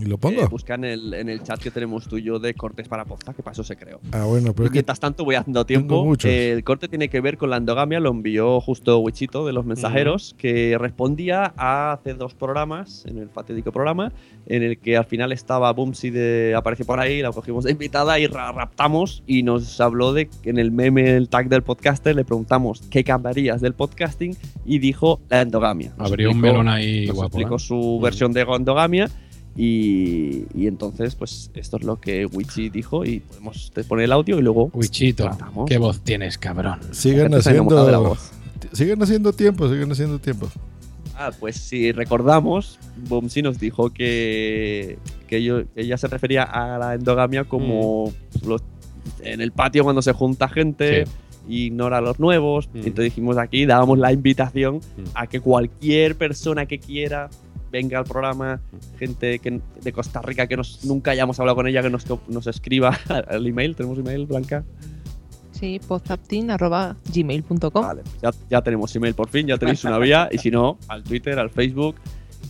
[0.00, 0.42] Y lo pongo.
[0.42, 3.04] Eh, busca en el, en el chat que tenemos tú y yo de cortes para
[3.04, 4.00] podcast, que para eso se creó.
[4.12, 6.14] Ah, bueno, pero Y mientras tanto voy haciendo tiempo.
[6.24, 9.64] Eh, el corte tiene que ver con la endogamia, lo envió justo Wichito de los
[9.64, 14.12] mensajeros, que respondía a hace dos programas, en el fatídico programa,
[14.46, 18.18] en el que al final estaba Bumsy de apareció por ahí, la cogimos de invitada
[18.18, 22.14] y ra- raptamos y nos habló de que en el meme, el tag del podcaster,
[22.14, 25.92] le preguntamos qué cambiarías del podcasting y dijo la endogamia.
[25.98, 27.58] Nos Abrió un explicó- melón ahí nos guapo, explicó ¿eh?
[27.58, 29.08] su versión de endogamia
[29.62, 34.38] y, y entonces, pues esto es lo que Wichi dijo y podemos poner el audio
[34.38, 34.70] y luego.
[34.72, 35.68] Wichito, tratamos.
[35.68, 36.78] qué voz tienes, cabrón.
[37.34, 37.38] La
[37.96, 38.08] haciendo.
[38.10, 38.30] voz.
[38.72, 40.48] Siguen haciendo tiempo, siguen haciendo tiempo.
[41.16, 42.78] Ah, pues si recordamos,
[43.08, 48.12] Bomsi nos dijo que, que, yo- que ella se refería a la endogamia como
[48.46, 48.62] los-
[49.22, 51.04] en el patio cuando se junta gente.
[51.48, 52.68] y Ignora a los nuevos.
[52.74, 52.76] Mm.
[52.78, 54.80] Entonces dijimos aquí, dábamos la invitación
[55.14, 57.30] a que cualquier persona que quiera
[57.70, 58.60] venga al programa,
[58.98, 62.46] gente que, de Costa Rica que nos, nunca hayamos hablado con ella, que nos, nos
[62.46, 63.74] escriba al email.
[63.76, 64.64] ¿Tenemos email, Blanca?
[65.52, 67.82] Sí, podzaptin.gmail.com.
[67.84, 70.28] Vale, ya, ya tenemos email por fin, ya tenéis una vía.
[70.30, 71.96] Y si no, al Twitter, al Facebook.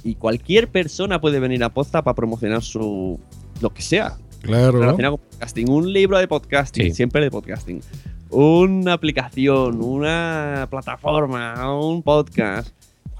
[0.04, 3.18] Y cualquier persona puede venir a Posta para promocionar su.
[3.60, 4.16] lo que sea.
[4.42, 4.78] Claro.
[4.78, 5.68] Relacionado con podcasting.
[5.70, 6.94] Un libro de podcasting, Sí.
[6.94, 7.80] siempre de podcasting.
[8.30, 12.68] Una aplicación, una plataforma, un podcast.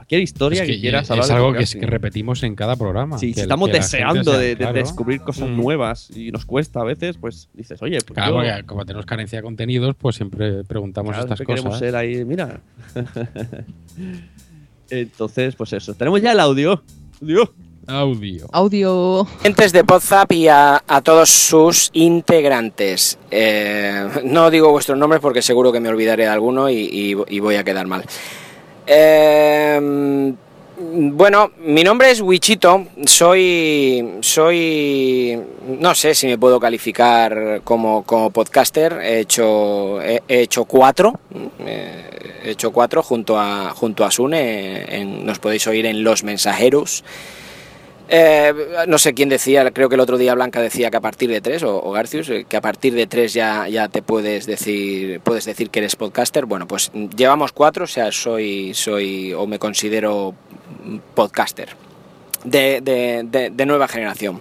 [0.08, 2.76] Cualquier historia Es que, que quieras es hablar de algo que, es- repetimos en cada
[2.76, 3.18] programa.
[3.18, 4.72] Sí, que si estamos deseando sea- de, de claro.
[4.72, 5.56] descubrir cosas Mm.
[5.60, 9.04] nuevas y nos cuesta a veces, pues dices, oye, pues Claro, yo- porque como tenemos
[9.04, 11.86] carencia de contenidos, pues siempre preguntamos Claro, estas siempre queremos cosas.
[11.86, 12.58] ser ahí, mira.
[14.90, 15.94] Entonces, pues eso.
[15.94, 16.82] Tenemos ya el audio.
[17.20, 17.52] Audio.
[17.86, 18.46] Audio.
[18.52, 19.20] Audio.
[19.40, 23.18] Oyentes de Podzap y a, a todos sus integrantes.
[23.30, 27.40] Eh, no digo vuestros nombres porque seguro que me olvidaré de alguno y, y- y
[27.40, 28.04] voy a quedar mal.
[28.90, 30.32] Eh,
[30.80, 32.86] bueno, mi nombre es Wichito.
[33.04, 34.14] Soy.
[34.20, 35.38] Soy.
[35.78, 38.94] No sé si me puedo calificar como, como podcaster.
[39.02, 41.20] He hecho, he, he hecho cuatro.
[41.60, 42.04] eh,
[42.44, 44.84] He hecho cuatro junto a, junto a Sune.
[44.96, 47.04] en- nos podéis oír en Los Mensajeros.
[48.10, 48.54] Eh,
[48.86, 51.40] no sé quién decía, creo que el otro día Blanca decía que a partir de
[51.42, 55.20] tres, o, o Garcius, eh, que a partir de tres ya, ya te puedes decir,
[55.20, 56.46] puedes decir que eres podcaster.
[56.46, 60.34] Bueno, pues llevamos cuatro, o sea, soy, soy o me considero
[61.14, 61.68] podcaster
[62.44, 64.40] de, de- de- de nueva generación.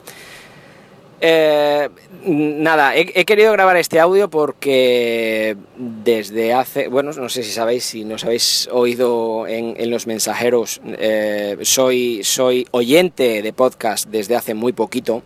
[1.20, 1.90] Eh,
[2.26, 8.06] nada, he, querido grabar este audio porque desde hace, bueno, no sé si sabéis, si
[8.06, 14.54] nos habéis oído en, en los mensajeros, eh, soy, soy oyente de podcast desde hace
[14.54, 15.24] muy poquito.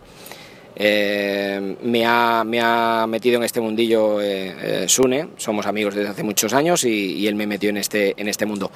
[0.76, 4.18] Eh, me, ha, me ha metido en este mundillo
[4.86, 8.46] Sune, somos amigos desde hace muchos años y, él me metió en este, en este
[8.46, 8.70] mundo.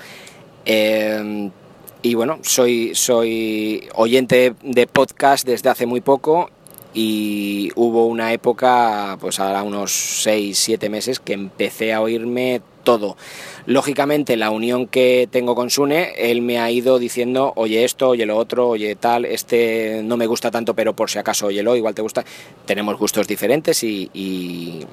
[2.03, 6.51] Y bueno, soy, soy oyente de podcast desde hace muy poco
[6.99, 13.19] y hubo una época, pues ahora unos 6, 7 meses, que empecé a oírme todo.
[13.67, 18.25] Lógicamente, la unión que tengo con Sune, él me ha ido diciendo, oye esto, oye
[18.25, 21.95] lo otro, oye tal, este no me gusta tanto, pero por si acaso óyelo, igual
[21.95, 22.25] te gusta.
[22.65, 24.87] Tenemos gustos diferentes y, y,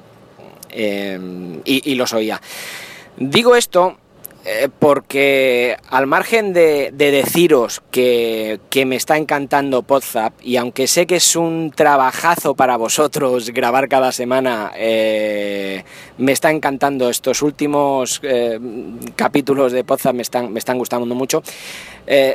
[1.64, 2.40] y- y los oía.
[3.16, 3.96] Digo esto
[4.46, 10.86] eh, porque al margen de, de deciros que, que me está encantando Podzap y aunque
[10.86, 15.82] sé que es un trabajazo para vosotros grabar cada semana, eh,
[16.18, 18.60] me está encantando estos últimos eh,
[19.16, 21.42] capítulos de Podzap, me están, me están gustando mucho.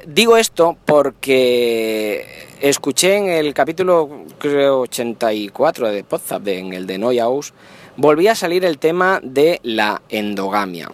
[0.08, 7.54] Digo esto porque escuché en el capítulo creo 84 de Podzap, en el de Neuhaus,
[7.98, 10.90] volví a salir el tema de la endogamia.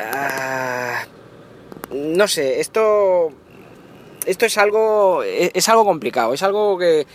[0.00, 1.04] Ah,
[1.92, 3.30] no sé, esto
[4.26, 7.06] esto es algo es, es algo complicado, es algo que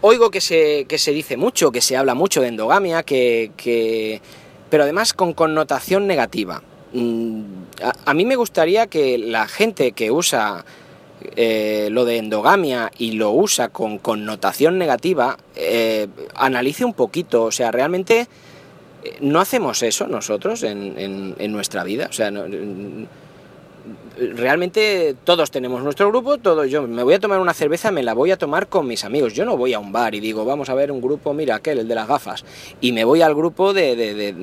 [0.00, 4.20] oigo que se, que se dice mucho, que se habla mucho de endogamia, que, que-
[4.70, 6.62] pero además con connotación negativa.
[6.92, 7.42] Mm,
[8.04, 10.64] A, mí me gustaría que la gente que usa
[11.36, 17.50] eh, lo de endogamia y lo usa con connotación negativa, eh, analice un poquito, o
[17.50, 18.28] sea, realmente
[19.20, 22.44] no hacemos eso nosotros en, en- nuestra vida, o sea, no-
[24.34, 28.14] realmente todos tenemos nuestro grupo, todos yo me voy a tomar una cerveza, me la
[28.14, 29.32] voy a tomar con mis amigos.
[29.34, 31.78] Yo no voy a un bar y digo, vamos a ver un grupo, mira aquel,
[31.80, 32.44] el de las gafas,
[32.80, 34.34] y me voy al grupo de, de- de-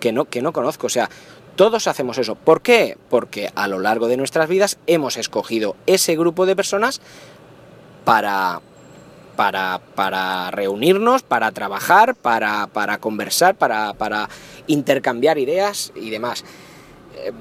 [0.00, 1.08] que no que no conozco, o sea,
[1.56, 2.34] todos hacemos eso.
[2.34, 2.96] ¿Por qué?
[3.10, 7.00] Porque a lo largo de nuestras vidas hemos escogido ese grupo de personas
[8.04, 8.60] para
[9.94, 14.28] para, reunirnos, para trabajar, para, conversar, para,
[14.68, 16.44] intercambiar ideas y demás.
[17.16, 17.32] Eh,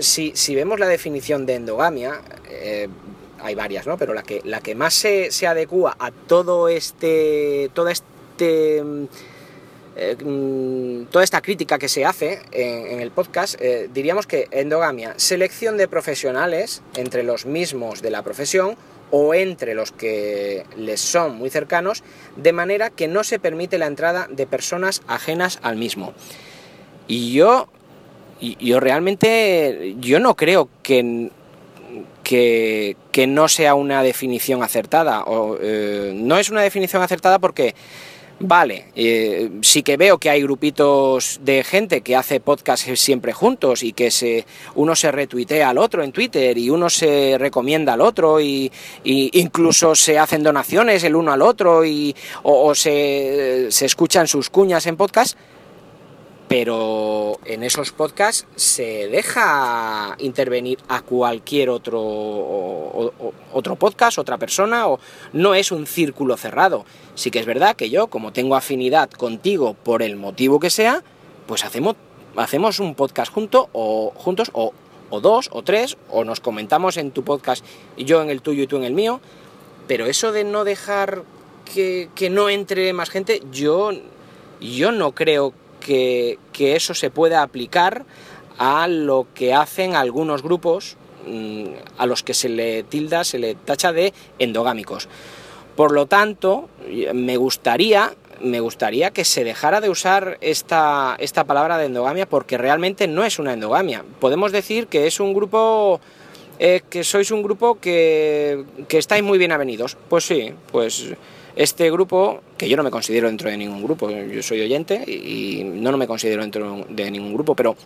[0.00, 2.20] si, vemos la definición de endogamia,
[2.50, 2.88] eh,
[3.40, 3.96] hay varias, ¿no?
[3.96, 7.70] Pero la que, más se, se adecua a todo este.
[7.72, 8.82] toda este.
[9.96, 13.58] eh, mm, toda esta crítica que se hace en, el podcast,
[13.92, 18.76] diríamos que endogamia, selección de profesionales entre los mismos de la profesión
[19.16, 22.02] o entre los que les son muy cercanos,
[22.34, 26.14] de manera que no se permite la entrada de personas ajenas al mismo.
[27.06, 27.68] Y yo,
[28.40, 31.30] yo realmente, yo no creo que,
[32.24, 35.22] que, que no sea una definición acertada.
[35.22, 37.76] O, eh, no es una definición acertada porque,
[38.46, 43.82] vale, eh, sí que veo que hay grupitos de gente que hace podcast siempre juntos
[43.82, 48.00] y que se, uno se retuitea al otro en Twitter y uno se recomienda al
[48.00, 48.70] otro y,
[49.02, 54.28] y incluso se hacen donaciones el uno al otro y, o, o se, se escuchan
[54.28, 55.36] sus cuñas en podcast
[56.56, 61.98] pero en esos podcasts se deja intervenir a cualquier otro,
[63.52, 65.00] otro podcast, otra persona, o
[65.32, 66.84] no es un círculo cerrado.
[67.16, 71.02] Sí que es verdad que yo, como tengo afinidad contigo por el motivo que sea,
[71.48, 71.96] pues hacemos,
[72.36, 74.72] hacemos un podcast junto, o, juntos, o,
[75.20, 77.64] dos, o tres, o nos comentamos en tu podcast
[77.96, 79.20] yo en el tuyo y tú en el mío,
[79.88, 81.24] pero eso de no dejar
[81.74, 83.90] que, que no entre más gente, yo,
[84.60, 88.04] yo no creo que, que eso se pueda aplicar
[88.58, 90.96] a lo que hacen algunos grupos
[91.26, 91.64] mm,
[91.98, 95.08] a los que se le tilda, se le tacha de endogámicos.
[95.76, 96.68] Por lo tanto,
[97.14, 102.58] me gustaría, me gustaría que se dejara de usar esta, esta palabra de endogamia porque
[102.58, 104.04] realmente no es una endogamia.
[104.20, 106.00] Podemos decir que es un grupo
[106.60, 109.96] eh, que sois un grupo que, que estáis muy bien avenidos.
[110.08, 111.06] Pues sí, pues
[111.56, 115.62] este grupo, que yo no me considero dentro de ningún grupo, yo soy oyente y
[115.64, 117.76] no, no me considero dentro de ningún grupo, pero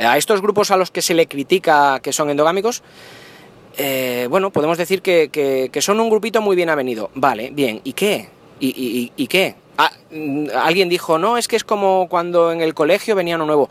[0.00, 2.82] a estos grupos a los que se le critica que son endogámicos,
[3.78, 7.10] eh, bueno, podemos decir que, que- son un grupito muy bien avenido.
[7.14, 8.28] Vale, bien, ¿y qué?
[8.58, 9.54] ¿Y, y- y- y qué?
[9.78, 13.44] Ah, mm, alguien dijo, no, es que es como cuando en el colegio venía uno
[13.46, 13.68] nuevo.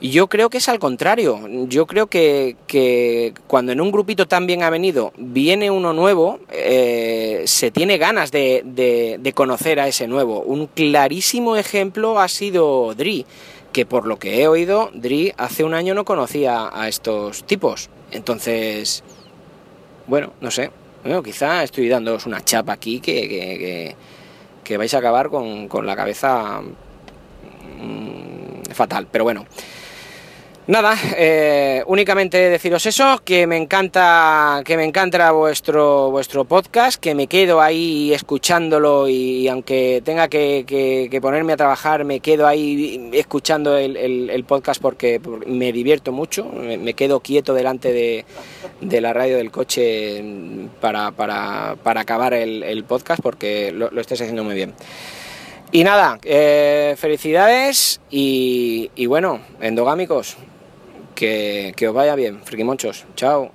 [0.00, 1.40] Yo creo que es al contrario.
[1.66, 7.42] Yo creo que, que cuando en un grupito tan bien avenido viene uno nuevo, eh,
[7.46, 10.40] se tiene ganas de, de- de conocer a ese nuevo.
[10.42, 13.26] Un clarísimo ejemplo ha sido Dri,
[13.72, 17.90] que por lo que he oído, Dri hace un año no conocía a estos tipos.
[18.12, 19.02] Entonces,
[20.06, 20.70] bueno, no sé.
[21.02, 23.96] Bueno, quizá estoy dándoos una chapa aquí que, que- que-
[24.62, 26.60] que vais a acabar con, con la cabeza
[27.80, 29.08] mm, fatal.
[29.10, 29.44] Pero bueno.
[30.68, 37.14] Nada, eh, únicamente deciros eso, que me encanta, que me encanta vuestro, vuestro podcast, que
[37.14, 43.78] me quedo ahí escuchándolo y aunque tenga que, ponerme a trabajar, me quedo ahí escuchando
[43.78, 50.22] el, podcast porque me divierto mucho, me, quedo quieto delante de, la radio del coche
[50.82, 54.74] para, para- para acabar el, el podcast porque lo, lo estáis haciendo muy bien.
[55.70, 60.36] Y nada, eh, felicidades y, y bueno, endogámicos,
[61.18, 63.04] que, os vaya bien, frikimonchos.
[63.16, 63.50] Chao.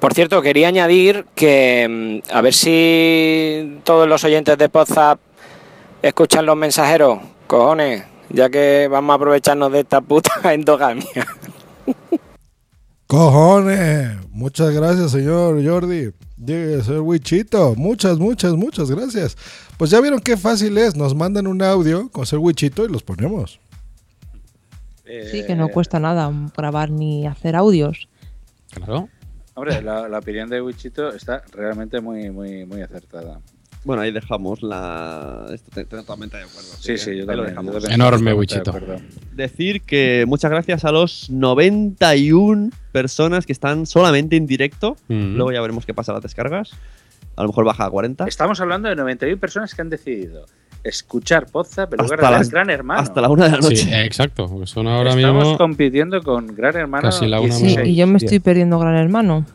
[0.00, 5.20] Por cierto, quería añadir que mm, a ver si todos los oyentes de WhatsApp
[6.02, 11.26] escuchan los mensajeros, cojones, ya que vamos a aprovecharnos de esta puta endogamia.
[13.06, 14.16] Cojones.
[14.30, 16.10] Muchas gracias, señor Jordi.
[16.36, 17.74] Llegue, señor Wichito.
[17.76, 19.36] Muchas, muchas, muchas gracias.
[19.76, 20.96] Pues ya vieron qué fácil es.
[20.96, 23.60] Nos mandan un audio con ser Wichito y los ponemos.
[25.04, 28.08] Sí, que no cuesta nada grabar ni hacer audios.
[28.70, 29.08] Claro.
[29.54, 33.40] Hombre, la, la opinión de Wichito está realmente muy, muy, muy acertada.
[33.84, 35.46] Bueno, ahí dejamos la.
[35.52, 36.70] Estoy totalmente de acuerdo.
[36.80, 37.74] Sí, así sí, yo ahí lo también, dejamos.
[37.74, 38.72] yo también Enorme, Wichito.
[38.72, 39.02] de.
[39.34, 44.96] Decir que muchas gracias a los 91 personas que están solamente en directo.
[45.08, 45.36] Mm.
[45.36, 46.70] Luego ya veremos qué pasa a las descargas.
[47.36, 48.26] A lo mejor baja a 40.
[48.26, 50.46] Estamos hablando de 91 personas que han decidido
[50.82, 53.00] escuchar WhatsApp en lugar Hasta de las- Gran Hermano.
[53.00, 53.76] hasta la una de la noche.
[53.76, 54.46] Sí, exacto.
[54.48, 55.58] porque son ahora Estamos mismo.
[55.58, 57.02] compitiendo con Gran Hermano.
[57.02, 57.80] Casi la una 16.
[57.86, 59.46] Sí, y yo me estoy perdiendo Gran Hermano.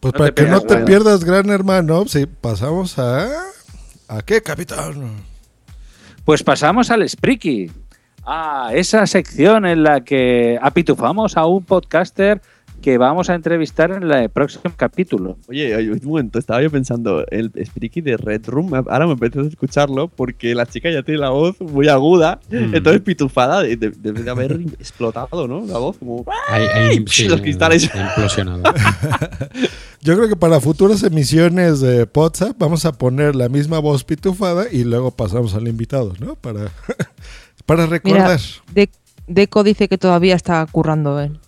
[0.00, 0.86] Pues No para que no te bueno.
[0.86, 3.28] pierdas, gran hermano, sí, pasamos a.
[4.08, 5.16] ¿A qué, capitán?
[6.24, 7.70] Pues pasamos al Spreaky.
[8.24, 12.40] A esa sección en la que apitufamos a un podcaster
[12.80, 15.36] que vamos a entrevistar en el próximo capítulo.
[15.48, 19.48] Oye, oye, un momento, estaba yo pensando, el Spreaky de Red Room, ahora me apetece
[19.48, 22.74] escucharlo porque la chica ya tiene la voz muy aguda, Mm.
[22.74, 25.64] entonces pitufada, de- de- debe de haber explotado, ¿no?
[25.66, 26.24] La voz como...
[26.48, 27.90] Hay, hay- sí, los cristales.
[27.94, 28.62] implosionado.
[30.02, 34.64] Yo creo que para futuras emisiones de WhatsApp vamos a poner la misma voz pitufada
[34.72, 36.36] y luego pasamos al invitado, ¿no?
[36.36, 36.70] Para,
[37.66, 38.40] para Mira, recordar.
[38.72, 38.88] De-
[39.26, 41.40] Deco dice que todavía está currando él Mira,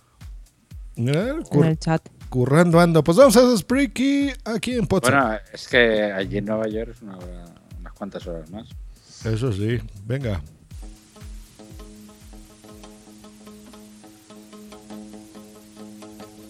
[0.95, 2.01] en cur- el chat.
[2.29, 3.03] currando ando.
[3.03, 5.11] Pues vamos a hacer Spreaky aquí en WhatsApp.
[5.13, 7.45] Bueno, es que allí en Nueva York es una hora-
[7.79, 8.67] unas cuantas horas más.
[9.25, 10.41] Eso sí, venga.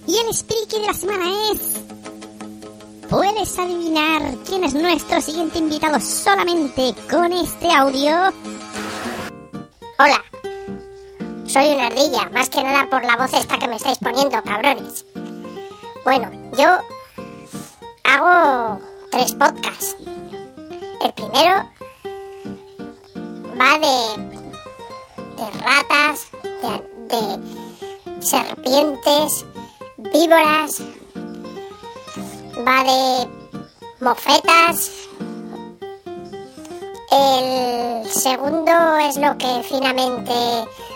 [0.08, 1.82] Y el Spriki de la semana es.
[3.10, 8.34] ¿Puedes adivinar quién es nuestro siguiente invitado solamente con este audio?
[10.00, 10.24] Hola.
[11.54, 15.06] Soy una ardilla, más que nada por la voz esta que me estáis poniendo, cabrones.
[16.04, 16.80] Bueno, yo
[18.06, 18.82] hago
[19.12, 19.96] tres podcasts.
[21.00, 21.70] El primero
[23.56, 24.42] va de,
[25.36, 29.46] de ratas, de, de serpientes,
[30.12, 30.82] víboras,
[32.68, 33.30] va de
[34.00, 34.92] mofetas.
[37.16, 40.34] El segundo es lo que finamente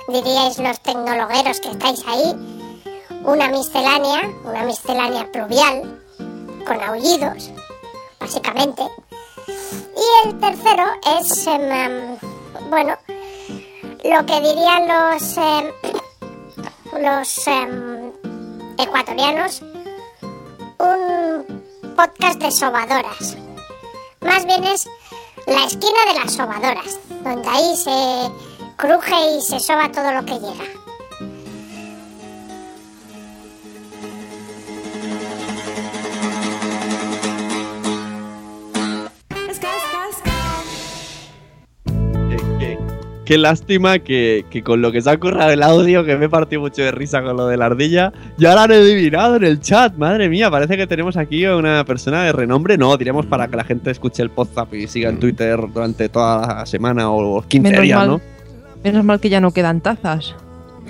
[0.07, 2.34] diríais los tecnologueros que estáis ahí.
[3.23, 6.02] Una miscelánea, una miscelánea pluvial,
[6.65, 7.52] con aullidos,
[8.19, 8.81] básicamente.
[9.48, 10.85] Y el tercero
[11.19, 12.18] es, em, em,
[12.72, 12.98] bueno,
[14.03, 15.72] lo que dirían los, em,
[16.99, 17.48] los
[18.80, 19.61] ecuatorianos,
[20.80, 23.38] un podcast de sobadoras.
[24.22, 24.88] Más bien es
[25.48, 28.32] la esquina de las sobadoras, donde ahí se
[28.76, 30.86] cruje y se soba todo lo que llega.
[43.28, 46.30] Qué- lástima que, que con lo que se ha currado el audio, que me he
[46.30, 49.60] partido mucho de risa con lo de la ardilla, ya lo han adivinado en el
[49.60, 49.95] chat.
[49.95, 52.78] Madre mía, parece que tenemos aquí a una persona de renombre.
[52.78, 56.48] No, diríamos para que la gente escuche el podcast y siga en Twitter durante toda
[56.60, 58.22] la semana o 15 Menos días, mal, ¿no?
[58.84, 60.36] menos mal que ya no quedan tazas.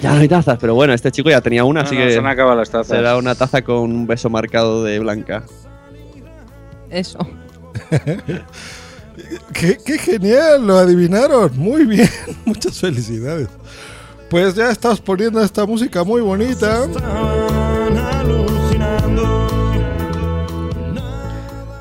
[0.02, 2.12] Ya no hay tazas, pero bueno, este chico ya tenía una, No, así no, que
[2.12, 2.96] se han acabado las tazas.
[2.96, 5.44] será una taza con un beso marcado de blanca.
[6.92, 7.18] Eso.
[9.54, 10.66] ¡Qué, qué genial!
[10.66, 11.52] Lo adivinaron.
[11.58, 12.10] Muy bien.
[12.46, 13.48] Muchas felicidades.
[14.30, 16.86] Pues ya estamos poniendo esta música muy bonita.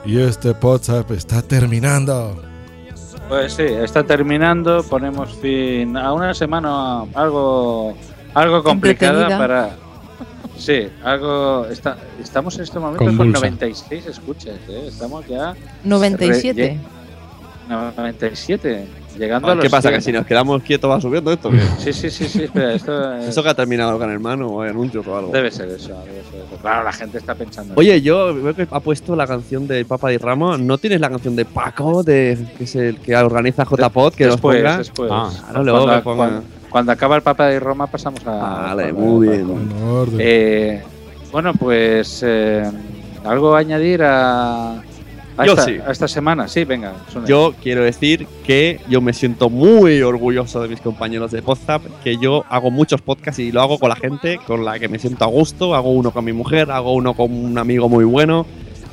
[0.04, 2.40] Y este WhatsApp está terminando.
[3.28, 4.84] Pues sí, está terminando.
[4.84, 7.94] Ponemos fin a una semana algo,
[8.34, 9.76] algo complicada para.
[10.56, 11.66] Sí, algo.
[11.66, 13.40] Está, estamos en este momento con Convulsa.
[13.40, 14.86] 96 escuchas, ¿eh?
[14.88, 15.54] Estamos ya.
[15.82, 16.62] 97.
[16.62, 16.95] Re-
[17.68, 18.86] 97.
[19.18, 19.88] Llegando a los ¿Qué pasa?
[19.88, 19.94] 100.
[19.94, 21.50] ¿Que si nos quedamos quietos va subiendo esto?
[21.50, 21.58] ¿qué?
[21.78, 22.42] Sí, sí, sí, sí.
[22.44, 25.32] Espera, esto es- ¿Eso que ha terminado Gran Hermano o hay anuncios o algo?
[25.32, 26.56] debe ser eso, debe ser eso.
[26.60, 27.72] Claro, la gente está pensando.
[27.72, 30.58] en Oye, yo veo que ha puesto la canción de Papa y Rama.
[30.58, 34.62] ¿No tienes la canción de Paco, de, que es el que organiza JPod, que después,
[34.62, 34.78] nos ponga?
[34.78, 35.10] después.
[35.12, 36.16] Ah, claro, luego cuando, que ponga.
[36.16, 38.30] cuando- cuando acaba el Papa de Roma pasamos a.
[38.32, 39.70] Vale, muy a- bien.
[40.18, 40.82] Eh,
[41.32, 42.70] bueno, pues eh,
[43.24, 44.82] algo a añadir a,
[45.36, 45.78] a, Yo esta, sí.
[45.86, 46.48] a esta semana.
[46.48, 46.94] Sí, venga.
[47.26, 52.16] Yo quiero decir que yo me siento muy orgulloso de mis compañeros de WhatsApp, que
[52.18, 55.24] yo hago muchos podcasts y lo hago con la gente con la que me siento
[55.24, 55.74] a gusto.
[55.74, 58.46] Hago uno con mi mujer, hago uno con un amigo muy bueno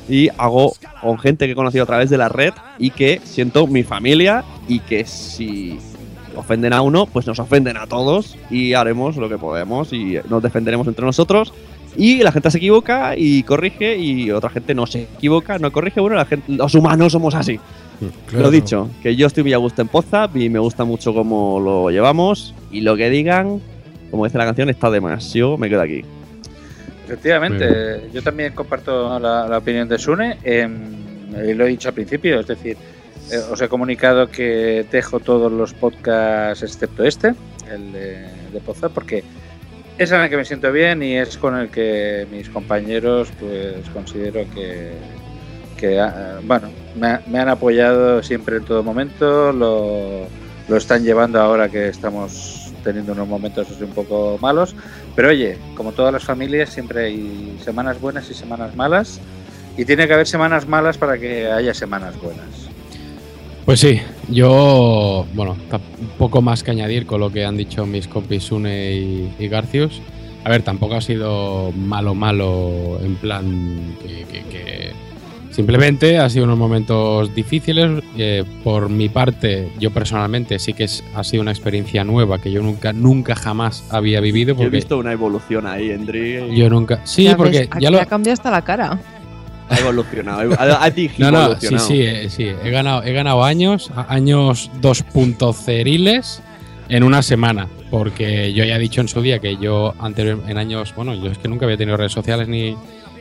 [0.08, 3.66] y hago con gente que he conocido a través de la red y que siento
[3.66, 5.78] mi familia y que si
[6.36, 10.42] ofenden a uno, pues nos ofenden a todos y haremos lo que podemos y nos
[10.42, 11.52] defenderemos entre nosotros.
[11.96, 16.00] Y la gente se equivoca y corrige y otra gente no se equivoca, no corrige.
[16.00, 17.60] Bueno, la gente, los humanos somos así.
[18.26, 18.46] Claro.
[18.46, 21.60] Lo dicho, que yo estoy muy a gusto en Podzap y me gusta mucho cómo
[21.60, 23.60] lo llevamos y lo que digan,
[24.10, 25.32] como dice la canción, está de más.
[25.32, 26.02] Yo me quedo aquí.
[27.04, 30.38] Efectivamente, eh, yo también comparto la, la opinión de Sune.
[30.42, 30.94] em,
[31.48, 32.76] y lo he dicho al principio, es decir,
[33.30, 37.34] eh, os he comunicado que dejo todos los podcasts excepto este,
[37.72, 38.60] el de, de
[38.92, 39.24] porque
[39.98, 43.88] es en el que me siento bien y es con el que mis compañeros, pues
[43.92, 50.26] considero que, ah, bueno, me han apoyado siempre en todo momento, lo,
[50.68, 54.74] lo están llevando ahora que estamos teniendo unos momentos así un poco malos.
[55.16, 59.20] Pero oye, como todas las familias, siempre hay semanas buenas y semanas malas.
[59.76, 62.63] Y tiene que haber semanas malas para que haya semanas buenas.
[63.64, 65.56] Pues sí, yo, bueno,
[66.18, 70.02] poco más que añadir con lo que han dicho mis compis Sune y, y Garcius.
[70.44, 74.90] A ver, tampoco ha sido malo, malo, en plan que, que- que
[75.50, 78.02] simplemente ha sido unos momentos difíciles.
[78.18, 82.52] Eh, por mi parte, yo personalmente sí que es- ha sido una experiencia nueva que
[82.52, 84.54] yo nunca, nunca jamás había vivido.
[84.54, 86.54] Yo he visto una evolución ahí, Endri.
[86.54, 87.00] yo nunca.
[87.04, 89.00] Sí, Ya porque ves, ya aquí lo, ha cambiado hasta la cara.
[89.68, 90.52] Ha evolucionado.
[90.58, 92.46] Ha, ha No, no, sí, sí, eh, sí.
[92.62, 96.40] He ganado, he ganado años, años 2.0
[96.88, 97.68] en una semana.
[97.90, 101.30] Porque yo ya he dicho en su día que yo anterior, en años, bueno, yo
[101.30, 102.72] es que nunca había tenido redes sociales ni,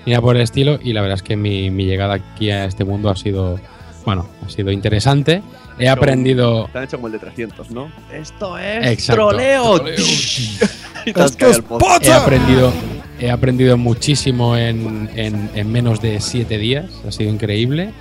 [0.05, 0.79] ni nada por el estilo.
[0.81, 3.59] Y la verdad es que mi, mi llegada aquí a este mundo ha sido,
[4.05, 5.41] bueno, ha sido interesante.
[5.79, 6.69] He aprendido.
[6.71, 7.89] Te han hecho como el de 300, ¿no?
[8.13, 9.27] Esto es Exacto.
[9.29, 9.75] troleo.
[9.79, 9.95] Troleo.
[11.05, 11.21] Y te
[11.51, 11.85] el pozo.
[12.01, 12.71] He aprendido,
[13.19, 16.85] he aprendido muchísimo en, en- en menos de siete días.
[17.05, 17.91] Ha sido increíble.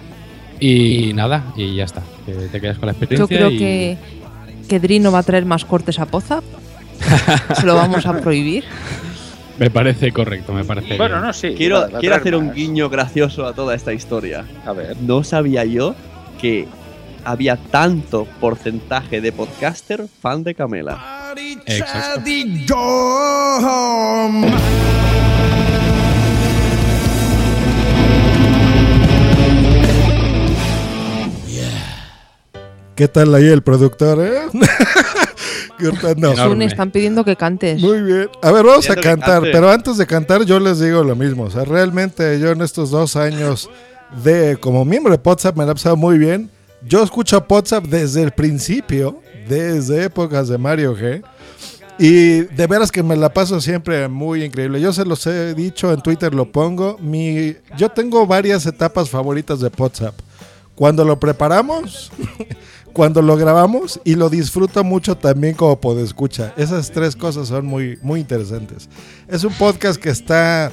[0.61, 2.03] Y nada, y ya está.
[2.25, 3.37] Que te quedas con la Yo experiencia.
[3.37, 3.97] creo y- que,
[4.69, 6.41] que Dri no va a traer más cortes a Poza.
[7.59, 8.63] Se lo vamos a prohibir.
[9.59, 11.27] Me parece correcto, me parece Bueno, bien.
[11.27, 11.55] no, sí.
[11.57, 12.55] Quiero, va- va a quiero hacer un más.
[12.55, 14.45] guiño gracioso a toda esta historia.
[14.65, 14.97] A ver.
[15.01, 15.97] No sabía yo
[16.41, 16.69] que
[17.25, 21.33] había tanto porcentaje de podcaster fan de Camela.
[21.67, 22.23] Exacto.
[32.95, 34.43] ¿Qué tal ahí el productor, eh?
[36.37, 37.81] Sune, están pidiendo que cantes.
[37.81, 38.29] Muy bien.
[38.43, 41.45] A ver, vamos a cantar, pero antes de cantar yo les digo lo mismo.
[41.45, 43.69] O sea, realmente yo en estos dos años
[44.23, 46.51] de como miembro de WhatsApp me la he pasado muy bien.
[46.85, 51.23] Yo escucho WhatsApp desde el principio, desde épocas de Mario G.
[51.99, 54.81] Y de veras que me la paso siempre muy increíble.
[54.81, 56.97] Yo se los he dicho, en Twitter lo pongo.
[56.99, 60.15] Mi, yo tengo varias etapas favoritas de WhatsApp.
[60.75, 62.11] Cuando lo preparamos,
[62.93, 66.53] cuando lo grabamos y lo disfruto mucho también como podescucha.
[66.57, 68.89] Esas tres cosas son muy, muy interesantes.
[69.29, 70.73] Es un podcast que está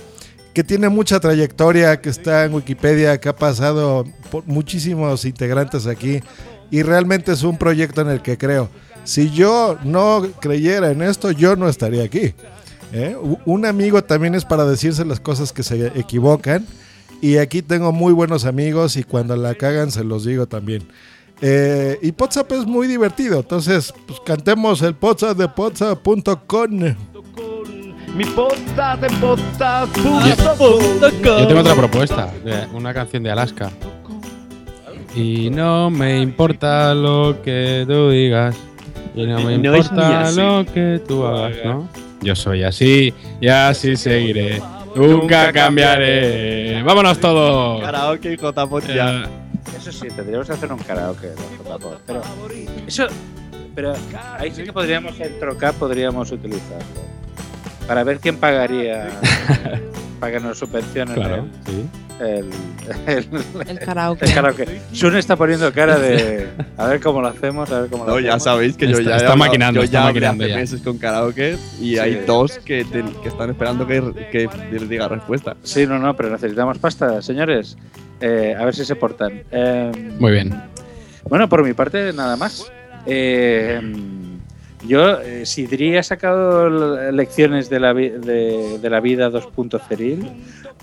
[0.53, 6.21] que tiene mucha trayectoria, que está en Wikipedia, que ha pasado por muchísimos integrantes aquí
[6.71, 8.69] y realmente es un proyecto en el que creo.
[9.03, 12.34] Si yo no creyera en esto, yo no estaría aquí.
[12.93, 13.15] ¿eh?
[13.45, 16.65] Un amigo también es para decirse las cosas que se equivocan
[17.21, 20.88] y aquí tengo muy buenos amigos y cuando la cagan se los digo también.
[21.41, 26.95] Eh, y WhatsApp es muy divertido, entonces pues, cantemos el WhatsApp de WhatsApp.com.
[28.20, 29.96] Mi podcast de podcast.
[31.24, 33.72] Yo tengo otra propuesta, de una canción de Alaska.
[35.16, 38.58] Y no me importa lo que tú digas.
[39.16, 41.88] Y no me No importa lo que tú hagas, ¿no?
[42.20, 44.62] Yo soy así y así seguiré.
[44.96, 46.84] Nunca cambiaré.
[46.84, 47.82] ¡Vámonos todos!
[47.82, 49.24] Karaoke y JPod ya.
[49.24, 52.22] Eh, Eso sí, tendríamos que hacer un karaoke de JPod, Pero
[52.86, 53.08] eso.
[53.74, 53.94] Pero
[54.38, 57.19] ahí sí que podríamos, el trocar podríamos utilizarlo.
[57.90, 59.10] Para ver quién pagaría
[60.22, 61.36] para que nos subvencionen Claro,
[61.66, 61.86] el, sí.
[62.20, 62.49] El,
[63.07, 63.28] el,
[63.68, 64.26] El karaoke.
[64.26, 64.82] el karaoke.
[64.94, 66.48] Sun está poniendo cara de.
[66.78, 68.44] A ver cómo lo hacemos, a ver cómo lo No, ya hacemos.
[68.44, 70.60] sabéis que yo Está- ya está hablado- maquinando, yo está ya maquinando hace ya.
[70.60, 71.98] meses con karaoke y Sí.
[71.99, 74.02] hay dos que, te- que están esperando que,
[74.32, 75.56] que les diga respuesta.
[75.64, 77.76] Sí, no, no, pero necesitamos pasta, señores.
[78.22, 79.41] Eh, a ver si se portan.
[79.52, 80.53] Eh, Muy bien.
[81.28, 82.70] Bueno, por mi parte, nada más.
[83.06, 83.80] Eh,
[84.85, 90.30] yo, eh, si Dri ha sacado lecciones de la, vi- de, de la vida 2.0,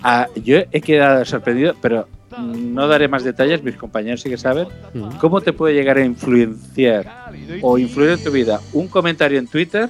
[0.02, 2.06] ah, yo he quedado sorprendido, pero
[2.38, 4.68] no daré más detalles, mis compañeros sí que saben,
[5.18, 7.06] cómo te puede llegar a influenciar
[7.62, 9.88] o influir en tu vida un comentario en Twitter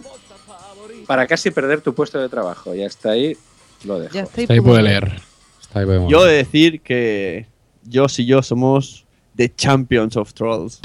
[1.06, 2.74] para casi perder tu puesto de trabajo.
[2.74, 3.36] Y hasta ahí
[3.84, 4.14] lo dejo.
[4.14, 5.20] Ya está ahí puede leer.
[5.60, 7.46] Está ahí podemos Yo he de decir que
[7.84, 9.04] yo y yo somos
[9.36, 10.80] the champions of trolls.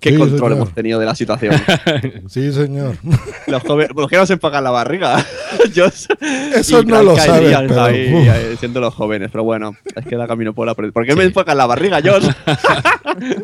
[0.00, 0.52] ¿Qué Sí, control señor.
[0.52, 1.54] hemos tenido de la situación?
[2.28, 2.96] Sí, señor.
[3.46, 5.24] los jóvenes, ¿por qué nos empagan la barriga?
[5.74, 10.26] Yo, Eso no lo pero, ahí, ahí siendo los jóvenes, pero bueno, es que da
[10.26, 12.28] camino por la ¿Por qué me empacan la barriga, Josh?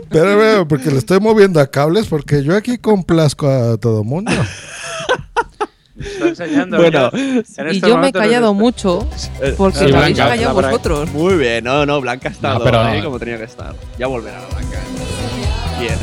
[0.08, 4.32] Pero veo, porque le estoy moviendo a cables, porque yo aquí complazco a todo mundo.
[6.20, 6.76] Enseñando.
[6.76, 7.10] Bueno.
[7.12, 9.08] En Y este yo me he callado mucho
[9.42, 11.10] Eh, porque sí, lo habéis Blanca, callado vosotros.
[11.12, 13.74] Muy bien, no, no, Blanca ha estado No, pero- ahí como tenía que estar.
[13.98, 14.78] Ya volverá la Blanca.
[15.80, 15.94] Bien.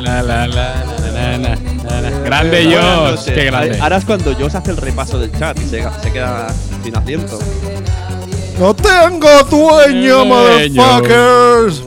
[0.00, 2.10] La, la, la, la, la, la, la, la.
[2.20, 3.78] Grande Josh, qué grande.
[3.80, 6.48] Ahora es cuando Josh hace el repaso del chat y se, se queda
[6.84, 7.38] sin asiento.
[8.58, 11.82] ¡No tengo dueño, motherfuckers!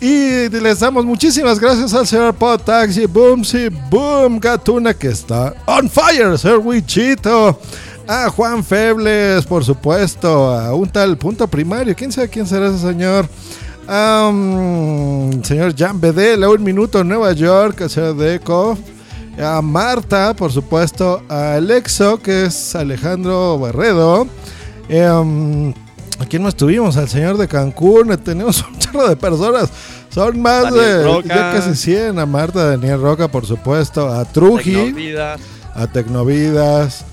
[0.00, 5.88] Y les damos muchísimas gracias al señor Pod Taxi, Boomsy, Boom, Gatuna, que está on
[5.88, 7.58] fire, Sir Wichito.
[8.08, 10.50] A Juan Febles, por supuesto.
[10.50, 11.94] A un tal punto primario.
[11.96, 13.28] ¿Quién sabe quién será ese señor?
[13.88, 18.76] Um, señor Jan Bedel, a un minuto en Nueva York, al señor Deco.
[19.40, 21.22] A Marta, por supuesto.
[21.28, 24.26] A Alexo, que es Alejandro Barredo.
[24.88, 25.72] Um,
[26.18, 26.96] ¿A quién más tuvimos?
[26.96, 28.16] Al señor de Cancún.
[28.24, 29.68] Tenemos un chorro de personas.
[30.08, 31.28] Son más Daniel de Roca.
[31.28, 32.18] ya casi 100.
[32.18, 34.08] A Marta, Daniel Roca, por supuesto.
[34.08, 35.40] A Truji, Tecnovidas.
[35.74, 37.04] a Tecnovidas.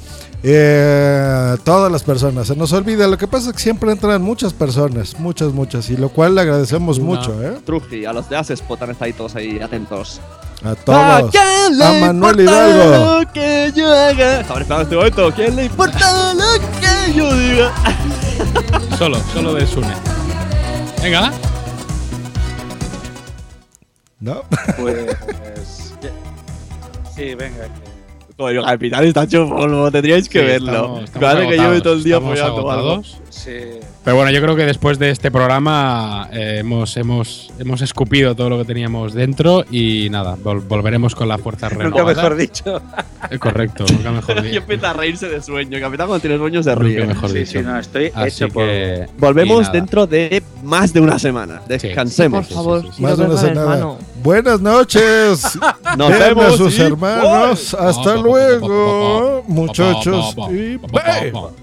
[0.45, 2.48] Eh, todas las personas.
[2.48, 3.07] Se nos olvida.
[3.07, 5.18] Lo que pasa es que siempre entran muchas personas.
[5.20, 5.90] Muchas, muchas.
[5.90, 7.57] Y lo cual le agradecemos mucho, ¿eh?
[7.65, 10.20] Truji, a los de Ases están ahí todos ahí atentos.
[10.64, 11.32] A todos.
[11.32, 13.20] quién le A Manuel importa Hidalgo.
[13.22, 14.41] Lo que yo haga.
[14.41, 15.32] Este momento.
[15.34, 17.74] ¿Quién le importa lo que yo diga?
[18.98, 19.94] Solo, solo de Sune.
[21.02, 21.32] Venga.
[24.20, 24.44] ¿No?
[24.78, 25.18] Pues.
[27.15, 27.68] Sí, venga.
[28.38, 30.72] El capitán está hecho polvo, tendríais que Sí, verlo.
[30.72, 33.02] estamos- estamos Parece que lleve todo el día apoyando algo.
[33.36, 33.52] Sí.
[34.04, 38.50] Pero bueno, yo creo que después de este programa eh, hemos, hemos, hemos escupido todo
[38.52, 42.14] lo que teníamos dentro y nada, vol- volveremos con la fuerza Nunca renovada.
[42.16, 42.82] mejor dicho.
[43.32, 44.58] Eh, Correcto, nunca mejor dicho.
[44.60, 45.80] empieza a reírse de sueño.
[45.80, 47.06] Capitán cuando tiene sueño se Nunca ríe.
[47.06, 47.60] mejor Sí, dicho.
[47.60, 48.66] sí, no, estoy Así hecho por.
[48.66, 49.72] que Volvemos y nada.
[49.74, 51.62] dentro de más de una semana.
[51.68, 52.46] Descansemos.
[52.48, 52.98] Por favor, sí, sí.
[52.98, 53.98] quiero Más de una hermano.
[54.24, 55.58] Buenas noches.
[55.98, 57.74] Nos Vean a vemos sus y hermanos.
[57.74, 60.36] Hasta luego, muchachos.
[60.52, 61.62] Y bye.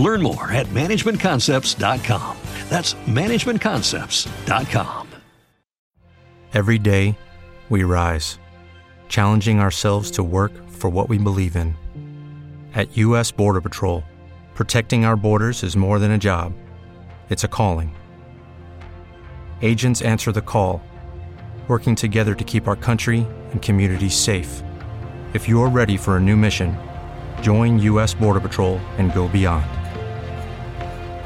[0.00, 2.36] Learn more at managementconcepts.com.
[2.68, 5.06] That's managementconcepts.com.
[6.52, 7.16] Every day,
[7.68, 8.40] we rise,
[9.08, 11.76] challenging ourselves to work for what we believe in.
[12.74, 13.30] At U.S.
[13.30, 14.02] Border Patrol,
[14.54, 16.54] protecting our borders is more than a job,
[17.28, 17.94] it's a calling.
[19.62, 20.82] Agents answer the call,
[21.68, 24.64] working together to keep our country and communities safe.
[25.34, 26.76] If you're ready for a new mission,
[27.42, 28.12] join U.S.
[28.12, 29.79] Border Patrol and go beyond.